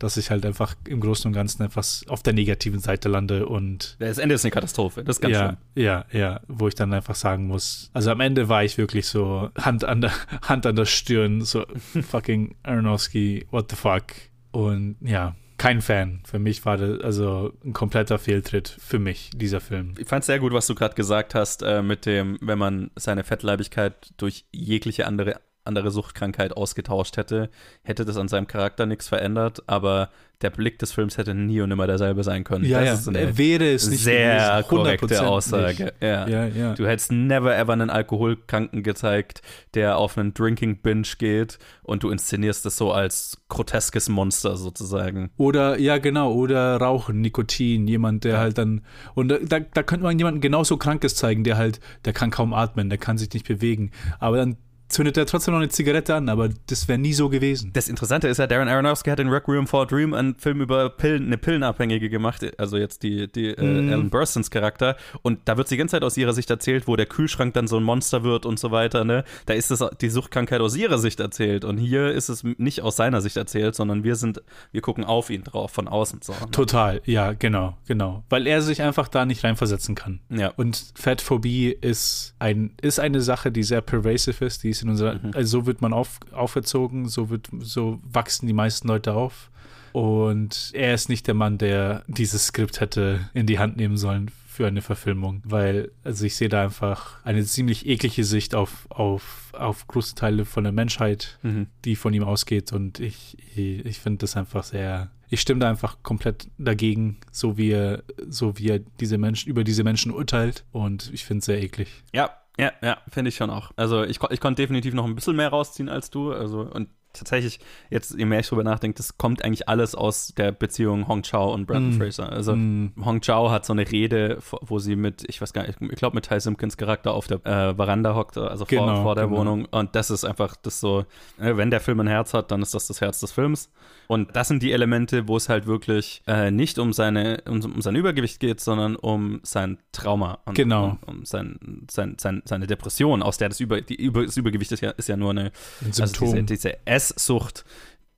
dass 0.04 0.18
ich 0.18 0.32
halt 0.32 0.46
einfach 0.46 0.76
im 0.88 1.00
Großen 1.00 1.28
und 1.28 1.34
Ganzen 1.34 1.64
einfach 1.64 1.86
auf 2.08 2.24
der 2.24 2.34
negativen 2.34 2.80
Seite 2.80 3.10
lande 3.10 3.46
und. 3.46 3.98
Das 4.00 4.18
Ende 4.18 4.36
ist 4.36 4.44
eine 4.44 4.52
Katastrophe, 4.52 5.04
das 5.04 5.18
ist 5.18 5.22
ganz 5.22 5.34
ja, 5.34 5.46
schlimm. 5.46 5.58
Ja, 5.76 6.06
ja, 6.12 6.42
wo 6.48 6.68
ich 6.68 6.76
dann 6.76 6.94
einfach 6.94 7.16
sagen 7.16 7.48
muss, 7.48 7.90
also 7.94 8.12
am 8.12 8.20
Ende 8.20 8.50
war 8.50 8.64
ich 8.64 8.78
wirklich 8.78 9.08
so 9.08 9.50
Hand 9.58 9.84
an 9.84 10.02
der, 10.02 10.12
Hand 10.44 10.66
an 10.66 10.76
der 10.76 10.86
Stirn, 10.86 11.42
so 11.42 11.66
fucking 12.02 12.56
Aronofsky, 12.64 13.46
what 13.52 13.70
the 13.70 13.76
fuck. 13.76 14.06
Und 14.52 14.98
ja, 15.02 15.36
kein 15.62 15.82
Fan. 15.82 16.22
Für 16.26 16.40
mich 16.40 16.66
war 16.66 16.78
das 16.78 17.02
also 17.02 17.54
ein 17.64 17.74
kompletter 17.74 18.18
Fehltritt 18.18 18.68
für 18.68 18.98
mich, 18.98 19.30
dieser 19.36 19.62
Film. 19.62 19.94
Ich 20.00 20.08
fand 20.08 20.22
es 20.22 20.26
sehr 20.26 20.40
gut, 20.40 20.54
was 20.54 20.66
du 20.66 20.74
gerade 20.74 20.96
gesagt 20.96 21.36
hast, 21.36 21.62
äh, 21.62 21.84
mit 21.84 22.08
dem, 22.08 22.40
wenn 22.42 22.58
man 22.58 22.90
seine 22.96 23.24
Fettleibigkeit 23.24 24.12
durch 24.18 24.46
jegliche 24.52 25.06
andere 25.06 25.40
andere 25.64 25.92
Suchtkrankheit 25.92 26.56
ausgetauscht 26.56 27.18
hätte, 27.18 27.50
hätte 27.84 28.06
das 28.06 28.18
an 28.18 28.28
seinem 28.28 28.48
Charakter 28.48 28.86
nichts 28.86 29.08
verändert, 29.08 29.64
aber 29.68 30.10
der 30.42 30.50
Blick 30.50 30.80
des 30.80 30.92
Films 30.92 31.18
hätte 31.18 31.36
nie 31.36 31.62
und 31.62 31.70
nimmer 31.70 31.88
derselbe 31.88 32.24
sein 32.24 32.44
können. 32.44 32.66
Ja, 32.66 32.84
das 32.84 33.06
ja. 33.06 33.12
ist 33.12 33.38
wäre 33.38 33.72
es 33.72 33.88
nicht 33.88 34.04
sehr 34.04 34.64
korrekte 34.68 35.28
Aussage. 35.28 35.94
Ja. 36.02 36.28
Ja, 36.28 36.46
ja. 36.48 36.74
Du 36.74 36.88
hättest 36.88 37.12
never 37.12 37.56
ever 37.56 37.74
einen 37.74 37.90
Alkoholkranken 37.90 38.84
gezeigt, 38.84 39.42
der 39.76 39.98
auf 39.98 40.18
einen 40.18 40.34
Drinking 40.34 40.82
Binge 40.82 41.08
geht 41.18 41.60
und 41.84 42.04
du 42.04 42.10
inszenierst 42.10 42.66
es 42.66 42.78
so 42.78 42.92
als 42.92 43.38
groteskes 43.50 44.10
Monster 44.10 44.58
sozusagen. 44.58 45.30
Oder, 45.38 45.80
ja, 45.80 45.98
genau, 46.00 46.34
oder 46.34 46.78
Rauchen, 46.78 47.22
Nikotin, 47.22 47.88
jemand, 47.88 48.24
der 48.24 48.40
halt 48.40 48.58
dann, 48.58 48.82
und 49.14 49.30
da, 49.30 49.60
da 49.60 49.84
könnte 49.84 50.04
man 50.04 50.18
jemanden 50.18 50.42
genauso 50.42 50.78
Krankes 50.78 51.16
zeigen, 51.16 51.44
der 51.44 51.58
halt, 51.58 51.80
der 52.06 52.14
kann 52.14 52.32
kaum 52.32 52.54
atmen, 52.54 52.90
der 52.90 52.98
kann 52.98 53.18
sich 53.18 53.32
nicht 53.32 53.48
bewegen, 53.48 53.92
aber 54.20 54.38
dann 54.38 54.58
zündet 54.92 55.18
er 55.18 55.26
trotzdem 55.26 55.54
noch 55.54 55.62
eine 55.62 55.70
Zigarette 55.70 56.16
an, 56.16 56.30
aber 56.30 56.50
das 56.68 56.88
wäre 56.88 57.00
nie 57.00 57.14
so 57.14 57.30
gewesen. 57.30 57.72
Das 57.74 57.88
Interessante 57.88 58.28
ist 58.28 58.38
ja, 58.38 58.48
Darren 58.48 58.68
Aronofsky 58.68 59.10
hat 59.10 59.20
in 59.20 59.30
Requiem 59.30 59.66
for 59.68 59.84
a 59.84 59.86
Dream 59.86 60.14
einen 60.14 60.36
Film 60.36 60.62
über 60.62 60.90
Pillen, 60.90 61.28
eine 61.28 61.38
Pillenabhängige 61.38 62.10
gemacht, 62.10 62.46
also 62.60 62.78
jetzt 62.78 63.04
die, 63.04 63.32
die 63.32 63.56
Mhm. 63.58 63.90
äh, 63.90 63.94
Ellen 63.94 64.10
Burstons 64.10 64.52
Charakter. 64.52 64.98
Und 65.22 65.40
da 65.46 65.58
wird 65.58 65.70
die 65.72 65.78
ganze 65.78 65.94
Zeit 65.94 66.04
aus 66.04 66.18
ihrer 66.18 66.34
Sicht 66.34 66.50
erzählt, 66.50 66.88
wo 66.88 66.96
der 66.96 67.06
Kühlschrank 67.06 67.54
dann 67.54 67.68
so 67.68 67.78
ein 67.78 67.84
Monster 67.84 68.24
wird 68.24 68.46
und 68.46 68.60
so 68.60 68.72
weiter. 68.72 69.04
Ne? 69.06 69.24
Da 69.46 69.54
ist 69.54 69.72
das, 69.72 69.84
die 70.02 70.10
Suchtkrankheit 70.10 70.62
aus 70.62 70.76
ihrer 70.76 70.98
Sicht 70.98 71.20
erzählt. 71.20 71.66
Und 71.66 71.78
hier 71.78 72.12
ist 72.12 72.30
es 72.30 72.44
nicht 72.44 72.82
aus 72.82 72.96
seiner 72.96 73.22
Sicht 73.22 73.38
erzählt, 73.38 73.76
sondern 73.76 74.04
wir 74.04 74.16
sind, 74.16 74.42
wir 74.72 74.82
gucken 74.82 75.04
auf 75.04 75.30
ihn 75.30 75.44
drauf, 75.44 75.72
von 75.72 75.88
außen. 75.88 76.20
So, 76.22 76.34
ne? 76.34 76.52
Total, 76.52 77.02
ja, 77.06 77.34
genau, 77.34 77.78
genau. 77.88 78.24
Weil 78.30 78.48
er 78.48 78.62
sich 78.62 78.82
einfach 78.82 79.08
da 79.08 79.26
nicht 79.26 79.44
reinversetzen 79.44 79.96
kann. 79.96 80.20
Ja. 80.30 80.50
Und 80.58 80.94
Fettphobie 80.96 81.70
ist, 81.70 82.36
ein, 82.40 82.74
ist 82.82 83.00
eine 83.00 83.22
Sache, 83.22 83.52
die 83.52 83.64
sehr 83.64 83.82
pervasive 83.82 84.46
ist. 84.46 84.64
Die 84.64 84.70
ist 84.70 84.81
in 84.84 84.90
unserer, 84.90 85.16
Mhm. 85.16 85.32
also 85.34 85.60
so 85.62 85.66
wird 85.66 85.82
man 85.82 85.94
auf, 85.94 86.20
auferzogen, 86.32 87.08
so, 87.08 87.30
wird, 87.30 87.50
so 87.60 88.00
wachsen 88.04 88.48
die 88.48 88.54
meisten 88.54 88.88
Leute 88.88 89.14
auf. 89.14 89.50
Und 89.94 90.72
er 90.74 90.94
ist 90.94 91.10
nicht 91.10 91.28
der 91.28 91.34
Mann, 91.34 91.58
der 91.58 92.04
dieses 92.08 92.48
Skript 92.48 92.80
hätte 92.80 93.30
in 93.34 93.46
die 93.46 93.60
Hand 93.60 93.76
nehmen 93.78 93.98
sollen 93.98 94.32
für 94.48 94.68
eine 94.68 94.82
Verfilmung, 94.82 95.42
weil 95.46 95.92
also 96.04 96.26
ich 96.26 96.36
sehe 96.36 96.50
da 96.50 96.64
einfach 96.64 97.24
eine 97.26 97.44
ziemlich 97.44 97.86
eklige 97.88 98.24
Sicht 98.24 98.54
auf, 98.54 98.86
auf, 98.90 99.54
auf 99.54 99.88
große 99.88 100.16
Teile 100.16 100.46
von 100.46 100.64
der 100.64 100.74
Menschheit, 100.74 101.40
Mhm. 101.42 101.68
die 101.86 101.96
von 101.96 102.14
ihm 102.14 102.24
ausgeht 102.24 102.72
und 102.74 103.00
ich, 103.00 103.38
ich, 103.56 103.86
ich 103.86 104.00
finde 104.00 104.20
das 104.20 104.36
einfach 104.38 104.64
sehr, 104.64 105.10
ich 105.30 105.40
stimme 105.42 105.62
da 105.62 105.70
einfach 105.70 106.04
komplett 106.04 106.48
dagegen, 106.58 107.18
so 107.32 107.58
wie 107.58 107.72
er, 107.72 108.04
so 108.28 108.58
wie 108.58 108.70
er 108.70 108.80
diese 108.80 109.18
Menschen, 109.18 109.50
über 109.50 109.64
diese 109.64 109.84
Menschen 109.86 110.12
urteilt 110.12 110.66
und 110.74 111.10
ich 111.14 111.24
finde 111.26 111.40
es 111.40 111.46
sehr 111.46 111.62
eklig. 111.64 112.04
Ja, 112.14 112.30
ja, 112.62 112.72
ja, 112.82 112.98
finde 113.10 113.30
ich 113.30 113.36
schon 113.36 113.50
auch. 113.50 113.72
Also 113.76 114.04
ich, 114.04 114.20
ich 114.30 114.40
konnte 114.40 114.62
definitiv 114.62 114.94
noch 114.94 115.06
ein 115.06 115.16
bisschen 115.16 115.36
mehr 115.36 115.50
rausziehen 115.50 115.90
als 115.90 116.10
du. 116.10 116.32
Also 116.32 116.62
und 116.62 116.90
tatsächlich, 117.14 117.60
jetzt, 117.90 118.18
je 118.18 118.24
mehr 118.24 118.40
ich 118.40 118.48
drüber 118.48 118.64
nachdenke, 118.64 118.96
das 118.96 119.18
kommt 119.18 119.44
eigentlich 119.44 119.68
alles 119.68 119.96
aus 119.96 120.34
der 120.38 120.54
Beziehung 120.54 121.10
Hong 121.10 121.24
Chao 121.24 121.54
und 121.54 121.66
Brandon 121.66 121.98
Mm. 121.98 122.00
Fraser. 122.02 122.32
Also 122.32 122.56
Mm. 122.56 122.94
Hong 123.04 123.20
Chao 123.22 123.52
hat 123.52 123.66
so 123.66 123.74
eine 123.74 123.92
Rede, 123.92 124.38
wo 124.62 124.80
sie 124.80 124.96
mit, 124.96 125.26
ich 125.28 125.42
weiß 125.42 125.52
gar 125.52 125.68
nicht, 125.68 125.82
ich 125.82 125.98
glaube 125.98 126.16
mit 126.16 126.30
Ty 126.30 126.40
Simpkins 126.40 126.78
Charakter 126.78 127.14
auf 127.14 127.28
der 127.28 127.46
äh, 127.46 127.76
Veranda 127.76 128.16
hockt, 128.16 128.38
also 128.38 128.64
vor, 128.64 128.68
Genau, 128.68 129.02
vor 129.04 129.16
der 129.16 129.26
genau. 129.26 129.40
Wohnung. 129.40 129.66
Und 129.72 129.94
das 129.96 130.10
ist 130.10 130.24
einfach 130.24 130.56
das 130.56 130.80
so, 130.80 131.04
äh, 131.40 131.58
wenn 131.58 131.70
der 131.70 131.82
Film 131.82 132.00
ein 132.00 132.08
Herz 132.08 132.34
hat, 132.34 132.52
dann 132.52 132.62
ist 132.62 132.74
das 132.74 132.88
das 132.88 133.02
Herz 133.02 133.20
des 133.20 133.34
Films. 133.34 133.70
Und 134.12 134.36
das 134.36 134.50
sind 134.50 134.62
die 134.62 134.74
Elemente, 134.74 135.30
wo 135.30 135.38
es 135.38 135.48
halt 135.48 135.68
wirklich 135.68 136.22
äh, 136.28 136.52
nicht 136.52 136.80
um 136.80 136.92
seine, 136.92 137.44
um, 137.48 137.62
um 137.64 137.82
sein 137.82 137.96
Übergewicht 137.96 138.42
geht, 138.42 138.60
sondern 138.60 138.98
um 138.98 139.40
sein 139.44 139.78
Trauma 139.94 140.40
und 140.44 140.54
Genau. 140.56 140.98
um, 141.08 141.20
um 141.20 141.26
sein, 141.26 141.86
sein, 141.90 142.18
sein, 142.20 142.42
seine 142.44 142.68
Depression, 142.68 143.24
aus 143.24 143.38
der 143.38 143.48
das, 143.48 143.62
Über, 143.62 143.80
die 143.80 143.96
Über, 143.96 144.26
das 144.26 144.36
Übergewicht 144.36 144.74
ist 144.74 144.82
ja, 144.82 144.90
ist 144.90 145.08
ja 145.08 145.16
nur 145.16 145.30
eine 145.30 145.54
Ein 145.80 145.88
also 145.88 146.08
Symptom. 146.08 146.32
diese, 146.34 146.44
diese 146.44 146.86
Esssucht, 146.86 147.64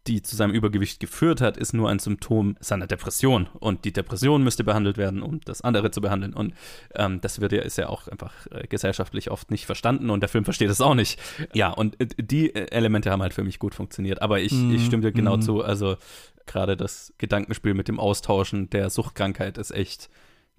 die 0.07 0.21
zu 0.21 0.35
seinem 0.35 0.53
Übergewicht 0.53 0.99
geführt 0.99 1.39
hat, 1.39 1.55
ist 1.55 1.73
nur 1.73 1.89
ein 1.89 1.99
Symptom 1.99 2.57
seiner 2.59 2.87
Depression. 2.87 3.47
Und 3.59 3.85
die 3.85 3.93
Depression 3.93 4.43
müsste 4.43 4.63
behandelt 4.63 4.97
werden, 4.97 5.21
um 5.21 5.39
das 5.41 5.61
andere 5.61 5.91
zu 5.91 6.01
behandeln. 6.01 6.33
Und 6.33 6.53
ähm, 6.95 7.21
das 7.21 7.39
wird 7.39 7.51
ja, 7.53 7.61
ist 7.61 7.77
ja 7.77 7.89
auch 7.89 8.07
einfach 8.07 8.33
äh, 8.51 8.67
gesellschaftlich 8.67 9.31
oft 9.31 9.51
nicht 9.51 9.65
verstanden 9.65 10.09
und 10.09 10.21
der 10.21 10.29
Film 10.29 10.43
versteht 10.43 10.69
es 10.69 10.81
auch 10.81 10.95
nicht. 10.95 11.19
Ja, 11.53 11.69
und 11.69 11.99
äh, 12.01 12.07
die 12.17 12.53
äh, 12.53 12.67
Elemente 12.71 13.11
haben 13.11 13.21
halt 13.21 13.33
für 13.33 13.43
mich 13.43 13.59
gut 13.59 13.75
funktioniert. 13.75 14.21
Aber 14.21 14.39
ich, 14.39 14.53
Mhm, 14.53 14.75
ich 14.75 14.85
stimme 14.85 15.03
dir 15.03 15.11
genau 15.11 15.37
mhm. 15.37 15.41
zu. 15.41 15.61
Also 15.63 15.97
gerade 16.45 16.77
das 16.77 17.13
Gedankenspiel 17.17 17.73
mit 17.73 17.87
dem 17.87 17.99
Austauschen 17.99 18.69
der 18.69 18.89
Suchtkrankheit 18.89 19.57
ist 19.57 19.71
echt. 19.71 20.09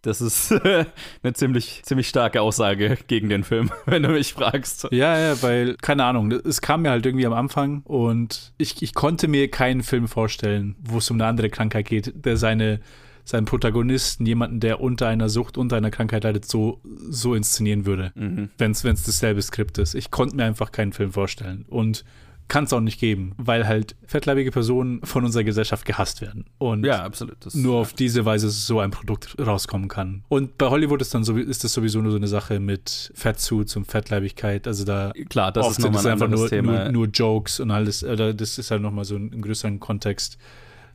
Das 0.07 0.21
ist 0.21 0.53
eine 1.23 1.33
ziemlich, 1.35 1.83
ziemlich 1.85 2.09
starke 2.09 2.41
Aussage 2.41 2.99
gegen 3.07 3.29
den 3.29 3.43
Film, 3.45 3.71
wenn 3.87 4.03
du 4.03 4.11
mich 4.11 4.35
fragst. 4.35 4.87
Ja, 4.91 5.19
ja, 5.19 5.43
weil, 5.43 5.77
keine 5.77 6.05
Ahnung, 6.05 6.31
es 6.33 6.61
kam 6.61 6.83
mir 6.83 6.91
halt 6.91 7.05
irgendwie 7.07 7.27
am 7.27 7.33
Anfang 7.33 7.83
und 7.85 8.53
ich, 8.59 8.83
ich 8.83 8.95
konnte 8.95 9.29
mir 9.29 9.51
keinen 9.51 9.83
Film 9.83 10.09
vorstellen, 10.09 10.77
wo 10.81 10.99
es 10.99 11.11
um 11.11 11.17
eine 11.17 11.27
andere 11.27 11.51
Krankheit 11.51 11.87
geht, 11.87 12.13
der 12.25 12.37
seine, 12.37 12.81
seinen 13.25 13.47
Protagonisten, 13.47 14.27
jemanden, 14.27 14.61
der 14.61 14.81
unter 14.81 15.09
einer 15.09 15.29
Sucht, 15.31 15.57
unter 15.57 15.77
einer 15.77 15.91
Krankheit 15.91 16.25
leidet, 16.25 16.45
so, 16.45 16.81
so 17.09 17.35
inszenieren 17.35 17.87
würde, 17.87 18.13
Mhm. 18.15 18.51
wenn 18.59 18.73
es 18.73 18.83
dasselbe 18.83 19.41
Skript 19.41 19.79
ist. 19.79 19.95
Ich 19.95 20.11
konnte 20.11 20.37
mir 20.37 20.45
einfach 20.45 20.73
keinen 20.73 20.93
Film 20.93 21.13
vorstellen 21.13 21.65
und 21.69 22.05
kann 22.49 22.65
es 22.65 22.73
auch 22.73 22.81
nicht 22.81 23.01
geben, 23.01 23.33
weil 23.37 23.67
halt 23.67 23.97
fettleibige 24.07 24.51
Personen 24.51 25.01
von 25.05 25.25
unserer 25.25 25.45
Gesellschaft 25.45 25.85
gehasst 25.85 26.21
werden. 26.21 26.45
Und 26.59 26.85
Ja, 26.85 27.03
absolut. 27.05 27.37
Das, 27.41 27.55
nur 27.55 27.77
auf 27.77 27.93
diese 27.93 28.25
Weise 28.25 28.51
so 28.51 28.81
ein 28.81 28.91
Produkt 28.91 29.37
rauskommen 29.39 29.89
kann. 29.89 30.25
Und 30.29 30.59
bei 30.59 30.69
Hollywood 30.69 31.01
ist 31.01 31.15
dann 31.15 31.25
so, 31.25 31.37
ist 31.37 31.65
das 31.65 31.73
sowieso 31.73 32.01
nur 32.01 32.11
so 32.11 32.19
eine 32.19 32.29
Sache 32.29 32.61
mit 32.61 33.13
Fettsuits 33.15 33.77
und 33.77 33.87
Fettleibigkeit. 33.87 34.67
Also 34.67 34.85
da 34.85 35.13
Klar, 35.29 35.53
das 35.53 35.67
oft 35.67 35.79
ist 35.79 35.83
sind 35.83 35.97
ein 35.97 36.07
einfach 36.07 36.29
nur, 36.29 36.49
Thema. 36.49 36.85
Nur, 36.85 36.93
nur 36.93 37.07
Jokes 37.07 37.61
und 37.61 37.71
alles. 37.71 38.01
Das 38.01 38.59
ist 38.59 38.71
halt 38.71 38.83
nochmal 38.83 39.05
so 39.05 39.17
ein, 39.17 39.33
im 39.33 39.43
größeren 39.43 39.81
Kontext. 39.81 40.39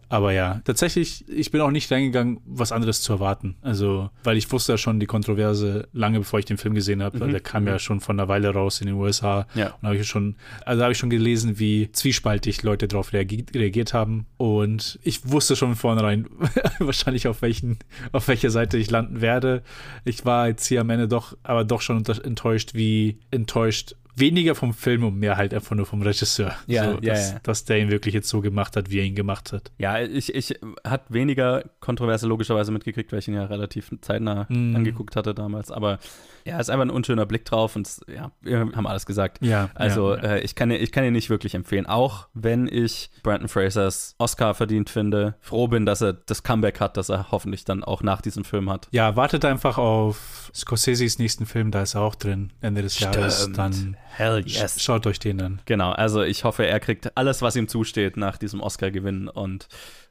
Aber 0.10 0.34
ja, 0.34 0.62
tatsächlich, 0.66 1.24
ich 1.30 1.52
bin 1.52 1.62
auch 1.62 1.72
nicht 1.72 1.92
reingegangen, 1.92 2.40
was 2.46 2.72
anderes 2.72 3.02
zu 3.02 3.14
erwarten. 3.14 3.56
Also, 3.62 4.10
weil 4.24 4.38
ich 4.38 4.52
wusste 4.52 4.74
ja 4.74 4.78
schon 4.78 5.00
die 5.00 5.06
Kontroverse 5.06 5.88
lange 5.94 6.20
bevor 6.20 6.40
ich 6.40 6.46
den 6.46 6.58
Film 6.58 6.74
gesehen 6.74 7.04
habe. 7.04 7.24
Mhm. 7.24 7.32
Der 7.32 7.40
kam 7.40 7.68
ja 7.68 7.78
schon 7.78 8.00
von 8.00 8.20
einer 8.20 8.28
Weile 8.28 8.50
raus 8.50 8.82
in 8.82 8.88
den 8.88 8.96
USA. 8.96 9.48
Ja. 9.54 9.76
Und 9.82 9.84
habe 9.84 9.98
ich 9.98 10.08
schon, 10.08 10.36
also 10.66 10.82
habe 10.82 10.92
ich 10.92 10.98
schon 10.98 11.12
gelesen, 11.12 11.60
wie 11.60 11.92
zwiespaltig 11.92 12.64
Leute 12.64 12.88
darauf 12.88 13.14
reagi 13.14 13.46
reagiert 13.54 13.94
haben. 13.94 14.26
Und 14.38 15.00
ich 15.04 15.30
wusste 15.30 15.56
schon 15.56 15.70
von 15.70 15.76
vornherein 15.76 16.28
wahrscheinlich 16.80 17.28
auf 17.28 17.42
welchen, 17.42 17.78
auf 18.12 18.28
welcher 18.28 18.50
Seite 18.50 18.78
ich 18.78 18.90
landen 18.90 19.22
werde. 19.22 19.62
Ich 20.06 20.26
war 20.26 20.48
jetzt 20.48 20.66
hier 20.66 20.82
am 20.82 20.90
Ende 20.90 21.08
doch, 21.08 21.38
aber 21.44 21.64
doch 21.64 21.82
schon 21.82 22.04
enttäuscht, 22.06 22.74
wie 22.74 23.20
enttäuscht 23.32 23.96
weniger 24.20 24.56
vom 24.56 24.74
Film 24.74 25.04
und 25.04 25.18
mehr 25.18 25.38
halt 25.38 25.54
einfach 25.54 25.76
nur 25.76 25.86
vom 25.86 26.02
Regisseur. 26.02 26.56
Ja, 26.68 26.86
so, 26.86 26.92
ja, 27.02 27.14
dass, 27.14 27.32
ja. 27.32 27.40
dass 27.44 27.66
der 27.66 27.80
ihn 27.80 27.90
wirklich 27.92 28.14
jetzt 28.14 28.30
so 28.30 28.42
gemacht 28.42 28.76
hat, 28.76 28.90
wie 28.90 29.00
er 29.00 29.06
ihn 29.06 29.16
gemacht 29.16 29.54
hat. 29.54 29.72
Ja, 29.78 30.00
ich, 30.00 30.34
ich 30.34 30.60
hat 30.84 31.12
weniger 31.12 31.64
Kontroverse 31.80 32.28
logischerweise 32.28 32.72
mitgekriegt, 32.72 33.12
weil 33.12 33.20
ich 33.20 33.28
ihn 33.28 33.34
ja 33.36 33.46
relativ 33.46 33.92
zeitnah 34.02 34.46
Mhm. 34.50 34.76
angeguckt 34.76 35.16
hatte 35.16 35.34
damals. 35.34 35.72
Aber 35.72 36.00
ja, 36.50 36.60
ist 36.60 36.70
einfach 36.70 36.86
ein 36.86 36.90
unschöner 36.90 37.26
Blick 37.26 37.46
drauf 37.46 37.76
und 37.76 37.90
ja, 38.08 38.32
wir 38.42 38.60
haben 38.60 38.88
alles 38.88 39.06
gesagt. 39.06 39.40
Ja, 39.42 39.70
Also 39.76 40.16
ja, 40.16 40.24
ja. 40.24 40.36
Äh, 40.36 40.42
ich, 40.42 40.56
kann, 40.56 40.72
ich 40.72 40.92
kann 40.92 41.04
ihn 41.04 41.14
nicht 41.14 41.30
wirklich 41.30 41.56
empfehlen. 41.56 41.86
Auch 41.86 42.28
wenn 42.34 42.68
ich 42.68 43.10
Brandon 43.24 43.48
Frasers 43.48 44.16
Oscar 44.18 44.54
verdient 44.54 44.90
finde, 44.90 45.36
froh 45.40 45.68
bin, 45.68 45.86
dass 45.86 46.02
er 46.02 46.14
das 46.14 46.44
Comeback 46.44 46.80
hat, 46.80 46.98
das 46.98 47.10
er 47.10 47.32
hoffentlich 47.32 47.66
dann 47.66 47.84
auch 47.84 48.04
nach 48.04 48.22
diesem 48.22 48.44
Film 48.44 48.70
hat. 48.70 48.88
Ja, 48.92 49.16
wartet 49.16 49.46
einfach 49.46 49.78
auf 49.78 50.52
Scorseses 50.54 51.20
nächsten 51.20 51.46
Film, 51.46 51.72
da 51.72 51.82
ist 51.82 51.96
er 51.96 52.02
auch 52.02 52.16
drin, 52.16 52.52
Ende 52.62 52.82
des 52.82 53.00
Jahres. 53.00 53.42
Stimmt. 53.42 53.58
Dann 53.58 53.98
Hell 54.16 54.44
yes. 54.46 54.82
schaut 54.82 55.08
euch 55.08 55.20
den 55.20 55.42
an. 55.42 55.62
Genau, 55.66 55.92
also 55.92 56.24
ich 56.24 56.44
hoffe, 56.44 56.66
er 56.66 56.80
kriegt 56.80 57.16
alles, 57.18 57.42
was 57.42 57.56
ihm 57.56 57.68
zusteht 57.68 58.18
nach 58.18 58.38
diesem 58.38 58.60
Oscar-Gewinn 58.60 59.28
und 59.28 59.68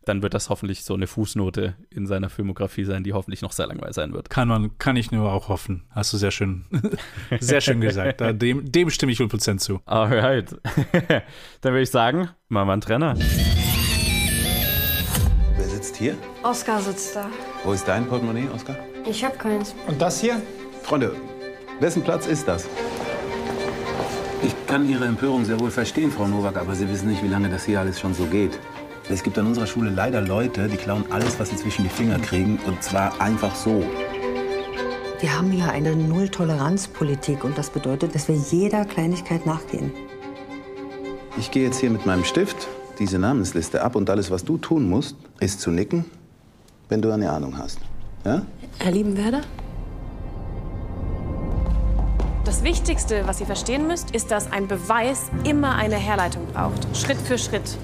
dann 0.09 0.23
wird 0.23 0.33
das 0.33 0.49
hoffentlich 0.49 0.85
so 0.85 0.95
eine 0.95 1.07
Fußnote 1.07 1.75
in 1.91 2.07
seiner 2.07 2.31
Filmografie 2.31 2.85
sein, 2.85 3.05
die 3.05 3.13
hoffentlich 3.13 3.43
noch 3.43 3.53
sehr 3.53 3.67
langweilig 3.67 3.95
sein 3.95 4.15
wird. 4.15 4.31
Kann 4.31 4.49
man, 4.49 4.79
kann 4.79 4.97
ich 4.97 5.13
nur 5.13 5.31
auch 5.31 5.49
hoffen. 5.49 5.85
Hast 5.91 6.13
du 6.15 6.17
sehr 6.17 6.31
schön, 6.31 6.65
sehr 7.41 7.61
schön 7.61 7.81
gesagt. 7.81 8.23
Da, 8.23 8.33
dem, 8.33 8.73
dem 8.73 8.89
stimme 8.89 9.13
ich 9.13 9.19
100% 9.19 9.59
zu. 9.59 9.81
Alright. 9.85 10.53
dann 11.61 11.73
würde 11.73 11.83
ich 11.83 11.91
sagen, 11.91 12.31
machen 12.49 12.69
wir 12.69 12.73
einen 12.73 12.81
Trenner. 12.81 13.15
Wer 15.57 15.69
sitzt 15.69 15.97
hier? 15.97 16.17
Oskar 16.43 16.81
sitzt 16.81 17.15
da. 17.15 17.29
Wo 17.65 17.73
ist 17.73 17.87
dein 17.87 18.07
Portemonnaie, 18.07 18.49
Oskar? 18.55 18.77
Ich 19.07 19.23
hab 19.23 19.39
keins. 19.39 19.75
Und 19.87 20.01
das 20.01 20.21
hier? 20.21 20.41
Freunde, 20.83 21.15
wessen 21.81 22.03
Platz 22.03 22.27
ist 22.27 22.49
das? 22.49 22.67
Ich 24.43 24.55
kann 24.67 24.89
Ihre 24.89 25.05
Empörung 25.05 25.45
sehr 25.45 25.61
wohl 25.61 25.71
verstehen, 25.71 26.11
Frau 26.11 26.27
Nowak, 26.27 26.57
aber 26.57 26.75
Sie 26.75 26.89
wissen 26.89 27.09
nicht, 27.09 27.23
wie 27.23 27.29
lange 27.29 27.51
das 27.51 27.65
hier 27.65 27.81
alles 27.81 28.01
schon 28.01 28.15
so 28.15 28.25
geht. 28.25 28.59
Es 29.11 29.23
gibt 29.23 29.39
an 29.39 29.47
unserer 29.47 29.67
Schule 29.67 29.89
leider 29.89 30.21
Leute, 30.21 30.69
die 30.69 30.77
klauen 30.77 31.05
alles, 31.11 31.41
was 31.41 31.49
sie 31.49 31.57
zwischen 31.57 31.83
die 31.83 31.89
Finger 31.89 32.19
kriegen, 32.19 32.59
und 32.67 32.83
zwar 32.83 33.19
einfach 33.21 33.55
so. 33.55 33.83
Wir 35.21 35.37
haben 35.37 35.51
hier 35.51 35.71
eine 35.71 35.97
Null-Toleranz-Politik 35.97 37.43
und 37.43 37.57
das 37.57 37.71
bedeutet, 37.71 38.15
dass 38.15 38.29
wir 38.29 38.37
jeder 38.37 38.85
Kleinigkeit 38.85 39.47
nachgehen. 39.47 39.93
Ich 41.39 41.51
gehe 41.51 41.65
jetzt 41.65 41.81
hier 41.81 41.91
mit 41.91 42.05
meinem 42.05 42.25
Stift 42.25 42.69
diese 42.99 43.19
Namensliste 43.19 43.83
ab 43.83 43.97
und 43.97 44.11
alles, 44.11 44.31
was 44.31 44.45
du 44.45 44.59
tun 44.59 44.89
musst, 44.89 45.17
ist 45.41 45.61
zu 45.61 45.71
nicken, 45.71 46.05
wenn 46.91 47.01
du 47.01 47.11
eine 47.11 47.31
Ahnung 47.31 47.57
hast. 47.57 47.79
Ja? 48.27 48.43
Herr 48.79 48.93
Liebenwerder? 48.93 49.41
Das 52.45 52.63
Wichtigste, 52.63 53.23
was 53.27 53.41
ihr 53.41 53.47
verstehen 53.47 53.87
müsst, 53.87 54.11
ist, 54.11 54.31
dass 54.31 54.53
ein 54.53 54.69
Beweis 54.69 55.31
immer 55.45 55.77
eine 55.77 55.97
Herleitung 55.97 56.47
braucht. 56.53 56.95
Schritt 56.97 57.19
für 57.19 57.39
Schritt. 57.39 57.79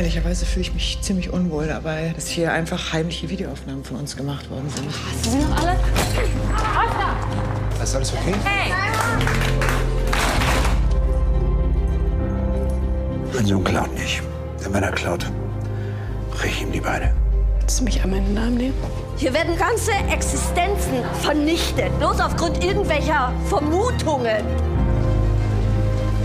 Ehrlicherweise 0.00 0.46
fühle 0.46 0.62
ich 0.62 0.72
mich 0.72 0.98
ziemlich 1.02 1.30
unwohl 1.30 1.66
dabei, 1.66 2.12
dass 2.14 2.26
hier 2.26 2.50
einfach 2.54 2.94
heimliche 2.94 3.28
Videoaufnahmen 3.28 3.84
von 3.84 3.98
uns 3.98 4.16
gemacht 4.16 4.48
worden 4.48 4.70
sind. 4.70 4.90
Sie 5.20 5.28
sind 5.28 5.42
doch 5.42 5.60
alle. 5.60 5.76
Ist 7.82 7.94
alles 7.94 8.10
okay? 8.14 8.34
Hey! 8.42 8.72
Mein 13.34 13.44
Sohn 13.44 13.62
klaut 13.62 13.92
nicht. 13.92 14.22
Denn 14.64 14.72
wenn 14.72 14.82
er 14.82 14.92
klaut, 14.92 15.26
brich 16.30 16.62
ihm 16.62 16.72
die 16.72 16.80
Beine. 16.80 17.14
Willst 17.60 17.80
du 17.80 17.84
mich 17.84 18.02
einmal 18.02 18.20
in 18.20 18.24
den 18.28 18.38
Arm 18.38 18.54
nehmen? 18.54 18.74
Hier 19.18 19.34
werden 19.34 19.54
ganze 19.58 19.92
Existenzen 20.10 21.04
vernichtet, 21.20 21.90
bloß 21.98 22.20
aufgrund 22.20 22.64
irgendwelcher 22.64 23.34
Vermutungen. 23.50 24.46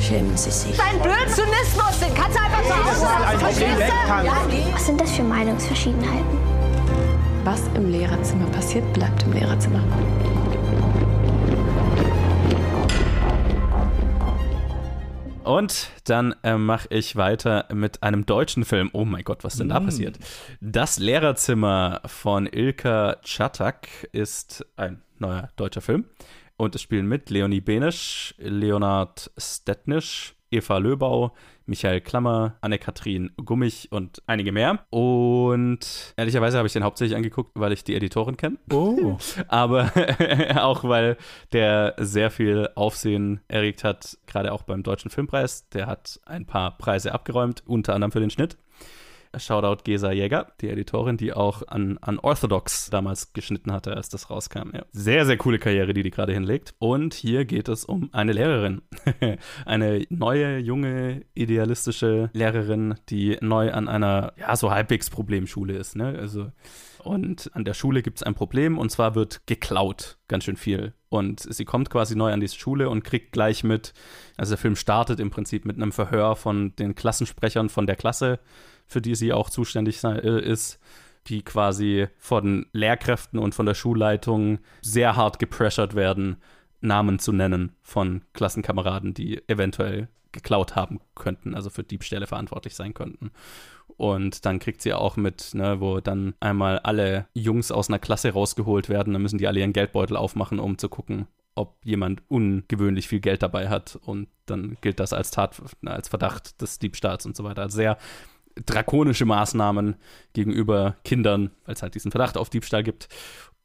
Schämen 0.07 0.37
Sie 0.37 0.51
sich. 0.51 0.77
Dein 0.77 0.99
Blödzynismus, 1.01 1.99
den 1.99 2.13
kannst 2.13 2.37
du 2.37 2.41
einfach. 2.43 3.39
Verstehst 3.39 3.79
du? 3.79 4.25
Ja, 4.25 4.45
geh. 4.49 4.63
Was 4.73 4.85
sind 4.85 5.01
das 5.01 5.11
für 5.11 5.23
Meinungsverschiedenheiten? 5.23 6.37
Was 7.43 7.61
im 7.75 7.89
Lehrerzimmer 7.91 8.45
passiert, 8.47 8.91
bleibt 8.93 9.23
im 9.23 9.33
Lehrerzimmer. 9.33 9.81
Und 15.43 15.91
dann 16.05 16.33
äh, 16.41 16.57
mache 16.57 16.87
ich 16.89 17.15
weiter 17.15 17.65
mit 17.71 18.01
einem 18.01 18.25
deutschen 18.25 18.65
Film. 18.65 18.89
Oh 18.93 19.05
mein 19.05 19.23
Gott, 19.23 19.43
was 19.43 19.57
denn 19.57 19.69
da 19.69 19.79
Mm. 19.79 19.85
passiert? 19.85 20.17
Das 20.59 20.97
Lehrerzimmer 20.97 22.01
von 22.07 22.47
Ilka 22.47 23.17
Czatak 23.23 23.87
ist 24.11 24.65
ein 24.75 25.01
neuer 25.19 25.49
deutscher 25.55 25.81
Film. 25.81 26.05
Und 26.57 26.75
es 26.75 26.81
spielen 26.81 27.07
mit 27.07 27.29
Leonie 27.29 27.61
Benisch, 27.61 28.33
Leonard 28.37 29.31
Stetnisch, 29.37 30.35
Eva 30.51 30.77
Löbau, 30.77 31.33
Michael 31.65 32.01
Klammer, 32.01 32.55
Anne-Kathrin 32.61 33.31
Gummich 33.43 33.91
und 33.91 34.21
einige 34.27 34.51
mehr. 34.51 34.85
Und 34.89 36.13
ehrlicherweise 36.15 36.57
habe 36.57 36.67
ich 36.67 36.73
den 36.73 36.83
hauptsächlich 36.83 37.15
angeguckt, 37.15 37.51
weil 37.55 37.71
ich 37.71 37.83
die 37.83 37.95
Editorin 37.95 38.37
kenne. 38.37 38.57
Oh. 38.71 39.17
Aber 39.47 39.91
auch 40.55 40.83
weil 40.83 41.17
der 41.51 41.95
sehr 41.97 42.31
viel 42.31 42.69
Aufsehen 42.75 43.41
erregt 43.47 43.83
hat, 43.83 44.17
gerade 44.27 44.53
auch 44.53 44.63
beim 44.63 44.83
Deutschen 44.83 45.11
Filmpreis. 45.11 45.67
Der 45.69 45.87
hat 45.87 46.19
ein 46.25 46.45
paar 46.45 46.77
Preise 46.77 47.13
abgeräumt, 47.13 47.63
unter 47.65 47.93
anderem 47.93 48.11
für 48.11 48.19
den 48.19 48.29
Schnitt. 48.29 48.57
Shoutout 49.39 49.83
Gesa 49.83 50.11
Jäger, 50.11 50.47
die 50.61 50.69
Editorin, 50.69 51.17
die 51.17 51.33
auch 51.33 51.67
an, 51.67 51.97
an 52.01 52.19
Orthodox 52.19 52.89
damals 52.89 53.33
geschnitten 53.33 53.71
hatte, 53.71 53.95
als 53.95 54.09
das 54.09 54.29
rauskam. 54.29 54.71
Ja. 54.73 54.85
Sehr, 54.91 55.25
sehr 55.25 55.37
coole 55.37 55.59
Karriere, 55.59 55.93
die 55.93 56.03
die 56.03 56.11
gerade 56.11 56.33
hinlegt. 56.33 56.73
Und 56.79 57.13
hier 57.13 57.45
geht 57.45 57.69
es 57.69 57.85
um 57.85 58.09
eine 58.13 58.33
Lehrerin. 58.33 58.81
eine 59.65 60.05
neue, 60.09 60.57
junge, 60.59 61.25
idealistische 61.33 62.29
Lehrerin, 62.33 62.95
die 63.09 63.37
neu 63.41 63.71
an 63.71 63.87
einer, 63.87 64.33
ja, 64.37 64.55
so 64.55 64.71
halbwegs 64.71 65.09
Problemschule 65.09 65.73
ist. 65.73 65.95
Ne? 65.95 66.17
Also, 66.19 66.51
und 67.05 67.51
an 67.53 67.65
der 67.65 67.75
Schule 67.75 68.01
gibt 68.01 68.17
es 68.17 68.23
ein 68.23 68.33
Problem 68.33 68.79
und 68.79 68.89
zwar 68.89 69.13
wird 69.13 69.45
geklaut, 69.45 70.17
ganz 70.27 70.43
schön 70.43 70.57
viel. 70.57 70.93
Und 71.07 71.39
sie 71.39 71.63
kommt 71.63 71.91
quasi 71.91 72.15
neu 72.15 72.33
an 72.33 72.39
diese 72.39 72.55
Schule 72.55 72.89
und 72.89 73.03
kriegt 73.03 73.31
gleich 73.31 73.63
mit, 73.63 73.93
also 74.37 74.53
der 74.53 74.57
Film 74.57 74.75
startet 74.75 75.19
im 75.19 75.29
Prinzip 75.29 75.65
mit 75.65 75.75
einem 75.75 75.91
Verhör 75.91 76.35
von 76.35 76.75
den 76.77 76.95
Klassensprechern 76.95 77.69
von 77.69 77.85
der 77.85 77.95
Klasse, 77.95 78.39
für 78.87 79.01
die 79.01 79.15
sie 79.15 79.33
auch 79.33 79.49
zuständig 79.49 80.03
äh, 80.03 80.41
ist, 80.41 80.79
die 81.27 81.41
quasi 81.41 82.07
von 82.17 82.67
Lehrkräften 82.71 83.39
und 83.39 83.55
von 83.55 83.65
der 83.65 83.73
Schulleitung 83.73 84.59
sehr 84.81 85.15
hart 85.15 85.39
gepressured 85.39 85.95
werden, 85.95 86.37
Namen 86.81 87.19
zu 87.19 87.31
nennen 87.31 87.75
von 87.81 88.21
Klassenkameraden, 88.33 89.13
die 89.13 89.41
eventuell 89.47 90.07
geklaut 90.31 90.75
haben 90.75 90.99
könnten, 91.15 91.55
also 91.55 91.69
für 91.69 91.83
Diebstähle 91.83 92.27
verantwortlich 92.27 92.75
sein 92.75 92.93
könnten. 92.93 93.31
Und 93.97 94.45
dann 94.45 94.59
kriegt 94.59 94.81
sie 94.81 94.93
auch 94.93 95.15
mit, 95.15 95.53
ne, 95.53 95.79
wo 95.79 96.01
dann 96.01 96.35
einmal 96.41 96.79
alle 96.79 97.27
Jungs 97.33 97.71
aus 97.71 97.89
einer 97.89 97.99
Klasse 97.99 98.33
rausgeholt 98.33 98.89
werden, 98.89 99.13
dann 99.13 99.21
müssen 99.21 99.37
die 99.37 99.47
alle 99.47 99.61
ihren 99.61 99.73
Geldbeutel 99.73 100.17
aufmachen, 100.17 100.59
um 100.59 100.77
zu 100.77 100.89
gucken, 100.89 101.27
ob 101.55 101.77
jemand 101.85 102.21
ungewöhnlich 102.27 103.07
viel 103.07 103.21
Geld 103.21 103.41
dabei 103.41 103.69
hat. 103.69 103.95
Und 103.95 104.27
dann 104.45 104.77
gilt 104.81 104.99
das 104.99 105.13
als 105.13 105.31
Tat, 105.31 105.61
als 105.85 106.09
Verdacht 106.09 106.61
des 106.61 106.79
Diebstahls 106.79 107.25
und 107.25 107.37
so 107.37 107.45
weiter. 107.45 107.61
Also 107.61 107.77
sehr 107.77 107.97
drakonische 108.65 109.25
Maßnahmen 109.25 109.95
gegenüber 110.33 110.95
Kindern, 111.03 111.51
weil 111.65 111.75
es 111.75 111.81
halt 111.81 111.95
diesen 111.95 112.11
Verdacht 112.11 112.37
auf 112.37 112.49
Diebstahl 112.49 112.83
gibt. 112.83 113.09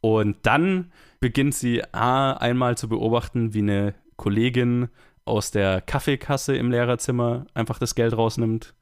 Und 0.01 0.37
dann 0.43 0.93
beginnt 1.21 1.55
sie 1.55 1.83
A, 1.93 2.33
einmal 2.33 2.77
zu 2.77 2.89
beobachten, 2.89 3.55
wie 3.55 3.59
eine 3.61 3.95
Kollegin 4.17 4.89
aus 5.25 5.51
der 5.51 5.81
Kaffeekasse 5.81 6.57
im 6.57 6.71
Lehrerzimmer 6.71 7.47
einfach 7.55 7.79
das 7.79 7.95
Geld 7.95 8.17
rausnimmt 8.17 8.75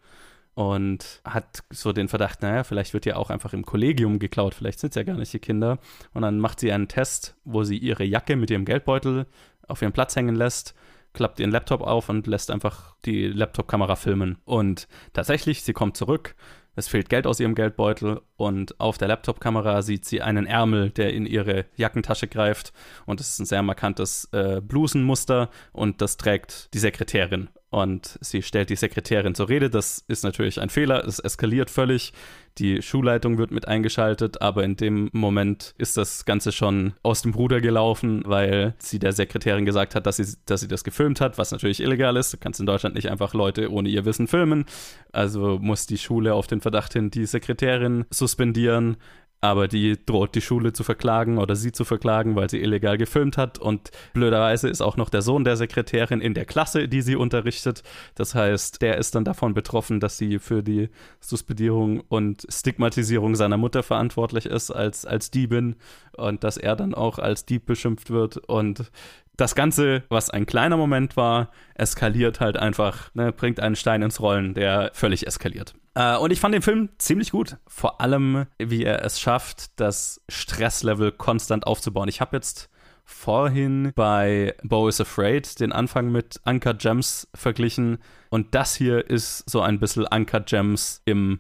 und 0.54 1.20
hat 1.24 1.62
so 1.70 1.92
den 1.92 2.08
Verdacht, 2.08 2.42
naja, 2.42 2.64
vielleicht 2.64 2.92
wird 2.94 3.06
ja 3.06 3.16
auch 3.16 3.30
einfach 3.30 3.52
im 3.52 3.64
Kollegium 3.64 4.18
geklaut, 4.18 4.54
vielleicht 4.54 4.80
sind 4.80 4.90
es 4.90 4.96
ja 4.96 5.04
gar 5.04 5.16
nicht 5.16 5.32
die 5.32 5.38
Kinder. 5.38 5.78
Und 6.14 6.22
dann 6.22 6.40
macht 6.40 6.58
sie 6.58 6.72
einen 6.72 6.88
Test, 6.88 7.36
wo 7.44 7.62
sie 7.62 7.78
ihre 7.78 8.02
Jacke 8.04 8.34
mit 8.34 8.50
ihrem 8.50 8.64
Geldbeutel 8.64 9.26
auf 9.68 9.82
ihren 9.82 9.92
Platz 9.92 10.16
hängen 10.16 10.34
lässt, 10.34 10.74
klappt 11.18 11.40
ihren 11.40 11.50
Laptop 11.50 11.80
auf 11.80 12.08
und 12.08 12.28
lässt 12.28 12.48
einfach 12.48 12.94
die 13.04 13.26
Laptop-Kamera 13.26 13.96
filmen. 13.96 14.38
Und 14.44 14.86
tatsächlich, 15.14 15.64
sie 15.64 15.72
kommt 15.72 15.96
zurück, 15.96 16.36
es 16.76 16.86
fehlt 16.86 17.08
Geld 17.08 17.26
aus 17.26 17.40
ihrem 17.40 17.56
Geldbeutel 17.56 18.20
und 18.36 18.78
auf 18.78 18.98
der 18.98 19.08
Laptop-Kamera 19.08 19.82
sieht 19.82 20.04
sie 20.04 20.22
einen 20.22 20.46
Ärmel, 20.46 20.90
der 20.90 21.12
in 21.12 21.26
ihre 21.26 21.64
Jackentasche 21.74 22.28
greift 22.28 22.72
und 23.04 23.20
es 23.20 23.30
ist 23.30 23.40
ein 23.40 23.46
sehr 23.46 23.64
markantes 23.64 24.28
äh, 24.30 24.60
Blusenmuster 24.60 25.50
und 25.72 26.00
das 26.00 26.18
trägt 26.18 26.72
die 26.72 26.78
Sekretärin. 26.78 27.48
Und 27.70 28.18
sie 28.22 28.40
stellt 28.42 28.70
die 28.70 28.76
Sekretärin 28.76 29.34
zur 29.34 29.48
Rede. 29.48 29.68
Das 29.68 30.02
ist 30.08 30.24
natürlich 30.24 30.60
ein 30.60 30.70
Fehler. 30.70 31.04
Es 31.06 31.18
eskaliert 31.18 31.68
völlig. 31.68 32.14
Die 32.56 32.80
Schulleitung 32.82 33.38
wird 33.38 33.50
mit 33.50 33.68
eingeschaltet, 33.68 34.40
aber 34.40 34.64
in 34.64 34.76
dem 34.76 35.10
Moment 35.12 35.74
ist 35.76 35.96
das 35.96 36.24
Ganze 36.24 36.50
schon 36.50 36.94
aus 37.02 37.22
dem 37.22 37.34
Ruder 37.34 37.60
gelaufen, 37.60 38.22
weil 38.24 38.74
sie 38.78 38.98
der 38.98 39.12
Sekretärin 39.12 39.64
gesagt 39.64 39.94
hat, 39.94 40.06
dass 40.06 40.16
sie, 40.16 40.26
dass 40.46 40.62
sie 40.62 40.68
das 40.68 40.82
gefilmt 40.82 41.20
hat, 41.20 41.38
was 41.38 41.52
natürlich 41.52 41.80
illegal 41.80 42.16
ist. 42.16 42.32
Du 42.32 42.38
kannst 42.38 42.58
in 42.58 42.66
Deutschland 42.66 42.96
nicht 42.96 43.10
einfach 43.10 43.34
Leute 43.34 43.70
ohne 43.70 43.88
ihr 43.90 44.04
Wissen 44.06 44.26
filmen. 44.26 44.64
Also 45.12 45.58
muss 45.60 45.86
die 45.86 45.98
Schule 45.98 46.34
auf 46.34 46.46
den 46.46 46.60
Verdacht 46.60 46.94
hin 46.94 47.10
die 47.10 47.26
Sekretärin 47.26 48.06
suspendieren 48.10 48.96
aber 49.40 49.68
die 49.68 49.96
droht 50.04 50.34
die 50.34 50.40
Schule 50.40 50.72
zu 50.72 50.82
verklagen 50.82 51.38
oder 51.38 51.54
sie 51.54 51.70
zu 51.70 51.84
verklagen, 51.84 52.34
weil 52.34 52.50
sie 52.50 52.60
illegal 52.60 52.98
gefilmt 52.98 53.36
hat. 53.36 53.58
Und 53.58 53.90
blöderweise 54.12 54.68
ist 54.68 54.80
auch 54.80 54.96
noch 54.96 55.10
der 55.10 55.22
Sohn 55.22 55.44
der 55.44 55.56
Sekretärin 55.56 56.20
in 56.20 56.34
der 56.34 56.44
Klasse, 56.44 56.88
die 56.88 57.02
sie 57.02 57.14
unterrichtet. 57.14 57.82
Das 58.16 58.34
heißt, 58.34 58.82
der 58.82 58.98
ist 58.98 59.14
dann 59.14 59.24
davon 59.24 59.54
betroffen, 59.54 60.00
dass 60.00 60.18
sie 60.18 60.38
für 60.38 60.62
die 60.62 60.88
Suspendierung 61.20 62.00
und 62.08 62.46
Stigmatisierung 62.48 63.36
seiner 63.36 63.56
Mutter 63.56 63.82
verantwortlich 63.82 64.46
ist 64.46 64.70
als, 64.70 65.04
als 65.04 65.30
Diebin 65.30 65.76
und 66.16 66.42
dass 66.42 66.56
er 66.56 66.74
dann 66.74 66.94
auch 66.94 67.18
als 67.18 67.44
Dieb 67.44 67.66
beschimpft 67.66 68.10
wird. 68.10 68.38
Und 68.38 68.90
das 69.38 69.54
Ganze, 69.54 70.02
was 70.10 70.30
ein 70.30 70.46
kleiner 70.46 70.76
Moment 70.76 71.16
war, 71.16 71.50
eskaliert 71.74 72.40
halt 72.40 72.58
einfach, 72.58 73.14
ne, 73.14 73.32
bringt 73.32 73.60
einen 73.60 73.76
Stein 73.76 74.02
ins 74.02 74.20
Rollen, 74.20 74.52
der 74.52 74.90
völlig 74.92 75.26
eskaliert. 75.26 75.74
Äh, 75.94 76.16
und 76.16 76.32
ich 76.32 76.40
fand 76.40 76.54
den 76.54 76.62
Film 76.62 76.90
ziemlich 76.98 77.30
gut. 77.30 77.56
Vor 77.68 78.00
allem, 78.00 78.46
wie 78.58 78.84
er 78.84 79.04
es 79.04 79.20
schafft, 79.20 79.78
das 79.80 80.20
Stresslevel 80.28 81.12
konstant 81.12 81.66
aufzubauen. 81.66 82.08
Ich 82.08 82.20
habe 82.20 82.36
jetzt 82.36 82.68
vorhin 83.04 83.92
bei 83.94 84.54
Bo 84.64 84.88
is 84.88 85.00
Afraid 85.00 85.60
den 85.60 85.72
Anfang 85.72 86.10
mit 86.10 86.40
Uncut 86.44 86.80
Gems 86.80 87.28
verglichen. 87.32 87.98
Und 88.30 88.56
das 88.56 88.74
hier 88.74 89.08
ist 89.08 89.48
so 89.48 89.60
ein 89.60 89.78
bisschen 89.78 90.04
Uncut 90.04 90.46
Gems 90.46 91.00
im 91.04 91.38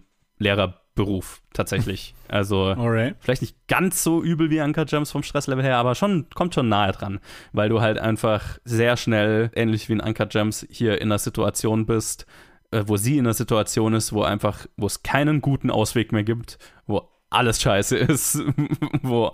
Lehrerberuf 0.98 1.42
tatsächlich. 1.52 2.14
Also 2.30 2.64
Alright. 2.64 3.16
vielleicht 3.20 3.40
nicht 3.40 3.56
ganz 3.68 4.04
so 4.04 4.22
übel 4.22 4.50
wie 4.50 4.60
Uncut 4.60 4.90
Gems 4.90 5.10
vom 5.10 5.22
Stresslevel 5.22 5.64
her, 5.64 5.78
aber 5.78 5.94
schon 5.94 6.26
kommt 6.34 6.54
schon 6.54 6.68
nahe 6.68 6.92
dran, 6.92 7.20
weil 7.54 7.70
du 7.70 7.80
halt 7.80 7.98
einfach 7.98 8.58
sehr 8.66 8.98
schnell, 8.98 9.50
ähnlich 9.54 9.88
wie 9.88 9.94
in 9.94 10.00
Uncut 10.00 10.28
Gems, 10.28 10.66
hier 10.68 11.00
in 11.00 11.08
einer 11.08 11.18
Situation 11.18 11.86
bist, 11.86 12.26
äh, 12.70 12.82
wo 12.84 12.98
sie 12.98 13.16
in 13.16 13.24
einer 13.24 13.32
Situation 13.32 13.94
ist, 13.94 14.12
wo 14.12 14.24
einfach, 14.24 14.66
wo 14.76 14.84
es 14.84 15.02
keinen 15.02 15.40
guten 15.40 15.70
Ausweg 15.70 16.12
mehr 16.12 16.22
gibt, 16.22 16.58
wo 16.86 17.08
alles 17.30 17.62
scheiße 17.62 17.96
ist, 17.96 18.42
wo 19.00 19.32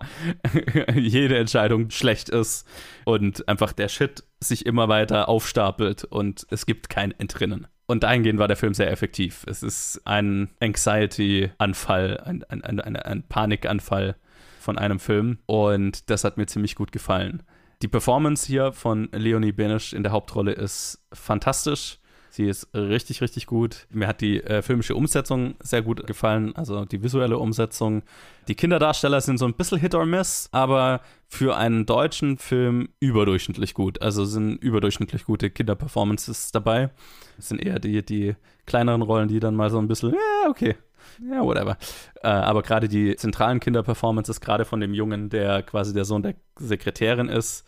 jede 0.94 1.36
Entscheidung 1.36 1.90
schlecht 1.90 2.28
ist 2.28 2.64
und 3.04 3.48
einfach 3.48 3.72
der 3.72 3.88
Shit 3.88 4.22
sich 4.38 4.66
immer 4.66 4.88
weiter 4.88 5.28
aufstapelt 5.28 6.04
und 6.04 6.46
es 6.50 6.64
gibt 6.64 6.88
kein 6.88 7.10
Entrinnen. 7.10 7.66
Und 7.86 8.02
dahingehend 8.02 8.38
war 8.38 8.48
der 8.48 8.56
Film 8.56 8.74
sehr 8.74 8.90
effektiv. 8.90 9.44
Es 9.46 9.62
ist 9.62 10.00
ein 10.04 10.48
Anxiety-Anfall, 10.60 12.18
ein, 12.24 12.42
ein, 12.44 12.62
ein, 12.62 12.96
ein, 12.96 13.22
Panikanfall 13.28 14.16
von 14.58 14.78
einem 14.78 14.98
Film. 14.98 15.38
Und 15.46 16.08
das 16.08 16.24
hat 16.24 16.38
mir 16.38 16.46
ziemlich 16.46 16.76
gut 16.76 16.92
gefallen. 16.92 17.42
Die 17.82 17.88
Performance 17.88 18.46
hier 18.46 18.72
von 18.72 19.10
Leonie 19.12 19.52
Benisch 19.52 19.92
in 19.92 20.02
der 20.02 20.12
Hauptrolle 20.12 20.52
ist 20.52 21.04
fantastisch. 21.12 21.98
Sie 22.34 22.48
ist 22.48 22.66
richtig, 22.74 23.20
richtig 23.20 23.46
gut. 23.46 23.86
Mir 23.90 24.08
hat 24.08 24.20
die 24.20 24.42
äh, 24.42 24.60
filmische 24.60 24.96
Umsetzung 24.96 25.54
sehr 25.60 25.82
gut 25.82 26.04
gefallen, 26.04 26.52
also 26.56 26.84
die 26.84 27.00
visuelle 27.00 27.38
Umsetzung. 27.38 28.02
Die 28.48 28.56
Kinderdarsteller 28.56 29.20
sind 29.20 29.38
so 29.38 29.44
ein 29.44 29.54
bisschen 29.54 29.78
Hit 29.78 29.94
or 29.94 30.04
Miss, 30.04 30.48
aber 30.50 31.00
für 31.28 31.56
einen 31.56 31.86
deutschen 31.86 32.36
Film 32.36 32.88
überdurchschnittlich 32.98 33.72
gut. 33.72 34.02
Also 34.02 34.24
sind 34.24 34.56
überdurchschnittlich 34.56 35.26
gute 35.26 35.48
Kinderperformances 35.48 36.50
dabei. 36.50 36.90
Das 37.36 37.50
sind 37.50 37.64
eher 37.64 37.78
die, 37.78 38.04
die 38.04 38.34
kleineren 38.66 39.02
Rollen, 39.02 39.28
die 39.28 39.38
dann 39.38 39.54
mal 39.54 39.70
so 39.70 39.78
ein 39.78 39.86
bisschen, 39.86 40.10
ja, 40.14 40.50
okay, 40.50 40.74
ja, 41.30 41.40
whatever. 41.40 41.78
Äh, 42.20 42.26
aber 42.26 42.62
gerade 42.62 42.88
die 42.88 43.14
zentralen 43.14 43.60
Kinderperformances, 43.60 44.40
gerade 44.40 44.64
von 44.64 44.80
dem 44.80 44.92
Jungen, 44.92 45.30
der 45.30 45.62
quasi 45.62 45.94
der 45.94 46.04
Sohn 46.04 46.24
der 46.24 46.34
Sekretärin 46.58 47.28
ist, 47.28 47.64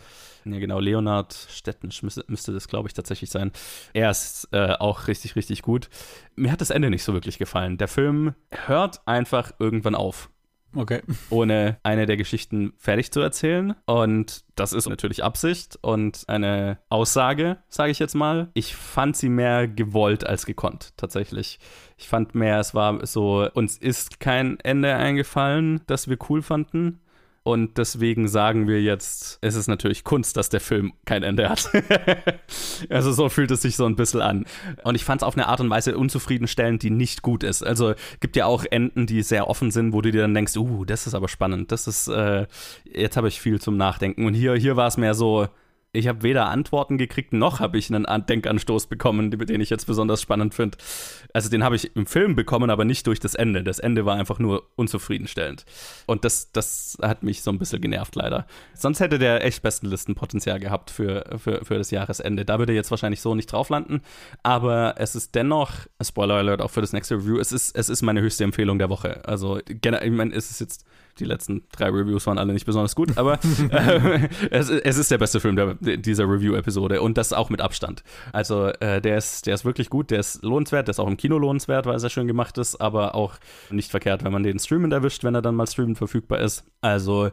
ja 0.52 0.58
genau, 0.58 0.80
Leonard 0.80 1.34
Stettensch 1.50 2.02
müsste, 2.02 2.24
müsste 2.28 2.52
das, 2.52 2.68
glaube 2.68 2.88
ich, 2.88 2.94
tatsächlich 2.94 3.30
sein. 3.30 3.52
Er 3.92 4.10
ist 4.10 4.48
äh, 4.52 4.72
auch 4.72 5.08
richtig, 5.08 5.36
richtig 5.36 5.62
gut. 5.62 5.88
Mir 6.34 6.52
hat 6.52 6.60
das 6.60 6.70
Ende 6.70 6.90
nicht 6.90 7.04
so 7.04 7.12
wirklich 7.12 7.38
gefallen. 7.38 7.78
Der 7.78 7.88
Film 7.88 8.34
hört 8.50 9.06
einfach 9.06 9.52
irgendwann 9.58 9.94
auf. 9.94 10.30
Okay. 10.76 11.00
Ohne 11.30 11.78
eine 11.82 12.04
der 12.06 12.18
Geschichten 12.18 12.74
fertig 12.76 13.10
zu 13.10 13.20
erzählen. 13.20 13.74
Und 13.86 14.44
das 14.56 14.72
ist 14.72 14.88
natürlich 14.88 15.24
Absicht 15.24 15.78
und 15.80 16.24
eine 16.28 16.78
Aussage, 16.90 17.58
sage 17.68 17.90
ich 17.90 17.98
jetzt 17.98 18.14
mal. 18.14 18.50
Ich 18.52 18.76
fand 18.76 19.16
sie 19.16 19.30
mehr 19.30 19.68
gewollt 19.68 20.26
als 20.26 20.44
gekonnt, 20.44 20.92
tatsächlich. 20.96 21.58
Ich 21.96 22.08
fand 22.08 22.34
mehr, 22.34 22.60
es 22.60 22.74
war 22.74 23.04
so, 23.06 23.48
uns 23.54 23.78
ist 23.78 24.20
kein 24.20 24.60
Ende 24.60 24.94
eingefallen, 24.94 25.80
das 25.86 26.08
wir 26.08 26.18
cool 26.28 26.42
fanden. 26.42 27.00
Und 27.46 27.78
deswegen 27.78 28.26
sagen 28.26 28.66
wir 28.66 28.82
jetzt, 28.82 29.38
es 29.40 29.54
ist 29.54 29.68
natürlich 29.68 30.02
Kunst, 30.02 30.36
dass 30.36 30.48
der 30.48 30.58
Film 30.58 30.94
kein 31.04 31.22
Ende 31.22 31.48
hat. 31.48 31.70
also 32.90 33.12
so 33.12 33.28
fühlt 33.28 33.52
es 33.52 33.62
sich 33.62 33.76
so 33.76 33.86
ein 33.86 33.94
bisschen 33.94 34.20
an. 34.20 34.46
Und 34.82 34.96
ich 34.96 35.04
fand 35.04 35.22
es 35.22 35.24
auf 35.24 35.36
eine 35.36 35.46
Art 35.46 35.60
und 35.60 35.70
Weise 35.70 35.96
unzufriedenstellend, 35.96 36.82
die 36.82 36.90
nicht 36.90 37.22
gut 37.22 37.44
ist. 37.44 37.62
Also 37.62 37.94
gibt 38.18 38.34
ja 38.34 38.46
auch 38.46 38.64
Enden, 38.68 39.06
die 39.06 39.22
sehr 39.22 39.46
offen 39.46 39.70
sind, 39.70 39.92
wo 39.92 40.00
du 40.00 40.10
dir 40.10 40.22
dann 40.22 40.34
denkst, 40.34 40.56
uh, 40.56 40.84
das 40.84 41.06
ist 41.06 41.14
aber 41.14 41.28
spannend. 41.28 41.70
Das 41.70 41.86
ist, 41.86 42.08
äh, 42.08 42.48
jetzt 42.84 43.16
habe 43.16 43.28
ich 43.28 43.40
viel 43.40 43.60
zum 43.60 43.76
Nachdenken. 43.76 44.26
Und 44.26 44.34
hier, 44.34 44.56
hier 44.56 44.74
war 44.74 44.88
es 44.88 44.96
mehr 44.96 45.14
so, 45.14 45.46
ich 45.96 46.08
habe 46.08 46.22
weder 46.22 46.48
Antworten 46.48 46.98
gekriegt, 46.98 47.32
noch 47.32 47.60
habe 47.60 47.78
ich 47.78 47.92
einen 47.92 48.26
Denkanstoß 48.26 48.86
bekommen, 48.86 49.30
den 49.30 49.60
ich 49.60 49.70
jetzt 49.70 49.86
besonders 49.86 50.20
spannend 50.20 50.54
finde. 50.54 50.78
Also 51.32 51.48
den 51.48 51.64
habe 51.64 51.76
ich 51.76 51.96
im 51.96 52.06
Film 52.06 52.36
bekommen, 52.36 52.70
aber 52.70 52.84
nicht 52.84 53.06
durch 53.06 53.18
das 53.18 53.34
Ende. 53.34 53.62
Das 53.62 53.78
Ende 53.78 54.04
war 54.04 54.16
einfach 54.16 54.38
nur 54.38 54.64
unzufriedenstellend. 54.76 55.64
Und 56.06 56.24
das, 56.24 56.52
das 56.52 56.98
hat 57.02 57.22
mich 57.22 57.42
so 57.42 57.50
ein 57.50 57.58
bisschen 57.58 57.80
genervt, 57.80 58.14
leider. 58.14 58.46
Sonst 58.74 59.00
hätte 59.00 59.18
der 59.18 59.44
echt 59.44 59.62
besten 59.62 59.86
Listenpotenzial 59.86 60.60
gehabt 60.60 60.90
für, 60.90 61.24
für, 61.38 61.64
für 61.64 61.78
das 61.78 61.90
Jahresende. 61.90 62.44
Da 62.44 62.58
würde 62.58 62.72
er 62.72 62.76
jetzt 62.76 62.90
wahrscheinlich 62.90 63.20
so 63.20 63.34
nicht 63.34 63.50
drauf 63.50 63.70
landen. 63.70 64.02
Aber 64.42 64.94
es 64.98 65.14
ist 65.16 65.34
dennoch, 65.34 65.72
Spoiler 66.02 66.34
Alert 66.34 66.60
auch 66.60 66.70
für 66.70 66.80
das 66.82 66.92
nächste 66.92 67.16
Review, 67.16 67.38
es 67.38 67.52
ist, 67.52 67.76
es 67.76 67.88
ist 67.88 68.02
meine 68.02 68.20
höchste 68.20 68.44
Empfehlung 68.44 68.78
der 68.78 68.90
Woche. 68.90 69.26
Also, 69.26 69.60
ich 69.66 70.10
meine, 70.10 70.34
es 70.34 70.50
ist 70.50 70.60
jetzt 70.60 70.84
die 71.18 71.24
letzten 71.24 71.64
drei 71.72 71.88
Reviews 71.88 72.26
waren 72.26 72.38
alle 72.38 72.52
nicht 72.52 72.66
besonders 72.66 72.94
gut, 72.94 73.16
aber 73.16 73.38
äh, 73.70 74.28
es, 74.50 74.68
es, 74.70 74.98
ist 74.98 75.10
der 75.10 75.18
beste 75.18 75.40
Film 75.40 75.56
der, 75.56 75.74
dieser 75.74 76.24
Review-Episode 76.24 77.00
und 77.00 77.16
das 77.18 77.32
auch 77.32 77.50
mit 77.50 77.60
Abstand. 77.60 78.02
Also 78.32 78.68
äh, 78.80 79.00
der, 79.00 79.18
ist, 79.18 79.46
der 79.46 79.54
ist 79.54 79.64
wirklich 79.64 79.90
gut, 79.90 80.10
der 80.10 80.20
ist 80.20 80.42
lohnenswert, 80.42 80.88
der 80.88 80.92
ist 80.92 80.98
auch 80.98 81.08
im 81.08 81.16
Kino 81.16 81.38
lohnenswert, 81.38 81.86
weil 81.86 81.94
er 81.94 82.00
sehr 82.00 82.10
schön 82.10 82.26
gemacht 82.26 82.58
ist, 82.58 82.76
aber 82.76 83.14
auch 83.14 83.34
nicht 83.70 83.90
verkehrt, 83.90 84.24
wenn 84.24 84.32
man 84.32 84.42
den 84.42 84.58
streamend 84.58 84.92
erwischt, 84.92 85.24
wenn 85.24 85.34
er 85.34 85.42
dann 85.42 85.54
mal 85.54 85.66
streamend 85.66 85.98
verfügbar 85.98 86.40
ist. 86.40 86.64
Also 86.80 87.30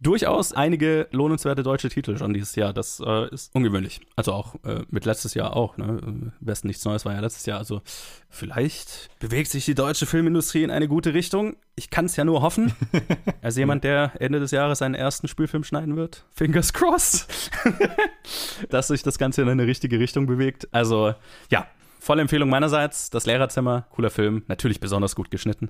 durchaus 0.00 0.52
einige 0.52 1.08
lohnenswerte 1.10 1.62
deutsche 1.62 1.88
Titel 1.88 2.16
schon 2.16 2.32
dieses 2.32 2.54
Jahr. 2.56 2.72
Das 2.72 3.00
äh, 3.04 3.28
ist 3.32 3.54
ungewöhnlich. 3.54 4.00
Also 4.16 4.32
auch 4.32 4.54
äh, 4.64 4.82
mit 4.90 5.04
letztes 5.04 5.34
Jahr 5.34 5.54
auch. 5.56 5.76
Ne? 5.76 6.00
Am 6.02 6.32
besten 6.40 6.68
nichts 6.68 6.84
Neues 6.84 7.04
war 7.04 7.12
ja 7.12 7.20
letztes 7.20 7.46
Jahr. 7.46 7.58
Also 7.58 7.82
vielleicht 8.28 9.08
bewegt 9.20 9.50
sich 9.50 9.64
die 9.64 9.74
deutsche 9.74 10.06
Filmindustrie 10.06 10.62
in 10.62 10.70
eine 10.70 10.88
gute 10.88 11.14
Richtung. 11.14 11.56
Ich 11.74 11.90
kann 11.90 12.06
es 12.06 12.16
ja 12.16 12.24
nur 12.24 12.42
hoffen. 12.42 12.72
Als 13.42 13.56
jemand, 13.56 13.84
der 13.84 14.12
Ende 14.20 14.40
des 14.40 14.50
Jahres 14.50 14.78
seinen 14.78 14.94
ersten 14.94 15.28
Spielfilm 15.28 15.64
schneiden 15.64 15.96
wird. 15.96 16.24
Fingers 16.32 16.72
crossed. 16.72 17.50
dass 18.70 18.88
sich 18.88 19.02
das 19.02 19.18
Ganze 19.18 19.42
in 19.42 19.48
eine 19.48 19.66
richtige 19.66 19.98
Richtung 19.98 20.26
bewegt. 20.26 20.68
Also 20.72 21.14
ja, 21.50 21.66
Volle 22.06 22.22
Empfehlung 22.22 22.48
meinerseits. 22.48 23.10
Das 23.10 23.26
Lehrerzimmer, 23.26 23.86
cooler 23.90 24.10
Film, 24.10 24.44
natürlich 24.46 24.78
besonders 24.78 25.16
gut 25.16 25.28
geschnitten. 25.28 25.68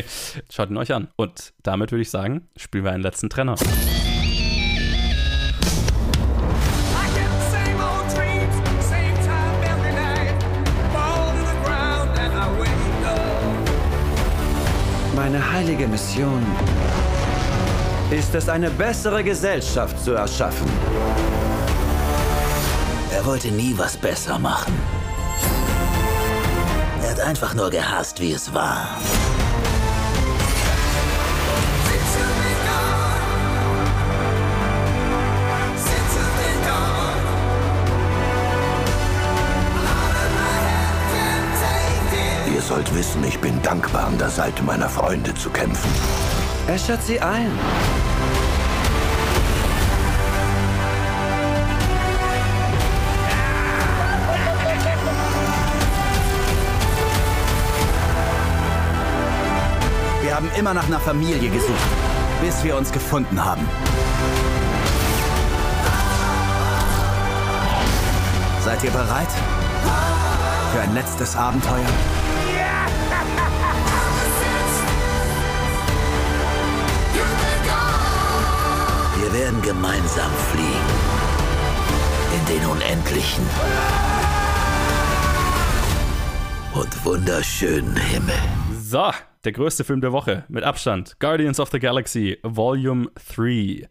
Schaut 0.50 0.68
ihn 0.68 0.76
euch 0.76 0.92
an. 0.92 1.08
Und 1.16 1.54
damit 1.62 1.92
würde 1.92 2.02
ich 2.02 2.10
sagen, 2.10 2.46
spielen 2.58 2.84
wir 2.84 2.92
einen 2.92 3.02
letzten 3.02 3.30
Trenner. 3.30 3.54
Meine 15.16 15.52
heilige 15.52 15.88
Mission 15.88 16.44
ist 18.10 18.34
es, 18.34 18.48
eine 18.48 18.70
bessere 18.70 19.22
Gesellschaft 19.22 20.02
zu 20.02 20.12
erschaffen. 20.12 20.68
Er 23.12 23.24
wollte 23.26 23.48
nie 23.48 23.74
was 23.76 23.96
besser 23.96 24.38
machen. 24.38 24.74
Er 27.02 27.10
hat 27.10 27.20
einfach 27.20 27.54
nur 27.54 27.70
gehasst, 27.70 28.20
wie 28.20 28.32
es 28.32 28.52
war. 28.54 28.96
Ihr 42.54 42.62
sollt 42.62 42.94
wissen, 42.94 43.22
ich 43.24 43.38
bin 43.38 43.60
dankbar, 43.62 44.06
an 44.06 44.18
der 44.18 44.30
Seite 44.30 44.62
meiner 44.62 44.88
Freunde 44.88 45.34
zu 45.34 45.50
kämpfen. 45.50 46.47
Äschert 46.68 47.02
sie 47.02 47.18
ein. 47.18 47.50
Wir 60.22 60.36
haben 60.36 60.50
immer 60.58 60.74
nach 60.74 60.86
einer 60.86 61.00
Familie 61.00 61.48
gesucht, 61.48 61.72
bis 62.42 62.62
wir 62.62 62.76
uns 62.76 62.92
gefunden 62.92 63.42
haben. 63.42 63.66
Seid 68.62 68.84
ihr 68.84 68.90
bereit? 68.90 69.28
Für 70.74 70.82
ein 70.82 70.92
letztes 70.92 71.34
Abenteuer? 71.34 72.17
Wir 79.28 79.40
werden 79.40 79.60
gemeinsam 79.60 80.30
fliegen. 80.50 80.88
In 82.34 82.56
den 82.56 82.66
Unendlichen. 82.66 83.44
Und 86.74 87.04
wunderschönen 87.04 87.94
Himmel. 87.94 88.34
So, 88.80 89.10
der 89.44 89.52
größte 89.52 89.84
Film 89.84 90.00
der 90.00 90.12
Woche 90.12 90.44
mit 90.48 90.64
Abstand. 90.64 91.20
Guardians 91.20 91.60
of 91.60 91.68
the 91.70 91.78
Galaxy 91.78 92.38
Volume 92.42 93.10
3 93.36 93.86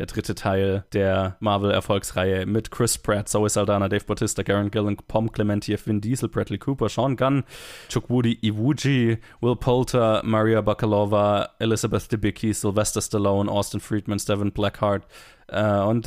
der 0.00 0.06
dritte 0.06 0.34
Teil 0.34 0.84
der 0.94 1.36
Marvel-Erfolgsreihe 1.40 2.46
mit 2.46 2.70
Chris 2.70 2.96
Pratt, 2.96 3.28
Zoe 3.28 3.50
Saldana, 3.50 3.86
Dave 3.90 4.06
Bautista, 4.06 4.42
Garen 4.42 4.70
Gillan, 4.70 4.96
Pom 4.96 5.30
Clementiev, 5.30 5.86
Vin 5.86 6.00
Diesel, 6.00 6.30
Bradley 6.30 6.56
Cooper, 6.56 6.88
Sean 6.88 7.16
Gunn, 7.16 7.44
Chukwudi 7.90 8.38
Iwuji, 8.42 9.18
Will 9.42 9.56
Poulter, 9.56 10.22
Maria 10.24 10.62
Bakalova, 10.62 11.50
Elizabeth 11.58 12.10
Debicki, 12.10 12.54
Sylvester 12.54 13.02
Stallone, 13.02 13.50
Austin 13.50 13.78
Friedman, 13.78 14.18
Steven 14.18 14.52
Blackheart, 14.52 15.02
äh, 15.50 15.80
und 15.80 16.06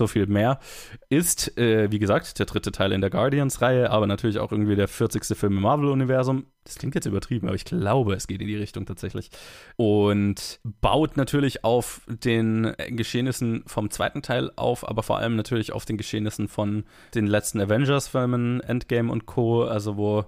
so 0.00 0.06
viel 0.06 0.26
mehr. 0.26 0.58
Ist, 1.08 1.56
äh, 1.58 1.90
wie 1.90 1.98
gesagt, 1.98 2.38
der 2.38 2.46
dritte 2.46 2.72
Teil 2.72 2.92
in 2.92 3.00
der 3.00 3.10
Guardians-Reihe, 3.10 3.90
aber 3.90 4.06
natürlich 4.06 4.38
auch 4.38 4.52
irgendwie 4.52 4.76
der 4.76 4.88
40. 4.88 5.36
Film 5.36 5.56
im 5.56 5.62
Marvel-Universum. 5.62 6.46
Das 6.64 6.76
klingt 6.76 6.94
jetzt 6.94 7.06
übertrieben, 7.06 7.48
aber 7.48 7.56
ich 7.56 7.64
glaube, 7.64 8.14
es 8.14 8.26
geht 8.26 8.40
in 8.40 8.46
die 8.46 8.56
Richtung 8.56 8.86
tatsächlich. 8.86 9.30
Und 9.76 10.60
baut 10.62 11.16
natürlich 11.16 11.64
auf 11.64 12.00
den 12.06 12.74
Geschehnissen 12.88 13.62
vom 13.66 13.90
zweiten 13.90 14.22
Teil 14.22 14.50
auf, 14.56 14.88
aber 14.88 15.02
vor 15.02 15.18
allem 15.18 15.36
natürlich 15.36 15.72
auf 15.72 15.84
den 15.84 15.96
Geschehnissen 15.96 16.48
von 16.48 16.84
den 17.14 17.26
letzten 17.26 17.60
Avengers-Filmen, 17.60 18.60
Endgame 18.60 19.10
und 19.10 19.26
Co., 19.26 19.64
also 19.64 19.96
wo 19.96 20.24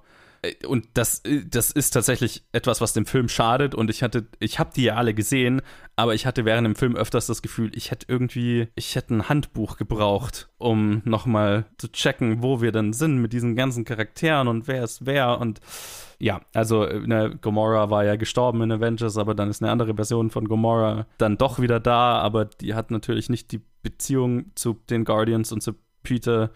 und 0.66 0.86
das, 0.94 1.20
äh, 1.24 1.44
das 1.48 1.70
ist 1.70 1.90
tatsächlich 1.90 2.42
etwas, 2.52 2.80
was 2.80 2.92
dem 2.92 3.06
Film 3.06 3.28
schadet. 3.28 3.74
Und 3.74 3.90
ich 3.90 4.02
hatte, 4.02 4.26
ich 4.40 4.58
habe 4.58 4.70
die 4.74 4.84
ja 4.84 4.96
alle 4.96 5.14
gesehen, 5.14 5.62
aber 5.94 6.14
ich 6.14 6.26
hatte 6.26 6.44
während 6.44 6.66
dem 6.66 6.74
Film 6.74 6.96
öfters 6.96 7.26
das 7.26 7.42
Gefühl, 7.42 7.70
ich 7.74 7.90
hätte 7.90 8.06
irgendwie, 8.08 8.68
ich 8.74 8.96
hätte 8.96 9.14
ein 9.14 9.28
Handbuch 9.28 9.76
gebraucht, 9.76 10.48
um 10.58 11.02
nochmal 11.04 11.66
zu 11.78 11.90
checken, 11.90 12.42
wo 12.42 12.60
wir 12.60 12.72
denn 12.72 12.92
sind 12.92 13.18
mit 13.18 13.32
diesen 13.32 13.54
ganzen 13.54 13.84
Charakteren 13.84 14.48
und 14.48 14.66
wer 14.66 14.82
ist 14.82 15.06
wer. 15.06 15.40
Und 15.40 15.60
ja, 16.18 16.40
also 16.54 16.84
ne, 16.86 17.38
Gomorra 17.40 17.90
war 17.90 18.04
ja 18.04 18.16
gestorben 18.16 18.62
in 18.62 18.72
Avengers, 18.72 19.18
aber 19.18 19.34
dann 19.34 19.50
ist 19.50 19.62
eine 19.62 19.70
andere 19.70 19.94
Version 19.94 20.30
von 20.30 20.48
Gomorra 20.48 21.06
dann 21.18 21.38
doch 21.38 21.60
wieder 21.60 21.78
da, 21.78 22.18
aber 22.18 22.46
die 22.46 22.74
hat 22.74 22.90
natürlich 22.90 23.28
nicht 23.28 23.52
die 23.52 23.60
Beziehung 23.82 24.52
zu 24.54 24.80
den 24.90 25.04
Guardians 25.04 25.52
und 25.52 25.62
zu 25.62 25.74
Peter, 26.02 26.50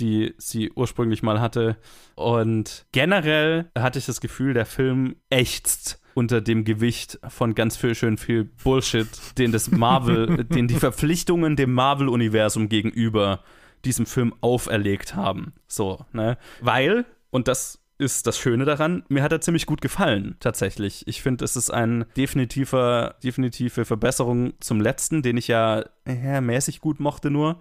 die 0.00 0.34
sie 0.38 0.72
ursprünglich 0.72 1.22
mal 1.22 1.40
hatte. 1.40 1.76
Und 2.14 2.86
generell 2.92 3.70
hatte 3.78 3.98
ich 3.98 4.06
das 4.06 4.20
Gefühl, 4.20 4.54
der 4.54 4.66
Film 4.66 5.16
ächzt 5.28 6.00
unter 6.14 6.40
dem 6.40 6.64
Gewicht 6.64 7.18
von 7.28 7.54
ganz 7.54 7.76
viel 7.76 7.94
schön 7.94 8.16
viel 8.16 8.44
Bullshit, 8.44 9.08
den 9.38 9.52
das 9.52 9.70
Marvel, 9.70 10.44
den 10.44 10.66
die 10.66 10.74
Verpflichtungen 10.74 11.56
dem 11.56 11.72
Marvel-Universum 11.72 12.68
gegenüber 12.68 13.44
diesem 13.84 14.06
Film 14.06 14.34
auferlegt 14.40 15.14
haben. 15.14 15.54
So, 15.66 16.04
ne? 16.12 16.36
Weil, 16.60 17.06
und 17.30 17.48
das 17.48 17.78
ist 18.00 18.26
das 18.26 18.38
Schöne 18.38 18.64
daran, 18.64 19.04
mir 19.08 19.22
hat 19.22 19.32
er 19.32 19.42
ziemlich 19.42 19.66
gut 19.66 19.82
gefallen, 19.82 20.36
tatsächlich. 20.40 21.06
Ich 21.06 21.22
finde, 21.22 21.44
es 21.44 21.54
ist 21.54 21.70
eine 21.70 22.06
definitiver, 22.16 23.16
definitive 23.22 23.84
Verbesserung 23.84 24.54
zum 24.60 24.80
letzten, 24.80 25.22
den 25.22 25.36
ich 25.36 25.48
ja 25.48 25.84
äh, 26.06 26.40
mäßig 26.40 26.80
gut 26.80 26.98
mochte 26.98 27.30
nur. 27.30 27.60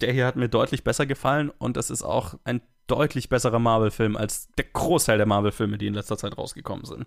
Der 0.00 0.12
hier 0.12 0.26
hat 0.26 0.36
mir 0.36 0.48
deutlich 0.48 0.84
besser 0.84 1.06
gefallen 1.06 1.50
und 1.58 1.76
es 1.76 1.90
ist 1.90 2.02
auch 2.02 2.34
ein 2.44 2.60
deutlich 2.86 3.28
besserer 3.28 3.58
Marvel-Film 3.58 4.16
als 4.16 4.48
der 4.58 4.66
Großteil 4.72 5.18
der 5.18 5.26
Marvel-Filme, 5.26 5.78
die 5.78 5.86
in 5.86 5.94
letzter 5.94 6.16
Zeit 6.16 6.38
rausgekommen 6.38 6.84
sind. 6.84 7.06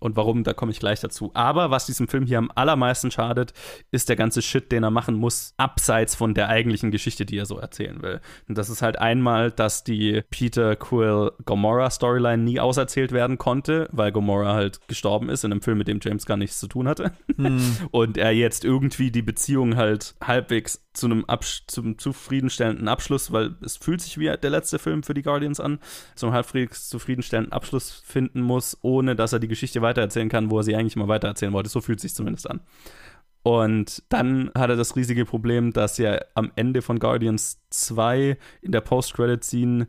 Und 0.00 0.16
warum, 0.16 0.44
da 0.44 0.52
komme 0.52 0.72
ich 0.72 0.80
gleich 0.80 1.00
dazu. 1.00 1.30
Aber 1.34 1.70
was 1.70 1.86
diesem 1.86 2.08
Film 2.08 2.26
hier 2.26 2.38
am 2.38 2.50
allermeisten 2.54 3.10
schadet, 3.10 3.52
ist 3.90 4.08
der 4.08 4.16
ganze 4.16 4.42
Shit, 4.42 4.70
den 4.72 4.82
er 4.82 4.90
machen 4.90 5.16
muss, 5.16 5.54
abseits 5.56 6.14
von 6.14 6.34
der 6.34 6.48
eigentlichen 6.48 6.90
Geschichte, 6.90 7.26
die 7.26 7.38
er 7.38 7.46
so 7.46 7.58
erzählen 7.58 8.02
will. 8.02 8.20
Und 8.48 8.58
das 8.58 8.70
ist 8.70 8.82
halt 8.82 8.98
einmal, 8.98 9.50
dass 9.50 9.84
die 9.84 10.22
Peter 10.30 10.76
Quill 10.76 11.32
Gomorrah 11.44 11.90
Storyline 11.90 12.42
nie 12.42 12.60
auserzählt 12.60 13.12
werden 13.12 13.38
konnte, 13.38 13.88
weil 13.92 14.12
Gomorrah 14.12 14.54
halt 14.54 14.80
gestorben 14.88 15.28
ist 15.28 15.44
in 15.44 15.52
einem 15.52 15.62
Film, 15.62 15.78
mit 15.78 15.88
dem 15.88 16.00
James 16.02 16.26
Gunn 16.26 16.38
nichts 16.38 16.60
zu 16.60 16.68
tun 16.68 16.88
hatte. 16.88 17.12
Hm. 17.36 17.60
Und 17.90 18.18
er 18.18 18.32
jetzt 18.32 18.64
irgendwie 18.64 19.10
die 19.10 19.22
Beziehung 19.22 19.76
halt 19.76 20.14
halbwegs 20.22 20.82
zu 20.98 21.06
einem 21.06 21.24
Abs 21.26 21.62
zum 21.66 21.98
zufriedenstellenden 21.98 22.88
Abschluss, 22.88 23.32
weil 23.32 23.54
es 23.62 23.76
fühlt 23.76 24.00
sich 24.00 24.18
wie 24.18 24.24
der 24.36 24.50
letzte 24.50 24.78
Film 24.78 25.02
für 25.02 25.14
die 25.14 25.22
Guardians 25.22 25.60
an, 25.60 25.78
zum 26.16 26.32
halbwegs 26.32 26.88
zufriedenstellenden 26.88 27.52
Abschluss 27.52 28.02
finden 28.04 28.40
muss, 28.40 28.76
ohne 28.82 29.14
dass 29.14 29.32
er 29.32 29.38
die 29.38 29.48
Geschichte 29.48 29.80
weitererzählen 29.88 30.28
kann, 30.28 30.50
wo 30.50 30.58
er 30.58 30.62
sie 30.62 30.76
eigentlich 30.76 30.96
mal 30.96 31.08
weitererzählen 31.08 31.52
wollte. 31.52 31.70
So 31.70 31.80
fühlt 31.80 31.98
es 31.98 32.02
sich 32.02 32.14
zumindest 32.14 32.48
an. 32.48 32.60
Und 33.42 34.02
dann 34.08 34.50
hat 34.54 34.70
er 34.70 34.76
das 34.76 34.94
riesige 34.96 35.24
Problem, 35.24 35.72
dass 35.72 35.98
ja 35.98 36.18
am 36.34 36.52
Ende 36.56 36.82
von 36.82 36.98
Guardians 36.98 37.60
2 37.70 38.36
in 38.60 38.72
der 38.72 38.80
Post-Credit-Scene 38.80 39.88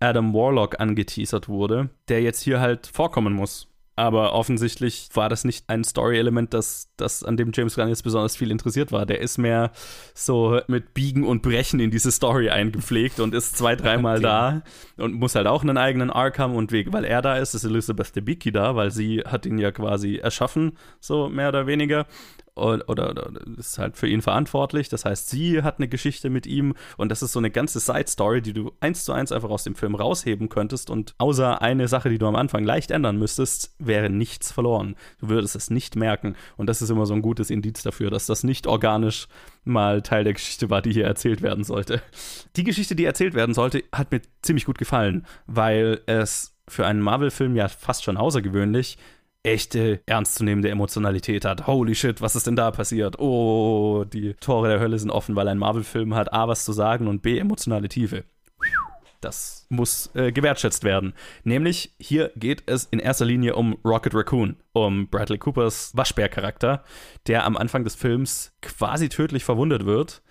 Adam 0.00 0.32
Warlock 0.32 0.80
angeteasert 0.80 1.48
wurde, 1.48 1.90
der 2.08 2.22
jetzt 2.22 2.42
hier 2.42 2.60
halt 2.60 2.86
vorkommen 2.86 3.34
muss. 3.34 3.69
Aber 4.00 4.32
offensichtlich 4.32 5.10
war 5.12 5.28
das 5.28 5.44
nicht 5.44 5.68
ein 5.68 5.84
Story-Element, 5.84 6.54
das, 6.54 6.88
das 6.96 7.22
an 7.22 7.36
dem 7.36 7.50
James 7.52 7.74
Gunn 7.74 7.90
jetzt 7.90 8.02
besonders 8.02 8.34
viel 8.34 8.50
interessiert 8.50 8.92
war. 8.92 9.04
Der 9.04 9.20
ist 9.20 9.36
mehr 9.36 9.72
so 10.14 10.58
mit 10.68 10.94
Biegen 10.94 11.26
und 11.26 11.42
Brechen 11.42 11.80
in 11.80 11.90
diese 11.90 12.10
Story 12.10 12.48
eingepflegt 12.48 13.20
und 13.20 13.34
ist 13.34 13.58
zwei, 13.58 13.76
dreimal 13.76 14.16
okay. 14.16 14.22
da 14.22 14.62
und 14.96 15.12
muss 15.12 15.34
halt 15.34 15.46
auch 15.46 15.62
einen 15.62 15.76
eigenen 15.76 16.08
Arc 16.08 16.38
haben. 16.38 16.54
Und 16.54 16.72
weil 16.72 17.04
er 17.04 17.20
da 17.20 17.36
ist, 17.36 17.52
ist 17.52 17.64
Elizabeth 17.64 18.16
Debicki 18.16 18.50
da, 18.50 18.74
weil 18.74 18.90
sie 18.90 19.20
hat 19.20 19.44
ihn 19.44 19.58
ja 19.58 19.70
quasi 19.70 20.16
erschaffen, 20.16 20.78
so 20.98 21.28
mehr 21.28 21.50
oder 21.50 21.66
weniger 21.66 22.06
oder, 22.60 22.88
oder, 22.88 23.30
ist 23.56 23.78
halt 23.78 23.96
für 23.96 24.06
ihn 24.06 24.22
verantwortlich. 24.22 24.88
Das 24.88 25.04
heißt, 25.04 25.28
sie 25.28 25.62
hat 25.62 25.78
eine 25.78 25.88
Geschichte 25.88 26.30
mit 26.30 26.46
ihm 26.46 26.74
und 26.96 27.10
das 27.10 27.22
ist 27.22 27.32
so 27.32 27.38
eine 27.38 27.50
ganze 27.50 27.80
Side-Story, 27.80 28.42
die 28.42 28.52
du 28.52 28.72
eins 28.80 29.04
zu 29.04 29.12
eins 29.12 29.32
einfach 29.32 29.50
aus 29.50 29.64
dem 29.64 29.74
Film 29.74 29.94
rausheben 29.94 30.48
könntest 30.48 30.90
und 30.90 31.14
außer 31.18 31.62
eine 31.62 31.88
Sache, 31.88 32.10
die 32.10 32.18
du 32.18 32.26
am 32.26 32.36
Anfang 32.36 32.64
leicht 32.64 32.90
ändern 32.90 33.18
müsstest, 33.18 33.74
wäre 33.78 34.10
nichts 34.10 34.52
verloren. 34.52 34.96
Du 35.20 35.28
würdest 35.28 35.56
es 35.56 35.70
nicht 35.70 35.96
merken 35.96 36.36
und 36.56 36.66
das 36.66 36.82
ist 36.82 36.90
immer 36.90 37.06
so 37.06 37.14
ein 37.14 37.22
gutes 37.22 37.50
Indiz 37.50 37.82
dafür, 37.82 38.10
dass 38.10 38.26
das 38.26 38.44
nicht 38.44 38.66
organisch 38.66 39.28
mal 39.64 40.02
Teil 40.02 40.24
der 40.24 40.32
Geschichte 40.32 40.70
war, 40.70 40.82
die 40.82 40.92
hier 40.92 41.04
erzählt 41.04 41.42
werden 41.42 41.64
sollte. 41.64 42.02
Die 42.56 42.64
Geschichte, 42.64 42.94
die 42.94 43.04
erzählt 43.04 43.34
werden 43.34 43.54
sollte, 43.54 43.84
hat 43.92 44.10
mir 44.10 44.22
ziemlich 44.42 44.64
gut 44.64 44.78
gefallen, 44.78 45.26
weil 45.46 46.00
es 46.06 46.56
für 46.68 46.86
einen 46.86 47.00
Marvel-Film 47.00 47.56
ja 47.56 47.68
fast 47.68 48.04
schon 48.04 48.16
außergewöhnlich 48.16 48.96
echte, 49.42 50.02
ernstzunehmende 50.06 50.68
Emotionalität 50.68 51.44
hat. 51.44 51.66
Holy 51.66 51.94
shit, 51.94 52.20
was 52.20 52.36
ist 52.36 52.46
denn 52.46 52.56
da 52.56 52.70
passiert? 52.70 53.18
Oh, 53.18 54.04
die 54.04 54.34
Tore 54.34 54.68
der 54.68 54.80
Hölle 54.80 54.98
sind 54.98 55.10
offen, 55.10 55.36
weil 55.36 55.48
ein 55.48 55.58
Marvel-Film 55.58 56.14
hat 56.14 56.32
A, 56.32 56.48
was 56.48 56.64
zu 56.64 56.72
sagen 56.72 57.08
und 57.08 57.22
B, 57.22 57.38
emotionale 57.38 57.88
Tiefe. 57.88 58.24
Das 59.20 59.66
muss 59.68 60.10
äh, 60.14 60.32
gewertschätzt 60.32 60.82
werden. 60.82 61.12
Nämlich 61.44 61.94
hier 61.98 62.32
geht 62.36 62.62
es 62.66 62.84
in 62.84 62.98
erster 62.98 63.26
Linie 63.26 63.54
um 63.54 63.76
Rocket 63.84 64.14
Raccoon, 64.14 64.56
um 64.72 65.08
Bradley 65.08 65.38
Coopers 65.38 65.92
Waschbär-Charakter, 65.94 66.84
der 67.26 67.44
am 67.44 67.56
Anfang 67.56 67.84
des 67.84 67.94
Films 67.94 68.52
quasi 68.62 69.10
tödlich 69.10 69.44
verwundet 69.44 69.84
wird. 69.84 70.22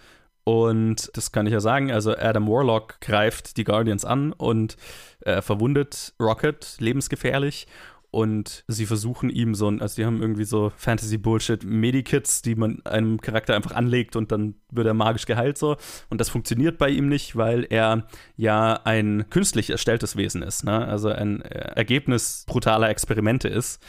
Und 0.43 1.12
das 1.14 1.32
kann 1.32 1.45
ich 1.45 1.53
ja 1.53 1.60
sagen, 1.60 1.91
also 1.91 2.18
Adam 2.18 2.47
Warlock 2.47 2.99
greift 3.01 3.57
die 3.57 3.64
Guardians 3.64 4.05
an 4.05 4.34
und 4.34 4.78
äh, 5.22 5.43
verwundet 5.43 6.14
Rocket 6.20 6.78
lebensgefährlich 6.80 7.68
und 8.12 8.64
sie 8.68 8.86
versuchen 8.88 9.30
ihm 9.30 9.53
so 9.53 9.70
ein, 9.70 9.82
also 9.82 9.95
die 9.95 10.05
haben 10.05 10.22
irgendwie 10.22 10.43
so 10.43 10.72
Fantasy-Bullshit-Medikits, 10.76 12.41
die 12.41 12.55
man 12.55 12.82
einem 12.86 13.22
Charakter 13.22 13.55
einfach 13.55 13.74
anlegt 13.74 14.16
und 14.16 14.32
dann 14.32 14.55
wird 14.72 14.88
er 14.88 14.95
magisch 14.95 15.26
geheilt 15.26 15.57
so. 15.57 15.78
Und 16.10 16.20
das 16.20 16.30
funktioniert 16.30 16.78
bei 16.80 16.89
ihm 16.89 17.07
nicht, 17.07 17.36
weil 17.36 17.68
er 17.70 18.07
ja 18.36 18.74
ein 18.84 19.30
künstlich 19.30 19.70
erstelltes 19.70 20.16
Wesen 20.16 20.41
ist, 20.41 20.64
ne? 20.64 20.88
Also 20.88 21.10
ein 21.10 21.41
Ergebnis 21.41 22.45
brutaler 22.47 22.89
Experimente 22.89 23.47
ist 23.47 23.80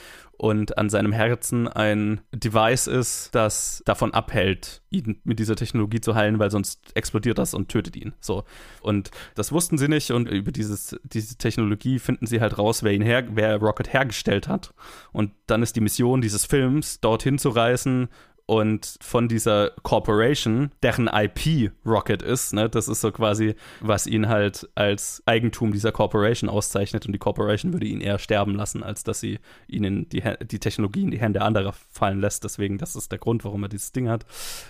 und 0.41 0.79
an 0.79 0.89
seinem 0.89 1.13
Herzen 1.13 1.69
ein 1.69 2.23
Device 2.33 2.87
ist, 2.87 3.35
das 3.35 3.83
davon 3.85 4.15
abhält, 4.15 4.81
ihn 4.89 5.21
mit 5.23 5.39
dieser 5.39 5.55
Technologie 5.55 6.01
zu 6.01 6.15
heilen, 6.15 6.39
weil 6.39 6.51
sonst 6.51 6.81
explodiert 6.95 7.37
das 7.37 7.53
und 7.53 7.69
tötet 7.69 7.95
ihn. 7.95 8.15
So. 8.21 8.45
Und 8.81 9.11
das 9.35 9.53
wussten 9.53 9.77
sie 9.77 9.87
nicht 9.87 10.13
und 10.13 10.31
über 10.31 10.51
dieses, 10.51 10.99
diese 11.03 11.37
Technologie 11.37 11.99
finden 11.99 12.27
sie 12.27 12.41
halt 12.41 12.57
raus, 12.57 12.83
wer 12.83 12.93
ihn 12.93 13.03
her, 13.03 13.29
wer 13.35 13.59
Rocket 13.59 13.93
hergestellt 13.93 14.49
hat. 14.49 14.73
Und 15.13 15.33
dann 15.47 15.63
ist 15.63 15.77
die 15.77 15.83
Mission 15.83 16.23
dieses 16.23 16.47
Films, 16.47 17.01
dorthin 17.01 17.37
zu 17.37 17.51
reisen 17.51 18.09
und 18.51 18.97
von 19.01 19.29
dieser 19.29 19.71
Corporation, 19.85 20.73
deren 20.83 21.07
IP 21.07 21.71
Rocket 21.87 22.21
ist, 22.21 22.53
ne, 22.53 22.69
das 22.69 22.89
ist 22.89 23.01
so 23.01 23.13
quasi, 23.13 23.55
was 23.79 24.09
ihn 24.09 24.29
halt 24.29 24.69
als 24.75 25.23
Eigentum 25.25 25.73
dieser 25.73 25.93
Corporation 25.93 26.51
auszeichnet 26.51 27.07
und 27.07 27.13
die 27.13 27.21
Corporation 27.21 27.73
würde 27.73 27.87
ihn 27.87 28.01
eher 28.01 28.19
sterben 28.19 28.57
lassen, 28.57 28.83
als 28.83 29.05
dass 29.05 29.21
sie 29.21 29.39
ihnen 29.69 30.09
die, 30.09 30.25
die 30.51 30.59
Technologie 30.59 31.03
in 31.03 31.13
die 31.13 31.21
Hände 31.21 31.43
anderer 31.43 31.75
fallen 31.93 32.21
lässt. 32.21 32.43
Deswegen, 32.43 32.77
das 32.77 32.97
ist 32.97 33.13
der 33.13 33.21
Grund, 33.21 33.45
warum 33.45 33.63
er 33.63 33.69
dieses 33.69 33.93
Ding 33.93 34.09
hat. 34.09 34.27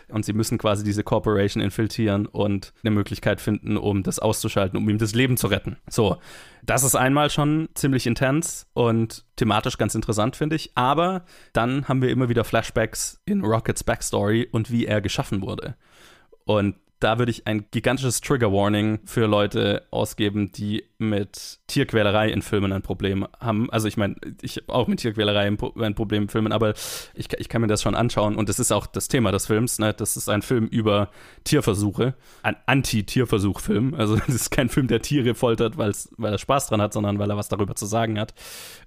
Und 0.09 0.27
sie 0.27 0.35
müssen 0.35 0.59
quasi 0.59 0.85
diese 0.85 1.03
Corporation 1.03 1.63
infiltrieren 1.63 2.27
und 2.27 2.75
eine 2.85 2.91
Möglichkeit 2.91 3.41
finden, 3.41 3.79
um 3.79 4.03
das 4.03 4.19
auszuschalten, 4.19 4.77
um 4.77 4.91
ihm 4.91 4.99
das 4.99 5.15
Leben 5.15 5.39
zu 5.39 5.47
retten. 5.47 5.79
So, 5.89 6.19
das 6.65 6.83
ist 6.85 6.95
einmal 6.95 7.31
schon 7.31 7.69
ziemlich 7.75 8.07
intens 8.07 8.67
und 8.73 9.25
thematisch 9.37 9.79
ganz 9.79 9.95
interessant, 9.95 10.37
finde 10.37 10.57
ich. 10.57 10.73
Aber 10.77 11.25
dann 11.53 11.89
haben 11.89 12.03
wir 12.03 12.11
immer 12.11 12.29
wieder 12.29 12.45
Flashbacks 12.45 13.21
in 13.25 13.45
Rockets 13.45 13.85
Backstory 13.85 14.49
und 14.51 14.71
wie 14.71 14.87
er 14.87 15.01
geschaffen 15.01 15.43
wurde. 15.43 15.77
Und 16.45 16.77
da 17.01 17.19
würde 17.19 17.31
ich 17.31 17.47
ein 17.47 17.65
gigantisches 17.71 18.21
Trigger 18.21 18.53
Warning 18.53 19.01
für 19.07 19.27
Leute 19.27 19.87
ausgeben, 19.91 20.53
die 20.53 20.85
mit 20.99 21.59
Tierquälerei 21.67 22.31
in 22.31 22.43
Filmen 22.43 22.73
ein 22.73 22.83
Problem 22.83 23.27
haben. 23.41 23.71
Also 23.71 23.89
ich 23.89 23.97
meine, 23.97 24.17
ich 24.43 24.59
habe 24.59 24.73
auch 24.73 24.87
mit 24.87 25.01
Tierquälerei 25.01 25.47
ein, 25.47 25.57
Problem 25.95 26.25
in 26.25 26.29
Filmen, 26.29 26.53
aber 26.53 26.75
ich, 27.15 27.33
ich, 27.39 27.49
kann 27.49 27.63
mir 27.63 27.69
das 27.69 27.81
schon 27.81 27.95
anschauen 27.95 28.37
und 28.37 28.51
das 28.51 28.59
ist 28.59 28.71
auch 28.71 28.87
das 28.87 29.09
Thema 29.09 29.33
des 29.33 29.47
Films. 29.47 29.79
Ne? 29.79 29.95
Das 29.95 30.19
ist 30.19 30.29
ein 30.29 30.43
Film 30.43 30.67
über 30.67 31.09
Tierversuche, 31.45 32.15
ein 32.43 32.57
Anti-Tierversuch-Film. 32.67 33.95
Also 33.95 34.17
das 34.27 34.29
ist 34.29 34.51
kein 34.51 34.69
Film, 34.69 34.87
der 34.87 35.01
Tiere 35.01 35.35
foltert, 35.35 35.79
weil 35.79 35.95
er 36.23 36.39
Spaß 36.39 36.69
dran 36.69 36.83
hat, 36.83 36.93
sondern 36.93 37.19
weil 37.19 37.31
er 37.31 37.39
was 37.39 37.49
darüber 37.49 37.75
zu 37.75 37.87
sagen 37.87 38.21
hat. 38.21 38.35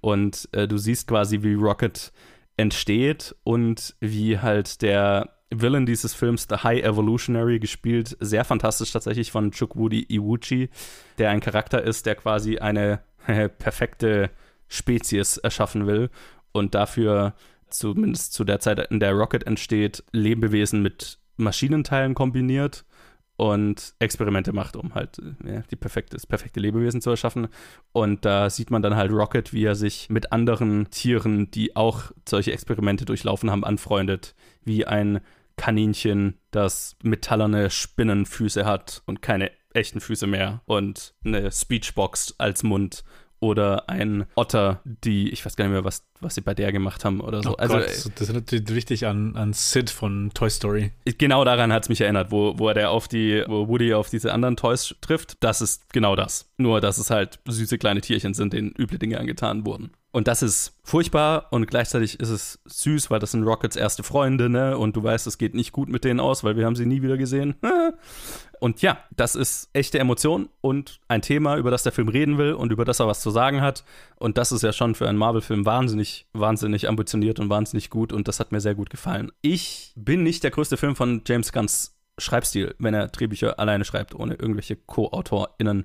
Und 0.00 0.48
äh, 0.52 0.68
du 0.68 0.78
siehst 0.78 1.08
quasi, 1.08 1.42
wie 1.42 1.54
Rocket 1.54 2.12
entsteht 2.56 3.34
und 3.42 3.96
wie 3.98 4.38
halt 4.38 4.82
der 4.82 5.30
Villain 5.60 5.86
dieses 5.86 6.14
Films, 6.14 6.46
The 6.48 6.56
High 6.56 6.82
Evolutionary, 6.82 7.58
gespielt 7.58 8.16
sehr 8.20 8.44
fantastisch 8.44 8.92
tatsächlich 8.92 9.30
von 9.30 9.50
Chukwudi 9.50 10.06
Iwuchi, 10.08 10.70
der 11.18 11.30
ein 11.30 11.40
Charakter 11.40 11.82
ist, 11.82 12.06
der 12.06 12.14
quasi 12.14 12.58
eine 12.58 13.00
perfekte 13.58 14.30
Spezies 14.68 15.36
erschaffen 15.38 15.86
will 15.86 16.10
und 16.52 16.74
dafür 16.74 17.34
zumindest 17.68 18.32
zu 18.32 18.44
der 18.44 18.60
Zeit, 18.60 18.78
in 18.90 19.00
der 19.00 19.12
Rocket 19.12 19.46
entsteht, 19.46 20.04
Lebewesen 20.12 20.82
mit 20.82 21.18
Maschinenteilen 21.36 22.14
kombiniert 22.14 22.84
und 23.36 23.94
Experimente 23.98 24.52
macht, 24.52 24.76
um 24.76 24.94
halt 24.94 25.20
ja, 25.44 25.62
die 25.70 25.76
perfekte, 25.76 26.16
das 26.16 26.26
perfekte 26.26 26.60
Lebewesen 26.60 27.00
zu 27.00 27.10
erschaffen. 27.10 27.48
Und 27.92 28.24
da 28.24 28.48
sieht 28.48 28.70
man 28.70 28.82
dann 28.82 28.94
halt 28.94 29.10
Rocket, 29.10 29.52
wie 29.52 29.64
er 29.64 29.74
sich 29.74 30.08
mit 30.08 30.32
anderen 30.32 30.88
Tieren, 30.90 31.50
die 31.50 31.74
auch 31.74 32.12
solche 32.28 32.52
Experimente 32.52 33.04
durchlaufen 33.04 33.50
haben, 33.50 33.64
anfreundet, 33.64 34.34
wie 34.64 34.86
ein 34.86 35.20
Kaninchen, 35.56 36.38
das 36.50 36.96
metallerne 37.02 37.70
Spinnenfüße 37.70 38.64
hat 38.64 39.02
und 39.06 39.22
keine 39.22 39.50
echten 39.72 40.00
Füße 40.00 40.26
mehr 40.26 40.62
und 40.66 41.14
eine 41.24 41.50
Speechbox 41.50 42.36
als 42.38 42.62
Mund 42.62 43.04
oder 43.44 43.90
ein 43.90 44.24
Otter, 44.36 44.80
die, 44.84 45.28
ich 45.30 45.44
weiß 45.44 45.56
gar 45.56 45.66
nicht 45.66 45.72
mehr, 45.72 45.84
was, 45.84 46.06
was 46.20 46.34
sie 46.34 46.40
bei 46.40 46.54
der 46.54 46.72
gemacht 46.72 47.04
haben 47.04 47.20
oder 47.20 47.42
so. 47.42 47.50
Oh 47.50 47.56
also, 47.56 47.74
Gott, 47.74 48.10
das 48.14 48.28
erinnert 48.28 48.70
richtig 48.70 49.06
an, 49.06 49.36
an 49.36 49.52
Sid 49.52 49.90
von 49.90 50.30
Toy 50.32 50.48
Story. 50.48 50.92
Genau 51.18 51.44
daran 51.44 51.70
hat 51.70 51.82
es 51.82 51.88
mich 51.90 52.00
erinnert, 52.00 52.30
wo, 52.30 52.58
wo 52.58 52.70
er 52.70 52.90
auf 52.90 53.06
die, 53.06 53.44
wo 53.46 53.68
Woody 53.68 53.92
auf 53.92 54.08
diese 54.08 54.32
anderen 54.32 54.56
Toys 54.56 54.94
trifft. 55.02 55.36
Das 55.44 55.60
ist 55.60 55.92
genau 55.92 56.16
das. 56.16 56.50
Nur, 56.56 56.80
dass 56.80 56.96
es 56.96 57.10
halt 57.10 57.38
süße 57.46 57.76
kleine 57.76 58.00
Tierchen 58.00 58.32
sind, 58.32 58.54
denen 58.54 58.72
üble 58.78 58.98
Dinge 58.98 59.20
angetan 59.20 59.66
wurden. 59.66 59.90
Und 60.14 60.28
das 60.28 60.44
ist 60.44 60.78
furchtbar 60.84 61.48
und 61.50 61.66
gleichzeitig 61.66 62.20
ist 62.20 62.28
es 62.28 62.60
süß, 62.66 63.10
weil 63.10 63.18
das 63.18 63.32
sind 63.32 63.42
Rockets 63.42 63.74
erste 63.74 64.04
Freunde, 64.04 64.48
ne? 64.48 64.78
Und 64.78 64.94
du 64.94 65.02
weißt, 65.02 65.26
es 65.26 65.38
geht 65.38 65.56
nicht 65.56 65.72
gut 65.72 65.88
mit 65.88 66.04
denen 66.04 66.20
aus, 66.20 66.44
weil 66.44 66.56
wir 66.56 66.66
haben 66.66 66.76
sie 66.76 66.86
nie 66.86 67.02
wieder 67.02 67.16
gesehen. 67.16 67.56
Und 68.60 68.80
ja, 68.80 68.98
das 69.16 69.34
ist 69.34 69.70
echte 69.72 69.98
Emotion 69.98 70.48
und 70.62 71.00
ein 71.08 71.20
Thema, 71.20 71.56
über 71.56 71.70
das 71.70 71.82
der 71.82 71.92
Film 71.92 72.08
reden 72.08 72.38
will 72.38 72.54
und 72.54 72.72
über 72.72 72.86
das 72.86 72.98
er 73.00 73.06
was 73.06 73.20
zu 73.20 73.30
sagen 73.30 73.60
hat. 73.60 73.84
Und 74.16 74.38
das 74.38 74.52
ist 74.52 74.62
ja 74.62 74.72
schon 74.72 74.94
für 74.94 75.06
einen 75.06 75.18
Marvel-Film 75.18 75.66
wahnsinnig, 75.66 76.28
wahnsinnig 76.32 76.88
ambitioniert 76.88 77.40
und 77.40 77.50
wahnsinnig 77.50 77.90
gut 77.90 78.10
und 78.10 78.26
das 78.26 78.40
hat 78.40 78.52
mir 78.52 78.62
sehr 78.62 78.74
gut 78.74 78.88
gefallen. 78.88 79.32
Ich 79.42 79.92
bin 79.96 80.22
nicht 80.22 80.44
der 80.44 80.50
größte 80.50 80.78
Film 80.78 80.96
von 80.96 81.22
James 81.26 81.52
Gunns 81.52 81.94
Schreibstil, 82.16 82.74
wenn 82.78 82.94
er 82.94 83.08
Drehbücher 83.08 83.58
alleine 83.58 83.84
schreibt, 83.84 84.14
ohne 84.14 84.34
irgendwelche 84.34 84.76
Co-AutorInnen 84.76 85.84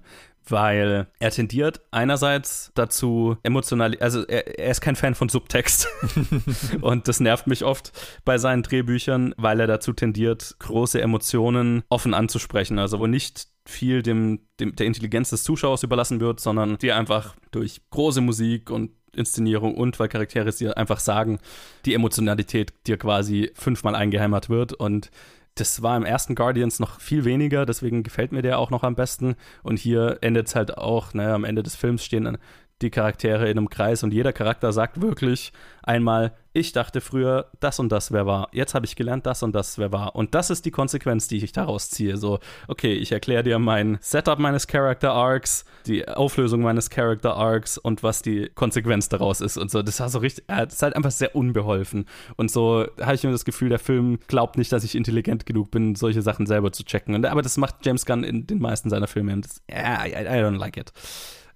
weil 0.52 1.08
er 1.20 1.32
tendiert 1.32 1.82
einerseits 1.91 2.72
dazu 2.76 3.38
emotional, 3.43 3.97
also 4.00 4.26
er, 4.26 4.60
er 4.60 4.72
ist 4.72 4.82
kein 4.82 4.95
Fan 4.95 5.16
von 5.16 5.30
Subtext. 5.30 5.88
Und 6.82 7.08
das 7.08 7.20
nervt 7.20 7.47
mich 7.47 7.64
oft 7.64 7.91
bei 8.26 8.38
seinen 8.38 8.64
Drehbüchern, 8.64 9.34
weil 9.38 9.60
er 9.60 9.68
dazu 9.68 9.93
tendiert, 9.93 10.56
große 10.60 11.02
Emotionen 11.02 11.84
offen 11.89 12.14
anzusprechen, 12.14 12.80
also 12.80 13.00
wo 13.00 13.08
nicht 13.08 13.47
viel 13.66 14.02
dem, 14.02 14.39
dem 14.60 14.76
der 14.76 14.88
Intelligenz 14.88 15.30
des 15.30 15.43
Zuschauers 15.43 15.84
überlassen 15.84 16.20
wird, 16.20 16.39
sondern 16.39 16.78
die 16.78 16.91
einfach 16.91 17.36
durch 17.52 17.82
große 17.91 18.22
Musik 18.22 18.72
und 18.72 18.91
Inszenierung 19.16 19.76
und 19.76 20.00
weil 20.00 20.08
Charaktere 20.08 20.50
es 20.50 20.58
dir 20.58 20.78
einfach 20.78 21.00
sagen, 21.00 21.39
die 21.86 21.93
Emotionalität 21.93 22.74
dir 22.88 22.97
quasi 22.97 23.52
fünfmal 23.54 23.95
eingehämmert 23.95 24.50
wird. 24.50 24.74
Und 24.74 25.12
das 25.60 25.82
war 25.82 25.97
im 25.97 26.05
ersten 26.05 26.36
Guardians 26.36 26.80
noch 26.80 26.99
viel 26.99 27.26
weniger, 27.26 27.66
deswegen 27.66 28.03
gefällt 28.03 28.32
mir 28.32 28.41
der 28.41 28.60
auch 28.60 28.70
noch 28.70 28.84
am 28.84 28.95
besten. 28.95 29.36
Und 29.64 29.80
hier 29.80 30.18
endet 30.22 30.47
es 30.47 30.55
halt 30.55 30.78
auch, 30.78 31.14
ne, 31.14 31.34
am 31.34 31.43
Ende 31.43 31.64
des 31.64 31.76
Films 31.76 32.03
stehen 32.03 32.26
dann 32.26 32.38
die 32.82 32.89
Charaktere 32.89 33.49
in 33.49 33.57
einem 33.57 33.70
Kreis 33.70 34.03
und 34.03 34.14
jeder 34.14 34.32
Charakter 34.32 34.72
sagt 34.72 35.01
wirklich 35.01 35.51
einmal, 35.84 36.32
ich 36.52 36.72
dachte 36.72 37.00
früher, 37.00 37.52
das 37.60 37.80
und 37.80 37.91
das 37.91 38.12
wäre 38.12 38.26
wahr. 38.26 38.50
Jetzt 38.52 38.74
habe 38.74 38.86
ich 38.86 38.95
gelernt, 38.95 39.26
das 39.26 39.43
und 39.43 39.54
das 39.54 39.78
wäre 39.78 39.91
wahr. 39.91 40.16
Und 40.16 40.34
das 40.34 40.50
ist 40.50 40.66
die 40.66 40.72
Konsequenz, 40.72 41.28
die 41.28 41.38
ich 41.38 41.52
daraus 41.52 41.89
ziehe. 41.89 42.18
So, 42.18 42.39
okay, 42.68 42.93
ich 42.93 43.12
erkläre 43.12 43.43
dir 43.43 43.60
mein 43.60 44.00
Setup 44.02 44.39
meines 44.39 44.68
Character 44.68 45.12
Arcs, 45.12 45.66
die 45.86 46.08
Auflösung 46.08 46.62
meines 46.62 46.89
Character 46.89 47.36
Arcs 47.36 47.78
und 47.78 48.02
was 48.02 48.24
die 48.24 48.50
Konsequenz 48.56 49.10
daraus 49.10 49.41
ist 49.41 49.58
und 49.58 49.70
so. 49.70 49.84
Das 49.84 50.00
war 50.00 50.10
so 50.10 50.20
richtig, 50.20 50.45
das 50.47 50.74
ist 50.74 50.82
halt 50.82 50.95
einfach 50.95 51.12
sehr 51.12 51.36
unbeholfen. 51.36 52.06
Und 52.36 52.50
so 52.50 52.88
habe 53.00 53.16
ich 53.16 53.24
mir 53.24 53.32
das 53.32 53.45
Gefühl, 53.45 53.70
der 53.70 53.80
Film 53.80 54.20
glaubt 54.28 54.58
nicht, 54.58 54.72
dass 54.72 54.84
ich 54.84 54.95
intelligent 54.95 55.45
genug 55.45 55.70
bin, 55.70 55.93
solche 55.93 56.24
Sachen 56.24 56.47
selber 56.47 56.72
zu 56.72 56.84
checken. 56.84 57.14
Und, 57.14 57.26
aber 57.28 57.43
das 57.43 57.58
macht 57.58 57.86
James 57.86 58.06
Gunn 58.08 58.24
in 58.24 58.47
den 58.47 58.60
meisten 58.60 58.89
seiner 58.89 59.08
Filme. 59.08 59.34
Und 59.34 59.45
das, 59.45 59.62
yeah, 59.70 60.06
I, 60.06 60.10
I 60.10 60.43
don't 60.43 60.58
like 60.58 60.78
it. 60.78 60.91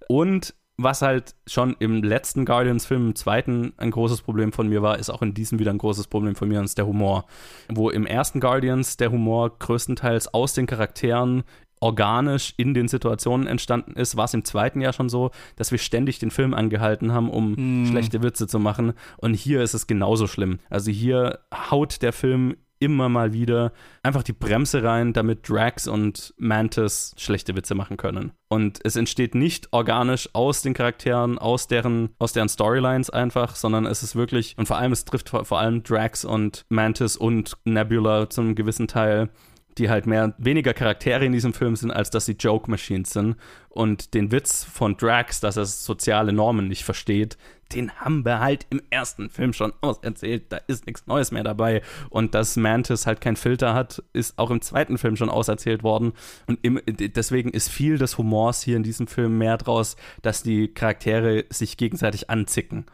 Und 0.08 0.54
was 0.76 1.02
halt 1.02 1.34
schon 1.46 1.76
im 1.78 2.02
letzten 2.02 2.44
Guardians-Film, 2.44 3.08
im 3.08 3.14
zweiten, 3.14 3.74
ein 3.76 3.90
großes 3.90 4.22
Problem 4.22 4.52
von 4.52 4.68
mir 4.68 4.82
war, 4.82 4.98
ist 4.98 5.10
auch 5.10 5.22
in 5.22 5.34
diesem 5.34 5.58
wieder 5.58 5.70
ein 5.70 5.78
großes 5.78 6.08
Problem 6.08 6.34
von 6.34 6.48
mir, 6.48 6.58
und 6.58 6.64
ist 6.64 6.78
der 6.78 6.86
Humor. 6.86 7.26
Wo 7.68 7.90
im 7.90 8.06
ersten 8.06 8.40
Guardians 8.40 8.96
der 8.96 9.12
Humor 9.12 9.56
größtenteils 9.58 10.34
aus 10.34 10.52
den 10.52 10.66
Charakteren 10.66 11.44
organisch 11.80 12.54
in 12.56 12.72
den 12.72 12.88
Situationen 12.88 13.46
entstanden 13.46 13.92
ist, 13.92 14.16
war 14.16 14.24
es 14.24 14.34
im 14.34 14.44
zweiten 14.44 14.80
Jahr 14.80 14.94
schon 14.94 15.10
so, 15.10 15.30
dass 15.56 15.70
wir 15.70 15.78
ständig 15.78 16.18
den 16.18 16.30
Film 16.30 16.54
angehalten 16.54 17.12
haben, 17.12 17.28
um 17.28 17.82
mm. 17.82 17.86
schlechte 17.86 18.22
Witze 18.22 18.46
zu 18.46 18.58
machen. 18.58 18.94
Und 19.18 19.34
hier 19.34 19.62
ist 19.62 19.74
es 19.74 19.86
genauso 19.86 20.26
schlimm. 20.26 20.60
Also 20.70 20.90
hier 20.90 21.40
haut 21.70 22.00
der 22.00 22.14
Film 22.14 22.56
immer 22.84 23.08
mal 23.08 23.32
wieder 23.32 23.72
einfach 24.02 24.22
die 24.22 24.32
Bremse 24.32 24.82
rein, 24.82 25.12
damit 25.12 25.48
Drax 25.48 25.88
und 25.88 26.34
Mantis 26.38 27.14
schlechte 27.18 27.56
Witze 27.56 27.74
machen 27.74 27.96
können. 27.96 28.32
Und 28.48 28.78
es 28.84 28.96
entsteht 28.96 29.34
nicht 29.34 29.72
organisch 29.72 30.28
aus 30.32 30.62
den 30.62 30.74
Charakteren, 30.74 31.38
aus 31.38 31.66
deren, 31.66 32.10
aus 32.18 32.32
deren 32.32 32.48
Storylines 32.48 33.10
einfach, 33.10 33.56
sondern 33.56 33.86
es 33.86 34.02
ist 34.02 34.14
wirklich, 34.14 34.54
und 34.56 34.66
vor 34.66 34.78
allem, 34.78 34.92
es 34.92 35.04
trifft 35.04 35.30
vor, 35.30 35.44
vor 35.44 35.58
allem 35.58 35.82
Drax 35.82 36.24
und 36.24 36.64
Mantis 36.68 37.16
und 37.16 37.56
Nebula 37.64 38.30
zu 38.30 38.42
einem 38.42 38.54
gewissen 38.54 38.86
Teil 38.86 39.30
die 39.78 39.90
halt 39.90 40.06
mehr 40.06 40.34
weniger 40.38 40.72
Charaktere 40.72 41.24
in 41.24 41.32
diesem 41.32 41.52
Film 41.52 41.76
sind, 41.76 41.90
als 41.90 42.10
dass 42.10 42.26
sie 42.26 42.36
Joke 42.38 42.70
Machines 42.70 43.10
sind. 43.10 43.36
Und 43.68 44.14
den 44.14 44.30
Witz 44.30 44.64
von 44.64 44.96
Drax, 44.96 45.40
dass 45.40 45.56
er 45.56 45.66
soziale 45.66 46.32
Normen 46.32 46.68
nicht 46.68 46.84
versteht, 46.84 47.36
den 47.74 47.92
haben 47.92 48.24
wir 48.24 48.40
halt 48.40 48.66
im 48.70 48.80
ersten 48.90 49.30
Film 49.30 49.52
schon 49.52 49.72
auserzählt. 49.80 50.50
Da 50.50 50.58
ist 50.66 50.86
nichts 50.86 51.06
Neues 51.06 51.32
mehr 51.32 51.44
dabei. 51.44 51.82
Und 52.10 52.34
dass 52.34 52.56
Mantis 52.56 53.06
halt 53.06 53.20
keinen 53.20 53.36
Filter 53.36 53.74
hat, 53.74 54.02
ist 54.12 54.38
auch 54.38 54.50
im 54.50 54.60
zweiten 54.60 54.98
Film 54.98 55.16
schon 55.16 55.30
auserzählt 55.30 55.82
worden. 55.82 56.12
Und 56.46 56.58
im, 56.62 56.80
deswegen 56.86 57.50
ist 57.50 57.68
viel 57.70 57.98
des 57.98 58.18
Humors 58.18 58.62
hier 58.62 58.76
in 58.76 58.82
diesem 58.82 59.06
Film 59.06 59.38
mehr 59.38 59.56
draus, 59.58 59.96
dass 60.22 60.42
die 60.42 60.68
Charaktere 60.68 61.44
sich 61.50 61.76
gegenseitig 61.76 62.30
anzicken. 62.30 62.86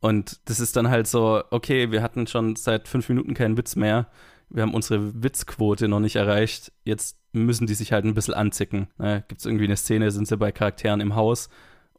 Und 0.00 0.40
das 0.48 0.60
ist 0.60 0.76
dann 0.76 0.88
halt 0.88 1.06
so, 1.06 1.42
okay, 1.50 1.90
wir 1.90 2.02
hatten 2.02 2.26
schon 2.26 2.56
seit 2.56 2.88
fünf 2.88 3.08
Minuten 3.08 3.34
keinen 3.34 3.56
Witz 3.56 3.76
mehr 3.76 4.06
wir 4.50 4.62
haben 4.62 4.74
unsere 4.74 5.22
Witzquote 5.22 5.88
noch 5.88 6.00
nicht 6.00 6.16
erreicht. 6.16 6.72
Jetzt 6.84 7.16
müssen 7.32 7.66
die 7.66 7.74
sich 7.74 7.92
halt 7.92 8.04
ein 8.04 8.14
bisschen 8.14 8.34
anzicken. 8.34 8.88
Ne? 8.98 9.24
Gibt 9.28 9.40
es 9.40 9.46
irgendwie 9.46 9.64
eine 9.64 9.76
Szene, 9.76 10.10
sind 10.10 10.26
sie 10.26 10.36
bei 10.36 10.52
Charakteren 10.52 11.00
im 11.00 11.14
Haus 11.14 11.48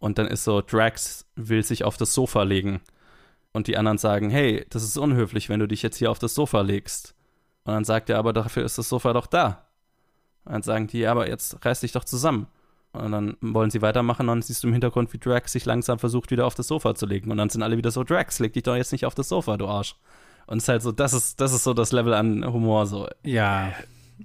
und 0.02 0.18
dann 0.18 0.28
ist 0.28 0.44
so, 0.44 0.62
Drax 0.62 1.28
will 1.36 1.64
sich 1.64 1.84
auf 1.84 1.96
das 1.96 2.14
Sofa 2.14 2.42
legen. 2.42 2.82
Und 3.54 3.68
die 3.68 3.78
anderen 3.78 4.00
sagen, 4.00 4.32
hey, 4.32 4.66
das 4.70 4.84
ist 4.84 4.98
unhöflich, 4.98 5.48
wenn 5.48 5.60
du 5.60 5.68
dich 5.68 5.84
jetzt 5.84 5.98
hier 5.98 6.10
auf 6.10 6.18
das 6.18 6.34
Sofa 6.34 6.62
legst. 6.62 7.14
Und 7.66 7.74
dann 7.74 7.86
sagt 7.86 8.10
er, 8.10 8.18
aber 8.18 8.34
dafür 8.34 8.66
ist 8.66 8.80
das 8.80 8.90
Sofa 8.90 9.14
doch 9.14 9.28
da. 9.28 9.68
Und 10.44 10.54
dann 10.54 10.64
sagen 10.64 10.88
die, 10.88 11.00
ja, 11.00 11.12
aber 11.12 11.30
jetzt 11.30 11.64
reiß 11.64 11.82
dich 11.82 11.92
doch 11.92 12.04
zusammen. 12.04 12.48
Und 12.94 13.12
dann 13.12 13.38
wollen 13.42 13.70
sie 13.70 13.84
weitermachen 13.84 14.22
und 14.22 14.28
dann 14.28 14.42
siehst 14.42 14.64
du 14.64 14.68
im 14.68 14.74
Hintergrund, 14.74 15.14
wie 15.14 15.20
Drax 15.20 15.52
sich 15.52 15.66
langsam 15.66 16.00
versucht, 16.00 16.32
wieder 16.32 16.48
auf 16.48 16.56
das 16.56 16.68
Sofa 16.68 16.96
zu 16.96 17.06
legen. 17.06 17.30
Und 17.30 17.38
dann 17.38 17.50
sind 17.50 17.62
alle 17.62 17.78
wieder 17.78 17.92
so, 17.92 18.04
Drax, 18.04 18.40
leg 18.40 18.54
dich 18.54 18.64
doch 18.64 18.76
jetzt 18.76 18.92
nicht 18.92 19.06
auf 19.06 19.14
das 19.14 19.30
Sofa, 19.30 19.56
du 19.58 19.68
Arsch. 19.68 19.96
Und 20.48 20.58
es 20.58 20.64
ist 20.64 20.70
halt 20.70 20.82
so, 20.82 20.92
das 20.92 21.14
ist, 21.14 21.40
das 21.40 21.54
ist 21.54 21.64
so 21.64 21.76
das 21.76 21.92
Level 21.92 22.16
an 22.16 22.44
Humor. 22.52 22.88
So. 22.88 23.08
Ja. 23.22 23.72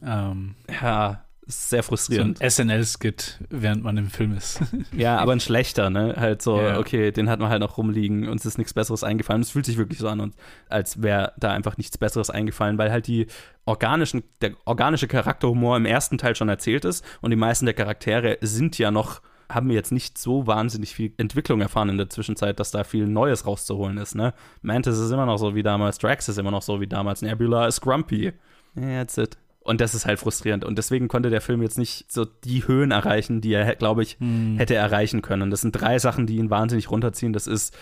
Ähm, 0.02 0.54
ja, 0.70 1.25
ist 1.46 1.70
sehr 1.70 1.82
frustrierend. 1.82 2.38
So 2.38 2.44
ein 2.44 2.50
SNL-Skit, 2.50 3.38
während 3.50 3.84
man 3.84 3.96
im 3.96 4.10
Film 4.10 4.36
ist. 4.36 4.60
ja, 4.92 5.18
aber 5.18 5.32
ein 5.32 5.40
schlechter, 5.40 5.90
ne? 5.90 6.14
Halt 6.16 6.42
so, 6.42 6.60
ja. 6.60 6.78
okay, 6.78 7.12
den 7.12 7.30
hat 7.30 7.38
man 7.38 7.50
halt 7.50 7.60
noch 7.60 7.78
rumliegen, 7.78 8.28
uns 8.28 8.44
ist 8.44 8.58
nichts 8.58 8.74
Besseres 8.74 9.04
eingefallen. 9.04 9.42
Es 9.42 9.50
fühlt 9.50 9.64
sich 9.64 9.76
wirklich 9.76 10.00
so 10.00 10.08
an, 10.08 10.20
und, 10.20 10.34
als 10.68 11.02
wäre 11.02 11.32
da 11.38 11.52
einfach 11.52 11.76
nichts 11.76 11.98
Besseres 11.98 12.30
eingefallen, 12.30 12.78
weil 12.78 12.90
halt 12.90 13.06
die 13.06 13.26
organischen, 13.64 14.24
der 14.40 14.52
organische 14.64 15.06
Charakterhumor 15.06 15.76
im 15.76 15.86
ersten 15.86 16.18
Teil 16.18 16.34
schon 16.34 16.48
erzählt 16.48 16.84
ist 16.84 17.04
und 17.20 17.30
die 17.30 17.36
meisten 17.36 17.64
der 17.64 17.74
Charaktere 17.74 18.38
sind 18.40 18.78
ja 18.78 18.90
noch 18.90 19.22
haben 19.48 19.68
wir 19.68 19.76
jetzt 19.76 19.92
nicht 19.92 20.18
so 20.18 20.48
wahnsinnig 20.48 20.92
viel 20.92 21.12
Entwicklung 21.18 21.60
erfahren 21.60 21.88
in 21.88 21.98
der 21.98 22.10
Zwischenzeit, 22.10 22.58
dass 22.58 22.72
da 22.72 22.82
viel 22.82 23.06
Neues 23.06 23.46
rauszuholen 23.46 23.96
ist. 23.96 24.16
Ne? 24.16 24.34
Mantis 24.62 24.98
ist 24.98 25.12
immer 25.12 25.24
noch 25.24 25.38
so 25.38 25.54
wie 25.54 25.62
damals, 25.62 25.98
Drax 25.98 26.28
ist 26.28 26.38
immer 26.38 26.50
noch 26.50 26.62
so 26.62 26.80
wie 26.80 26.88
damals, 26.88 27.22
Nebula 27.22 27.68
ist 27.68 27.80
grumpy. 27.80 28.32
That's 28.74 29.16
it. 29.18 29.38
Und 29.66 29.80
das 29.80 29.94
ist 29.94 30.06
halt 30.06 30.20
frustrierend. 30.20 30.64
Und 30.64 30.78
deswegen 30.78 31.08
konnte 31.08 31.28
der 31.28 31.40
Film 31.40 31.60
jetzt 31.60 31.76
nicht 31.76 32.10
so 32.10 32.24
die 32.24 32.66
Höhen 32.68 32.92
erreichen, 32.92 33.40
die 33.40 33.52
er, 33.52 33.74
glaube 33.74 34.02
ich, 34.02 34.16
hm. 34.20 34.56
hätte 34.58 34.76
erreichen 34.76 35.22
können. 35.22 35.50
Das 35.50 35.60
sind 35.60 35.72
drei 35.72 35.98
Sachen, 35.98 36.26
die 36.26 36.36
ihn 36.36 36.50
wahnsinnig 36.50 36.90
runterziehen. 36.90 37.32
Das 37.32 37.46
ist 37.46 37.76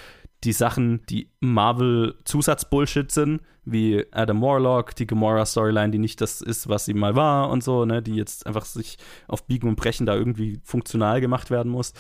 die 0.44 0.52
Sachen, 0.52 1.02
die 1.08 1.28
Marvel-Zusatz-Bullshit 1.40 3.10
sind, 3.10 3.40
wie 3.64 4.04
Adam 4.12 4.42
Warlock, 4.42 4.94
die 4.94 5.06
Gamora-Storyline, 5.06 5.90
die 5.90 5.98
nicht 5.98 6.20
das 6.20 6.40
ist, 6.40 6.68
was 6.68 6.84
sie 6.84 6.94
mal 6.94 7.16
war 7.16 7.50
und 7.50 7.62
so, 7.62 7.84
ne, 7.84 8.02
die 8.02 8.14
jetzt 8.14 8.46
einfach 8.46 8.64
sich 8.64 8.98
auf 9.26 9.46
Biegen 9.46 9.68
und 9.68 9.76
Brechen 9.76 10.06
da 10.06 10.14
irgendwie 10.14 10.60
funktional 10.62 11.20
gemacht 11.20 11.50
werden 11.50 11.72
muss. 11.72 11.92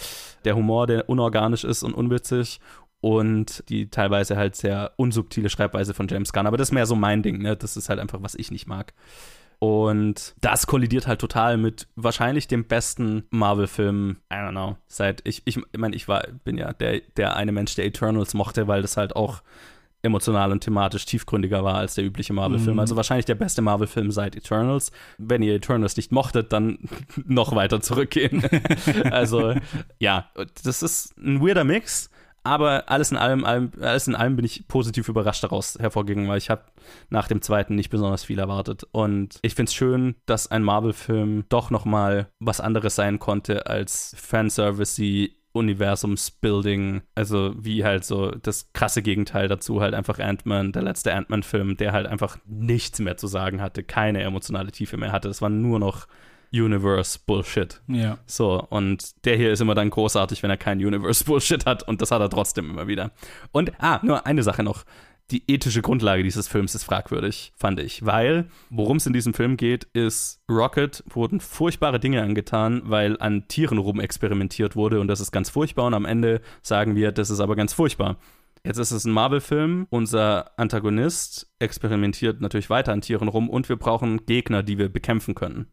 Der 0.44 0.56
Humor, 0.56 0.86
der 0.86 1.08
unorganisch 1.08 1.64
ist 1.64 1.82
und 1.82 1.94
unwitzig 1.94 2.60
und 3.00 3.64
die 3.68 3.88
teilweise 3.88 4.36
halt 4.36 4.56
sehr 4.56 4.92
unsubtile 4.96 5.48
Schreibweise 5.50 5.94
von 5.94 6.08
James 6.08 6.32
Gunn. 6.32 6.46
Aber 6.46 6.56
das 6.56 6.68
ist 6.68 6.72
mehr 6.72 6.86
so 6.86 6.96
mein 6.96 7.22
Ding, 7.22 7.38
ne? 7.38 7.56
Das 7.56 7.76
ist 7.76 7.88
halt 7.88 8.00
einfach, 8.00 8.22
was 8.22 8.34
ich 8.34 8.50
nicht 8.50 8.66
mag. 8.66 8.92
Und 9.58 10.34
das 10.40 10.66
kollidiert 10.66 11.06
halt 11.06 11.20
total 11.20 11.56
mit 11.56 11.88
wahrscheinlich 11.96 12.48
dem 12.48 12.64
besten 12.64 13.24
Marvel-Film, 13.30 14.16
I 14.32 14.36
don't 14.36 14.50
know, 14.50 14.76
seit 14.86 15.20
ich, 15.24 15.42
ich 15.44 15.58
meine, 15.76 15.96
ich 15.96 16.08
war, 16.08 16.26
bin 16.44 16.58
ja 16.58 16.72
der, 16.72 17.00
der 17.16 17.36
eine 17.36 17.52
Mensch, 17.52 17.74
der 17.74 17.86
Eternals 17.86 18.34
mochte, 18.34 18.68
weil 18.68 18.82
das 18.82 18.96
halt 18.96 19.16
auch 19.16 19.42
emotional 20.04 20.52
und 20.52 20.60
thematisch 20.60 21.06
tiefgründiger 21.06 21.64
war 21.64 21.76
als 21.76 21.94
der 21.94 22.04
übliche 22.04 22.32
Marvel-Film. 22.32 22.74
Mhm. 22.74 22.80
Also 22.80 22.96
wahrscheinlich 22.96 23.24
der 23.24 23.34
beste 23.34 23.62
Marvel-Film 23.62 24.10
seit 24.10 24.36
Eternals. 24.36 24.92
Wenn 25.18 25.42
ihr 25.42 25.54
Eternals 25.54 25.96
nicht 25.96 26.12
mochtet, 26.12 26.52
dann 26.52 26.78
noch 27.24 27.54
weiter 27.56 27.80
zurückgehen. 27.80 28.44
also 29.10 29.54
ja, 29.98 30.30
das 30.62 30.82
ist 30.82 31.16
ein 31.16 31.40
weirder 31.40 31.64
Mix. 31.64 32.10
Aber 32.44 32.90
alles 32.90 33.10
in 33.10 33.16
allem, 33.16 33.44
allem, 33.44 33.72
alles 33.80 34.06
in 34.06 34.14
allem 34.14 34.36
bin 34.36 34.44
ich 34.44 34.68
positiv 34.68 35.08
überrascht 35.08 35.42
daraus 35.42 35.78
hervorgegangen, 35.80 36.28
weil 36.28 36.38
ich 36.38 36.50
habe 36.50 36.62
nach 37.08 37.26
dem 37.26 37.40
zweiten 37.40 37.74
nicht 37.74 37.88
besonders 37.88 38.22
viel 38.22 38.38
erwartet. 38.38 38.86
Und 38.92 39.38
ich 39.40 39.54
finde 39.54 39.70
es 39.70 39.74
schön, 39.74 40.14
dass 40.26 40.50
ein 40.50 40.62
Marvel-Film 40.62 41.44
doch 41.48 41.70
noch 41.70 41.86
mal 41.86 42.28
was 42.38 42.60
anderes 42.60 42.94
sein 42.94 43.18
konnte 43.18 43.66
als 43.66 44.14
Fanservice 44.18 45.30
Universumsbuilding, 45.54 47.02
also 47.14 47.54
wie 47.56 47.84
halt 47.84 48.04
so 48.04 48.32
das 48.32 48.72
krasse 48.72 49.02
Gegenteil 49.02 49.46
dazu, 49.46 49.80
halt 49.80 49.94
einfach 49.94 50.18
Ant-Man, 50.18 50.72
der 50.72 50.82
letzte 50.82 51.14
Ant-Man-Film, 51.14 51.76
der 51.76 51.92
halt 51.92 52.06
einfach 52.06 52.38
nichts 52.44 52.98
mehr 52.98 53.16
zu 53.16 53.28
sagen 53.28 53.62
hatte, 53.62 53.84
keine 53.84 54.22
emotionale 54.22 54.72
Tiefe 54.72 54.96
mehr 54.96 55.12
hatte. 55.12 55.28
Es 55.28 55.40
war 55.40 55.50
nur 55.50 55.78
noch 55.78 56.06
Universe-Bullshit. 56.60 57.80
Ja. 57.88 58.18
So, 58.26 58.64
und 58.70 59.24
der 59.24 59.36
hier 59.36 59.52
ist 59.52 59.60
immer 59.60 59.74
dann 59.74 59.90
großartig, 59.90 60.42
wenn 60.42 60.50
er 60.50 60.56
kein 60.56 60.78
Universe-Bullshit 60.78 61.66
hat 61.66 61.86
und 61.86 62.00
das 62.00 62.10
hat 62.10 62.20
er 62.20 62.30
trotzdem 62.30 62.70
immer 62.70 62.86
wieder. 62.86 63.12
Und, 63.52 63.72
ah, 63.78 64.00
nur 64.02 64.26
eine 64.26 64.42
Sache 64.42 64.62
noch. 64.62 64.84
Die 65.30 65.42
ethische 65.50 65.80
Grundlage 65.80 66.22
dieses 66.22 66.48
Films 66.48 66.74
ist 66.74 66.84
fragwürdig, 66.84 67.54
fand 67.56 67.80
ich, 67.80 68.04
weil 68.04 68.50
worum 68.68 68.98
es 68.98 69.06
in 69.06 69.14
diesem 69.14 69.32
Film 69.32 69.56
geht, 69.56 69.84
ist, 69.94 70.42
Rocket 70.50 71.02
wurden 71.08 71.40
furchtbare 71.40 71.98
Dinge 71.98 72.22
angetan, 72.22 72.82
weil 72.84 73.18
an 73.20 73.48
Tieren 73.48 73.78
rumexperimentiert 73.78 74.76
wurde 74.76 75.00
und 75.00 75.08
das 75.08 75.20
ist 75.20 75.32
ganz 75.32 75.48
furchtbar 75.48 75.86
und 75.86 75.94
am 75.94 76.04
Ende 76.04 76.42
sagen 76.60 76.94
wir, 76.94 77.10
das 77.10 77.30
ist 77.30 77.40
aber 77.40 77.56
ganz 77.56 77.72
furchtbar. 77.72 78.18
Jetzt 78.66 78.78
ist 78.78 78.92
es 78.92 79.04
ein 79.04 79.12
Marvel-Film. 79.12 79.86
Unser 79.90 80.58
Antagonist 80.58 81.50
experimentiert 81.58 82.40
natürlich 82.40 82.70
weiter 82.70 82.92
an 82.92 83.02
Tieren 83.02 83.28
rum 83.28 83.50
und 83.50 83.68
wir 83.68 83.76
brauchen 83.76 84.24
Gegner, 84.24 84.62
die 84.62 84.78
wir 84.78 84.88
bekämpfen 84.88 85.34
können. 85.34 85.66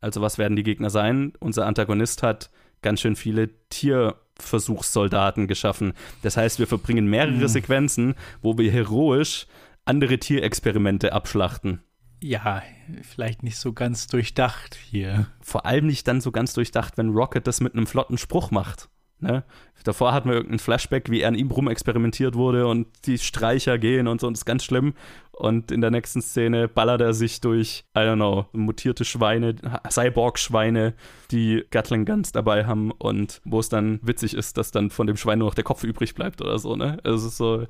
Also 0.00 0.20
was 0.20 0.38
werden 0.38 0.56
die 0.56 0.62
Gegner 0.62 0.90
sein? 0.90 1.32
Unser 1.40 1.66
Antagonist 1.66 2.22
hat 2.22 2.50
ganz 2.82 3.00
schön 3.00 3.16
viele 3.16 3.50
Tierversuchssoldaten 3.68 5.46
geschaffen. 5.46 5.92
Das 6.22 6.36
heißt, 6.36 6.58
wir 6.58 6.66
verbringen 6.66 7.06
mehrere 7.06 7.32
Mhm. 7.34 7.48
Sequenzen, 7.48 8.14
wo 8.42 8.56
wir 8.56 8.70
heroisch 8.70 9.46
andere 9.84 10.18
Tierexperimente 10.18 11.12
abschlachten. 11.12 11.80
Ja, 12.22 12.62
vielleicht 13.02 13.42
nicht 13.42 13.56
so 13.56 13.72
ganz 13.72 14.06
durchdacht 14.06 14.74
hier. 14.90 15.26
Vor 15.40 15.64
allem 15.64 15.86
nicht 15.86 16.06
dann 16.06 16.20
so 16.20 16.32
ganz 16.32 16.52
durchdacht, 16.52 16.98
wenn 16.98 17.10
Rocket 17.10 17.46
das 17.46 17.60
mit 17.60 17.74
einem 17.74 17.86
flotten 17.86 18.18
Spruch 18.18 18.50
macht. 18.50 18.88
Ne? 19.20 19.44
Davor 19.84 20.12
hatten 20.12 20.28
wir 20.28 20.36
irgendein 20.36 20.58
Flashback, 20.58 21.10
wie 21.10 21.20
er 21.20 21.28
an 21.28 21.34
ihm 21.34 21.50
rumexperimentiert 21.50 22.34
wurde 22.34 22.66
und 22.66 22.86
die 23.06 23.18
Streicher 23.18 23.78
gehen 23.78 24.08
und 24.08 24.20
so, 24.20 24.26
und 24.26 24.34
das 24.34 24.40
ist 24.40 24.46
ganz 24.46 24.64
schlimm. 24.64 24.94
Und 25.32 25.72
in 25.72 25.80
der 25.80 25.90
nächsten 25.90 26.20
Szene 26.20 26.68
ballert 26.68 27.00
er 27.00 27.14
sich 27.14 27.40
durch, 27.40 27.84
I 27.96 28.00
don't 28.00 28.16
know, 28.16 28.46
mutierte 28.52 29.06
Schweine, 29.06 29.56
Cyborg-Schweine, 29.88 30.92
die 31.30 31.64
Gatling 31.70 32.04
Guns 32.04 32.32
dabei 32.32 32.66
haben 32.66 32.90
und 32.90 33.40
wo 33.44 33.58
es 33.58 33.70
dann 33.70 34.00
witzig 34.02 34.34
ist, 34.34 34.58
dass 34.58 34.70
dann 34.70 34.90
von 34.90 35.06
dem 35.06 35.16
Schwein 35.16 35.38
nur 35.38 35.48
noch 35.48 35.54
der 35.54 35.64
Kopf 35.64 35.82
übrig 35.82 36.14
bleibt 36.14 36.42
oder 36.42 36.58
so, 36.58 36.76
ne? 36.76 36.98
Also 37.04 37.26
es 37.26 37.32
ist 37.32 37.38
so. 37.38 37.66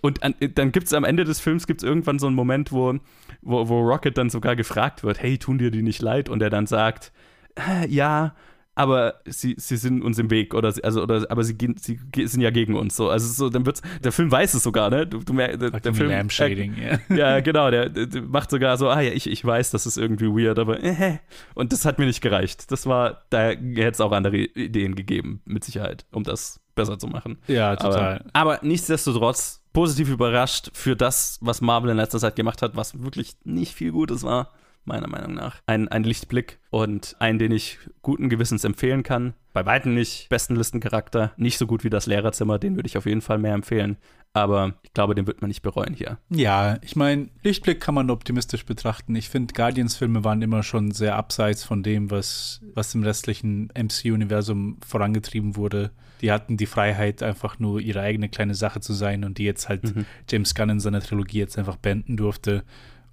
Und 0.00 0.22
an, 0.22 0.36
dann 0.54 0.70
gibt 0.70 0.86
es 0.86 0.94
am 0.94 1.02
Ende 1.02 1.24
des 1.24 1.40
Films 1.40 1.66
gibt's 1.66 1.82
irgendwann 1.82 2.20
so 2.20 2.28
einen 2.28 2.36
Moment, 2.36 2.70
wo, 2.70 2.94
wo, 3.42 3.68
wo 3.68 3.80
Rocket 3.80 4.16
dann 4.16 4.30
sogar 4.30 4.54
gefragt 4.54 5.02
wird, 5.02 5.20
hey, 5.20 5.38
tun 5.38 5.58
dir 5.58 5.72
die 5.72 5.82
nicht 5.82 6.00
leid? 6.00 6.28
Und 6.28 6.40
er 6.40 6.50
dann 6.50 6.66
sagt, 6.68 7.10
"Äh, 7.56 7.88
ja, 7.88 8.36
aber 8.78 9.14
sie, 9.26 9.56
sie 9.58 9.76
sind 9.76 10.02
uns 10.02 10.18
im 10.20 10.30
Weg 10.30 10.54
oder 10.54 10.70
sie- 10.70 10.84
also 10.84 11.02
oder 11.02 11.26
aber 11.30 11.42
sie 11.42 11.54
gehen 11.58 11.76
sie 11.78 11.98
sind 12.26 12.40
ja 12.40 12.50
gegen 12.50 12.76
uns 12.76 12.94
so. 12.96 13.10
Also 13.10 13.26
so 13.26 13.50
dann 13.50 13.66
wird's 13.66 13.82
der 14.04 14.12
Film 14.12 14.30
weiß 14.30 14.54
es 14.54 14.62
sogar 14.62 14.88
ne? 14.88 15.04
Du, 15.06 15.18
du 15.18 15.32
der, 15.34 15.56
der 15.56 15.94
Film 15.94 16.10
Lampshading, 16.10 16.74
äh, 16.76 16.98
ja. 17.08 17.16
ja 17.16 17.40
genau 17.40 17.70
der, 17.72 17.88
der, 17.88 18.06
der 18.06 18.22
macht 18.22 18.50
sogar 18.50 18.76
so 18.76 18.88
ah 18.88 19.00
ja 19.00 19.10
ich, 19.12 19.26
ich 19.28 19.44
weiß 19.44 19.72
das 19.72 19.84
ist 19.84 19.98
irgendwie 19.98 20.28
weird 20.28 20.60
aber 20.60 20.82
äh, 20.82 21.18
und 21.54 21.72
das 21.72 21.84
hat 21.84 21.98
mir 21.98 22.06
nicht 22.06 22.20
gereicht. 22.20 22.70
Das 22.70 22.86
war 22.86 23.22
da 23.30 23.48
hätte 23.48 23.90
es 23.90 24.00
auch 24.00 24.12
andere 24.12 24.36
Ideen 24.36 24.94
gegeben 24.94 25.40
mit 25.44 25.64
Sicherheit 25.64 26.06
um 26.12 26.22
das 26.22 26.60
besser 26.76 26.98
zu 27.00 27.08
machen. 27.08 27.38
Ja, 27.48 27.74
total. 27.74 28.24
aber, 28.32 28.54
aber 28.54 28.66
nichtsdestotrotz 28.66 29.60
positiv 29.72 30.08
überrascht 30.08 30.70
für 30.72 30.94
das 30.94 31.38
was 31.40 31.60
Marvel 31.60 31.90
in 31.90 31.96
letzter 31.96 32.18
Zeit 32.20 32.36
gemacht 32.36 32.62
hat 32.62 32.76
was 32.76 33.02
wirklich 33.02 33.34
nicht 33.44 33.74
viel 33.74 33.90
Gutes 33.92 34.22
war 34.22 34.52
meiner 34.88 35.08
Meinung 35.08 35.34
nach. 35.34 35.56
Ein, 35.66 35.88
ein 35.88 36.02
Lichtblick 36.02 36.58
und 36.70 37.16
einen, 37.20 37.38
den 37.38 37.52
ich 37.52 37.78
guten 38.02 38.28
Gewissens 38.28 38.64
empfehlen 38.64 39.02
kann. 39.02 39.34
Bei 39.52 39.64
weitem 39.66 39.94
nicht 39.94 40.28
besten 40.28 40.56
Listencharakter, 40.56 41.32
nicht 41.36 41.58
so 41.58 41.66
gut 41.66 41.84
wie 41.84 41.90
das 41.90 42.06
Lehrerzimmer, 42.06 42.58
den 42.58 42.76
würde 42.76 42.86
ich 42.86 42.98
auf 42.98 43.06
jeden 43.06 43.20
Fall 43.20 43.38
mehr 43.38 43.54
empfehlen. 43.54 43.96
Aber 44.34 44.74
ich 44.82 44.92
glaube, 44.92 45.14
den 45.14 45.26
wird 45.26 45.40
man 45.40 45.48
nicht 45.48 45.62
bereuen 45.62 45.94
hier. 45.94 46.18
Ja, 46.28 46.78
ich 46.82 46.96
meine, 46.96 47.28
Lichtblick 47.42 47.80
kann 47.80 47.94
man 47.94 48.10
optimistisch 48.10 48.64
betrachten. 48.66 49.16
Ich 49.16 49.28
finde, 49.28 49.54
Guardians-Filme 49.54 50.22
waren 50.22 50.42
immer 50.42 50.62
schon 50.62 50.90
sehr 50.90 51.16
abseits 51.16 51.64
von 51.64 51.82
dem, 51.82 52.10
was, 52.10 52.60
was 52.74 52.94
im 52.94 53.02
restlichen 53.02 53.72
MCU-Universum 53.74 54.76
vorangetrieben 54.86 55.56
wurde. 55.56 55.90
Die 56.20 56.30
hatten 56.30 56.56
die 56.56 56.66
Freiheit, 56.66 57.22
einfach 57.22 57.58
nur 57.58 57.80
ihre 57.80 58.00
eigene 58.00 58.28
kleine 58.28 58.54
Sache 58.54 58.80
zu 58.80 58.92
sein 58.92 59.24
und 59.24 59.38
die 59.38 59.44
jetzt 59.44 59.68
halt 59.68 59.78
Mhm. 59.78 60.04
James 60.28 60.54
Gunn 60.54 60.70
in 60.70 60.80
seiner 60.80 61.00
Trilogie 61.00 61.38
jetzt 61.38 61.56
einfach 61.58 61.76
beenden 61.76 62.16
durfte 62.16 62.64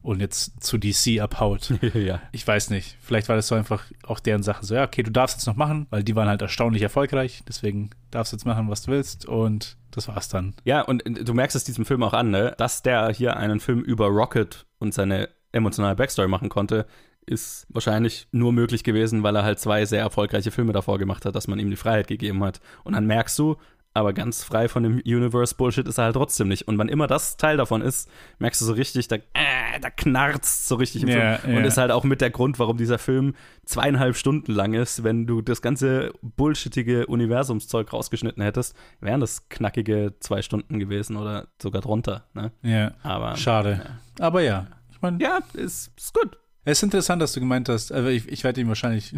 und 0.06 0.20
jetzt 0.20 0.64
zu 0.64 0.78
DC 0.78 1.20
abhaut. 1.20 1.74
ja. 1.94 2.22
Ich 2.32 2.48
weiß 2.48 2.70
nicht. 2.70 2.96
Vielleicht 3.02 3.28
war 3.28 3.36
das 3.36 3.48
so 3.48 3.56
einfach 3.56 3.84
auch 4.04 4.20
deren 4.20 4.44
Sache. 4.44 4.64
So, 4.64 4.76
ja, 4.76 4.84
okay, 4.84 5.02
du 5.02 5.12
darfst 5.12 5.38
jetzt 5.38 5.48
noch 5.48 5.56
machen, 5.56 5.88
weil 5.90 6.04
die 6.04 6.16
waren 6.16 6.30
halt 6.30 6.44
erstaunlich 6.44 6.84
erfolgreich. 6.84 7.42
Deswegen 7.48 7.90
darfst 8.12 8.32
du 8.32 8.38
jetzt 8.38 8.46
machen, 8.46 8.70
was 8.70 8.84
du 8.84 8.92
willst. 8.92 9.26
Und 9.26 9.78
das 9.90 10.08
war's 10.08 10.30
dann. 10.30 10.54
Ja, 10.64 10.82
und 10.82 11.06
äh, 11.06 11.24
du 11.24 11.34
merkst 11.34 11.56
es 11.56 11.64
diesem 11.64 11.86
Film 11.86 12.04
auch 12.04 12.14
an, 12.14 12.30
ne? 12.30 12.54
dass 12.58 12.84
der 12.84 13.10
hier 13.10 13.38
einen 13.38 13.60
Film 13.60 13.82
über 13.82 14.08
Rocket 14.08 14.68
und 14.78 14.94
seine 14.94 15.30
emotionale 15.52 15.96
Backstory 15.96 16.28
machen 16.28 16.50
konnte, 16.50 16.86
ist 17.26 17.66
wahrscheinlich 17.70 18.28
nur 18.32 18.54
möglich 18.54 18.84
gewesen, 18.84 19.24
weil 19.24 19.36
er 19.36 19.44
halt 19.44 19.60
zwei 19.60 19.86
sehr 19.86 20.02
erfolgreiche 20.02 20.52
Filme 20.52 20.74
davor 20.74 21.00
gemacht 21.00 21.26
hat, 21.26 21.36
dass 21.36 21.48
man 21.48 21.58
ihm 21.58 21.72
die 21.72 21.76
Freiheit 21.76 22.08
gegeben 22.08 22.44
hat. 22.44 22.62
Und 22.84 22.94
dann 22.94 23.08
merkst 23.08 23.40
du, 23.40 23.58
aber 23.96 24.12
ganz 24.14 24.44
frei 24.44 24.68
von 24.68 24.84
dem 24.84 24.98
Universe-Bullshit 25.06 25.88
ist 25.88 25.98
er 25.98 26.04
halt 26.04 26.16
trotzdem 26.16 26.50
nicht. 26.50 26.68
Und 26.68 26.78
wann 26.78 26.90
immer 26.90 27.08
das 27.08 27.38
Teil 27.38 27.56
davon 27.56 27.82
ist, 27.82 28.10
merkst 28.40 28.60
du 28.60 28.66
so 28.66 28.74
richtig, 28.74 29.08
da, 29.08 29.16
äh, 29.16 29.80
da 29.82 29.90
knarzt 29.90 30.68
so 30.68 30.76
richtig 30.76 31.04
im 31.04 31.10
Ja, 31.10 31.38
Film. 31.38 31.56
Und 31.56 31.62
ja. 31.64 31.68
ist 31.68 31.78
halt 31.78 31.92
auch 31.92 32.04
mit 32.04 32.20
der 32.20 32.30
Grund, 32.30 32.60
warum 32.60 32.76
dieser 32.78 33.00
Film 33.00 33.36
zweieinhalb 33.66 34.18
Stunden 34.18 34.52
lang 34.52 34.74
ist. 34.74 35.06
Wenn 35.06 35.26
du 35.28 35.42
das 35.42 35.62
ganze 35.62 36.12
bullshittige 36.22 37.08
Universumszeug 37.08 37.94
rausgeschnitten 37.94 38.44
hättest, 38.44 38.76
wären 39.00 39.22
das 39.22 39.48
knackige 39.48 40.14
zwei 40.20 40.42
Stunden 40.42 40.78
gewesen 40.78 41.16
oder 41.16 41.48
sogar 41.62 41.82
drunter. 41.82 42.26
Ne? 42.34 42.52
Ja, 42.64 42.92
Aber, 43.02 43.38
schade. 43.38 43.82
Aber 44.20 44.42
ja, 44.42 44.68
ich 44.92 45.02
meine. 45.02 45.24
Ja, 45.24 45.40
ist, 45.54 45.92
ist 45.98 46.14
gut. 46.14 46.38
Es 46.66 46.80
ist 46.80 46.84
interessant, 46.84 47.22
dass 47.22 47.32
du 47.32 47.40
gemeint 47.40 47.70
hast, 47.70 47.94
also 47.94 48.10
ich, 48.10 48.28
ich 48.28 48.44
werde 48.44 48.60
ihn 48.60 48.68
wahrscheinlich, 48.68 49.14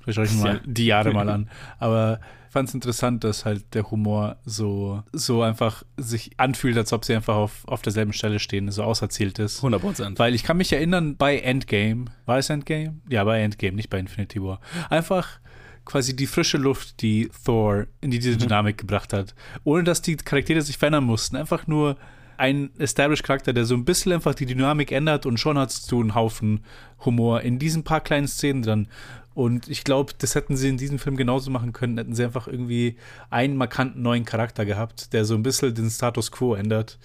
vielleicht 0.00 0.14
schaue 0.16 0.24
ich 0.24 0.32
ihn 0.32 0.40
mal 0.40 0.54
Ja. 0.56 0.60
die 0.64 0.86
Jahre 0.86 1.12
mal 1.12 1.28
an, 1.28 1.48
aber 1.78 2.18
fand 2.52 2.68
es 2.68 2.74
interessant, 2.74 3.24
dass 3.24 3.46
halt 3.46 3.72
der 3.72 3.90
Humor 3.90 4.36
so, 4.44 5.02
so 5.12 5.40
einfach 5.42 5.84
sich 5.96 6.32
anfühlt, 6.36 6.76
als 6.76 6.92
ob 6.92 7.04
sie 7.04 7.14
einfach 7.14 7.34
auf, 7.34 7.66
auf 7.66 7.80
derselben 7.80 8.12
Stelle 8.12 8.38
stehen, 8.40 8.70
so 8.70 8.82
auserzählt 8.82 9.38
ist. 9.38 9.58
100 9.58 9.80
Prozent. 9.80 10.18
Weil 10.18 10.34
ich 10.34 10.42
kann 10.42 10.58
mich 10.58 10.70
erinnern, 10.70 11.16
bei 11.16 11.38
Endgame, 11.38 12.06
war 12.26 12.36
es 12.36 12.50
Endgame? 12.50 13.00
Ja, 13.08 13.24
bei 13.24 13.40
Endgame, 13.40 13.74
nicht 13.74 13.88
bei 13.88 13.98
Infinity 13.98 14.42
War. 14.42 14.60
Einfach 14.90 15.40
quasi 15.86 16.14
die 16.14 16.26
frische 16.26 16.58
Luft, 16.58 17.00
die 17.00 17.30
Thor 17.44 17.86
in 18.02 18.10
diese 18.10 18.36
Dynamik 18.36 18.76
gebracht 18.76 19.14
hat, 19.14 19.34
ohne 19.64 19.82
dass 19.82 20.02
die 20.02 20.16
Charaktere 20.16 20.60
sich 20.60 20.76
verändern 20.76 21.04
mussten. 21.04 21.36
Einfach 21.36 21.66
nur 21.66 21.96
ein 22.36 22.70
Established-Charakter, 22.78 23.52
der 23.52 23.64
so 23.64 23.74
ein 23.74 23.84
bisschen 23.84 24.12
einfach 24.12 24.34
die 24.34 24.46
Dynamik 24.46 24.92
ändert 24.92 25.26
und 25.26 25.38
schon 25.38 25.56
hast 25.56 25.90
du 25.90 26.00
einen 26.00 26.14
Haufen 26.14 26.64
Humor 27.04 27.40
in 27.40 27.58
diesen 27.58 27.84
paar 27.84 28.00
kleinen 28.00 28.28
Szenen 28.28 28.62
dran. 28.62 28.88
Und 29.34 29.68
ich 29.68 29.84
glaube, 29.84 30.12
das 30.18 30.34
hätten 30.34 30.56
sie 30.56 30.68
in 30.68 30.76
diesem 30.76 30.98
Film 30.98 31.16
genauso 31.16 31.50
machen 31.50 31.72
können, 31.72 31.96
hätten 31.96 32.14
sie 32.14 32.24
einfach 32.24 32.46
irgendwie 32.48 32.96
einen 33.30 33.56
markanten 33.56 34.02
neuen 34.02 34.24
Charakter 34.24 34.64
gehabt, 34.64 35.12
der 35.12 35.24
so 35.24 35.34
ein 35.34 35.42
bisschen 35.42 35.74
den 35.74 35.90
Status 35.90 36.30
quo 36.30 36.54
ändert. 36.54 36.98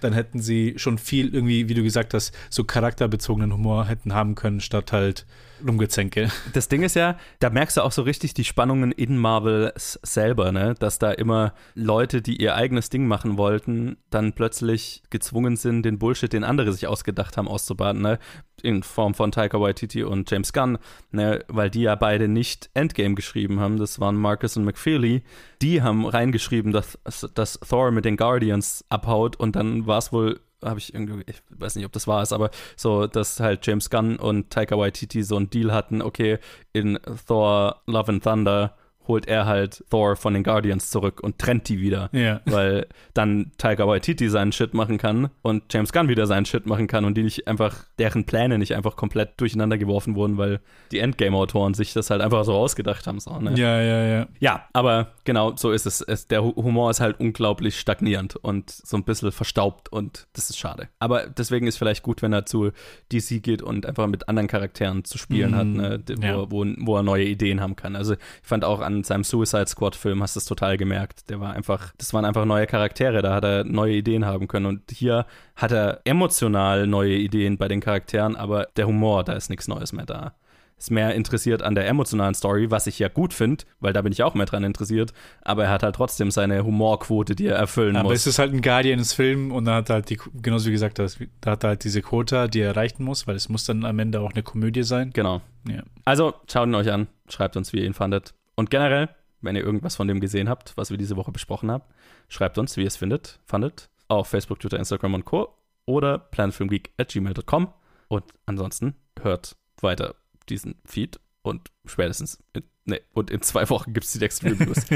Dann 0.00 0.12
hätten 0.12 0.40
sie 0.40 0.74
schon 0.76 0.98
viel 0.98 1.34
irgendwie, 1.34 1.68
wie 1.68 1.74
du 1.74 1.82
gesagt 1.82 2.14
hast, 2.14 2.34
so 2.50 2.64
charakterbezogenen 2.64 3.52
Humor 3.52 3.86
hätten 3.86 4.14
haben 4.14 4.34
können, 4.34 4.60
statt 4.60 4.92
halt 4.92 5.26
Rumgezänke. 5.66 6.30
Das 6.52 6.68
Ding 6.68 6.82
ist 6.82 6.94
ja, 6.94 7.16
da 7.40 7.50
merkst 7.50 7.76
du 7.76 7.82
auch 7.82 7.92
so 7.92 8.02
richtig 8.02 8.34
die 8.34 8.44
Spannungen 8.44 8.92
in 8.92 9.16
Marvel 9.16 9.72
selber, 9.76 10.52
ne? 10.52 10.74
Dass 10.78 10.98
da 10.98 11.12
immer 11.12 11.54
Leute, 11.74 12.22
die 12.22 12.40
ihr 12.40 12.54
eigenes 12.54 12.90
Ding 12.90 13.06
machen 13.06 13.36
wollten, 13.38 13.96
dann 14.10 14.32
plötzlich 14.32 15.02
gezwungen 15.10 15.56
sind, 15.56 15.82
den 15.82 15.98
Bullshit, 15.98 16.32
den 16.32 16.44
andere 16.44 16.72
sich 16.72 16.86
ausgedacht 16.86 17.36
haben, 17.36 17.48
auszubaden, 17.48 18.02
ne? 18.02 18.18
In 18.62 18.82
Form 18.82 19.14
von 19.14 19.30
Taika 19.30 19.60
Waititi 19.60 20.02
und 20.02 20.30
James 20.30 20.52
Gunn, 20.52 20.78
ne? 21.10 21.44
Weil 21.48 21.70
die 21.70 21.82
ja 21.82 21.94
beide 21.94 22.28
nicht 22.28 22.70
Endgame 22.74 23.14
geschrieben 23.14 23.60
haben. 23.60 23.78
Das 23.78 24.00
waren 24.00 24.16
Marcus 24.16 24.56
und 24.56 24.64
McFeely. 24.64 25.22
Die 25.62 25.82
haben 25.82 26.06
reingeschrieben, 26.06 26.72
dass, 26.72 26.98
dass 27.34 27.60
Thor 27.60 27.90
mit 27.90 28.04
den 28.04 28.16
Guardians 28.16 28.84
abhaut 28.88 29.36
und 29.36 29.56
dann 29.56 29.86
war 29.86 29.98
es 29.98 30.12
wohl 30.12 30.40
habe 30.62 30.78
ich 30.78 30.94
irgendwie, 30.94 31.24
ich 31.26 31.42
weiß 31.50 31.76
nicht, 31.76 31.84
ob 31.84 31.92
das 31.92 32.06
war 32.06 32.22
es, 32.22 32.32
aber 32.32 32.50
so, 32.76 33.06
dass 33.06 33.40
halt 33.40 33.66
James 33.66 33.90
Gunn 33.90 34.16
und 34.16 34.50
Taika 34.50 34.76
Waititi 34.76 35.22
so 35.22 35.36
einen 35.36 35.50
Deal 35.50 35.72
hatten, 35.72 36.02
okay, 36.02 36.38
in 36.72 36.98
Thor 37.26 37.82
Love 37.86 38.12
and 38.12 38.22
Thunder 38.22 38.76
holt 39.08 39.26
er 39.26 39.46
halt 39.46 39.82
Thor 39.90 40.14
von 40.16 40.34
den 40.34 40.44
Guardians 40.44 40.90
zurück 40.90 41.20
und 41.22 41.38
trennt 41.38 41.68
die 41.68 41.80
wieder. 41.80 42.10
Ja. 42.12 42.40
Weil 42.44 42.86
dann 43.14 43.50
Taika 43.58 43.88
Waititi 43.88 44.28
seinen 44.28 44.52
Shit 44.52 44.74
machen 44.74 44.98
kann 44.98 45.30
und 45.42 45.72
James 45.72 45.92
Gunn 45.92 46.08
wieder 46.08 46.26
seinen 46.26 46.44
Shit 46.44 46.66
machen 46.66 46.86
kann 46.86 47.04
und 47.04 47.16
die 47.16 47.22
nicht 47.22 47.48
einfach, 47.48 47.74
deren 47.98 48.24
Pläne 48.24 48.58
nicht 48.58 48.74
einfach 48.76 48.96
komplett 48.96 49.40
durcheinander 49.40 49.78
geworfen 49.78 50.14
wurden, 50.14 50.36
weil 50.38 50.60
die 50.92 50.98
Endgame-Autoren 50.98 51.74
sich 51.74 51.92
das 51.94 52.10
halt 52.10 52.20
einfach 52.20 52.44
so 52.44 52.52
ausgedacht 52.54 53.06
haben. 53.06 53.18
So, 53.18 53.38
ne? 53.38 53.54
Ja, 53.56 53.80
ja, 53.80 54.04
ja. 54.06 54.26
Ja, 54.40 54.64
aber 54.72 55.08
genau 55.24 55.56
so 55.56 55.72
ist 55.72 55.86
es. 55.86 56.00
es. 56.02 56.26
Der 56.28 56.44
Humor 56.44 56.90
ist 56.90 57.00
halt 57.00 57.18
unglaublich 57.18 57.78
stagnierend 57.80 58.36
und 58.36 58.70
so 58.70 58.96
ein 58.96 59.04
bisschen 59.04 59.32
verstaubt 59.32 59.90
und 59.90 60.26
das 60.34 60.50
ist 60.50 60.58
schade. 60.58 60.88
Aber 60.98 61.26
deswegen 61.28 61.66
ist 61.66 61.78
vielleicht 61.78 62.02
gut, 62.02 62.20
wenn 62.22 62.32
er 62.32 62.44
zu 62.46 62.72
DC 63.12 63.42
geht 63.42 63.62
und 63.62 63.86
einfach 63.86 64.06
mit 64.06 64.28
anderen 64.28 64.48
Charakteren 64.48 65.04
zu 65.04 65.16
spielen 65.18 65.52
Mhm. 65.52 65.56
hat, 65.56 65.66
ne? 65.66 66.02
wo, 66.18 66.26
Ja. 66.26 66.50
wo, 66.50 66.66
wo 66.86 66.96
er 66.96 67.02
neue 67.02 67.24
Ideen 67.24 67.60
haben 67.60 67.74
kann. 67.76 67.96
Also 67.96 68.12
ich 68.14 68.18
fand 68.42 68.64
auch 68.64 68.80
an 68.80 68.97
seinem 69.04 69.24
Suicide 69.24 69.66
Squad-Film 69.66 70.22
hast 70.22 70.36
du 70.36 70.40
es 70.40 70.44
total 70.44 70.76
gemerkt. 70.76 71.30
Der 71.30 71.40
war 71.40 71.52
einfach, 71.52 71.92
das 71.98 72.12
waren 72.14 72.24
einfach 72.24 72.44
neue 72.44 72.66
Charaktere, 72.66 73.22
da 73.22 73.34
hat 73.34 73.44
er 73.44 73.64
neue 73.64 73.94
Ideen 73.94 74.24
haben 74.24 74.48
können. 74.48 74.66
Und 74.66 74.90
hier 74.90 75.26
hat 75.56 75.72
er 75.72 76.00
emotional 76.04 76.86
neue 76.86 77.14
Ideen 77.14 77.58
bei 77.58 77.68
den 77.68 77.80
Charakteren, 77.80 78.36
aber 78.36 78.68
der 78.76 78.86
Humor, 78.86 79.24
da 79.24 79.32
ist 79.32 79.50
nichts 79.50 79.68
Neues 79.68 79.92
mehr 79.92 80.06
da. 80.06 80.34
Ist 80.78 80.92
mehr 80.92 81.12
interessiert 81.16 81.60
an 81.60 81.74
der 81.74 81.88
emotionalen 81.88 82.34
Story, 82.34 82.70
was 82.70 82.86
ich 82.86 83.00
ja 83.00 83.08
gut 83.08 83.34
finde, 83.34 83.64
weil 83.80 83.92
da 83.92 84.00
bin 84.00 84.12
ich 84.12 84.22
auch 84.22 84.34
mehr 84.34 84.46
dran 84.46 84.62
interessiert. 84.62 85.12
Aber 85.42 85.64
er 85.64 85.70
hat 85.70 85.82
halt 85.82 85.96
trotzdem 85.96 86.30
seine 86.30 86.62
Humorquote, 86.62 87.34
die 87.34 87.46
er 87.46 87.56
erfüllen 87.56 87.96
Aber 87.96 88.10
muss. 88.10 88.20
es 88.20 88.28
ist 88.28 88.38
halt 88.38 88.52
ein 88.52 88.62
Guardians-Film 88.62 89.50
und 89.50 89.64
dann 89.64 89.74
hat 89.74 89.90
er 89.90 89.94
halt 89.94 90.10
die, 90.10 90.20
genauso 90.40 90.68
wie 90.68 90.72
gesagt, 90.72 91.00
da 91.00 91.08
hat 91.50 91.64
er 91.64 91.70
halt 91.70 91.82
diese 91.82 92.00
Quota, 92.00 92.46
die 92.46 92.60
er 92.60 92.68
erreichen 92.68 93.02
muss, 93.02 93.26
weil 93.26 93.34
es 93.34 93.48
muss 93.48 93.64
dann 93.64 93.84
am 93.84 93.98
Ende 93.98 94.20
auch 94.20 94.30
eine 94.30 94.44
Komödie 94.44 94.84
sein. 94.84 95.10
Genau. 95.12 95.40
Ja. 95.68 95.82
Also 96.04 96.34
schaut 96.48 96.68
ihn 96.68 96.76
euch 96.76 96.92
an, 96.92 97.08
schreibt 97.28 97.56
uns, 97.56 97.72
wie 97.72 97.78
ihr 97.78 97.84
ihn 97.84 97.94
fandet. 97.94 98.34
Und 98.58 98.70
generell, 98.70 99.08
wenn 99.40 99.54
ihr 99.54 99.62
irgendwas 99.62 99.94
von 99.94 100.08
dem 100.08 100.18
gesehen 100.18 100.48
habt, 100.48 100.76
was 100.76 100.90
wir 100.90 100.98
diese 100.98 101.14
Woche 101.14 101.30
besprochen 101.30 101.70
haben, 101.70 101.84
schreibt 102.28 102.58
uns, 102.58 102.76
wie 102.76 102.80
ihr 102.80 102.88
es 102.88 102.96
findet, 102.96 103.38
fandet, 103.44 103.88
auf 104.08 104.26
Facebook, 104.26 104.58
Twitter, 104.58 104.80
Instagram 104.80 105.14
und 105.14 105.24
Co. 105.24 105.54
oder 105.86 106.18
planfilmgeek 106.18 106.90
at 106.98 107.10
gmail.com. 107.10 107.72
Und 108.08 108.24
ansonsten 108.46 108.96
hört 109.22 109.54
weiter 109.80 110.16
diesen 110.48 110.74
Feed 110.84 111.20
und 111.42 111.70
spätestens 111.86 112.42
in, 112.52 112.64
nee, 112.84 113.00
und 113.12 113.30
in 113.30 113.42
zwei 113.42 113.70
Wochen 113.70 113.92
gibt 113.92 114.06
es 114.06 114.12
die 114.14 114.18
nächsten 114.18 114.48
Reviews. 114.48 114.86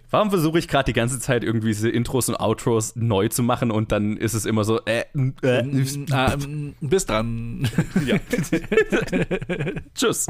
Warum 0.10 0.30
versuche 0.30 0.58
ich 0.58 0.66
gerade 0.66 0.86
die 0.86 0.94
ganze 0.94 1.20
Zeit 1.20 1.44
irgendwie 1.44 1.68
diese 1.68 1.90
Intros 1.90 2.30
und 2.30 2.36
Outros 2.36 2.96
neu 2.96 3.28
zu 3.28 3.42
machen 3.42 3.70
und 3.70 3.92
dann 3.92 4.16
ist 4.16 4.32
es 4.32 4.46
immer 4.46 4.64
so, 4.64 4.82
äh, 4.86 5.04
äh, 5.42 5.52
ähm, 5.52 6.76
bis 6.80 7.04
dann. 7.04 7.68
Tschüss. 9.94 10.28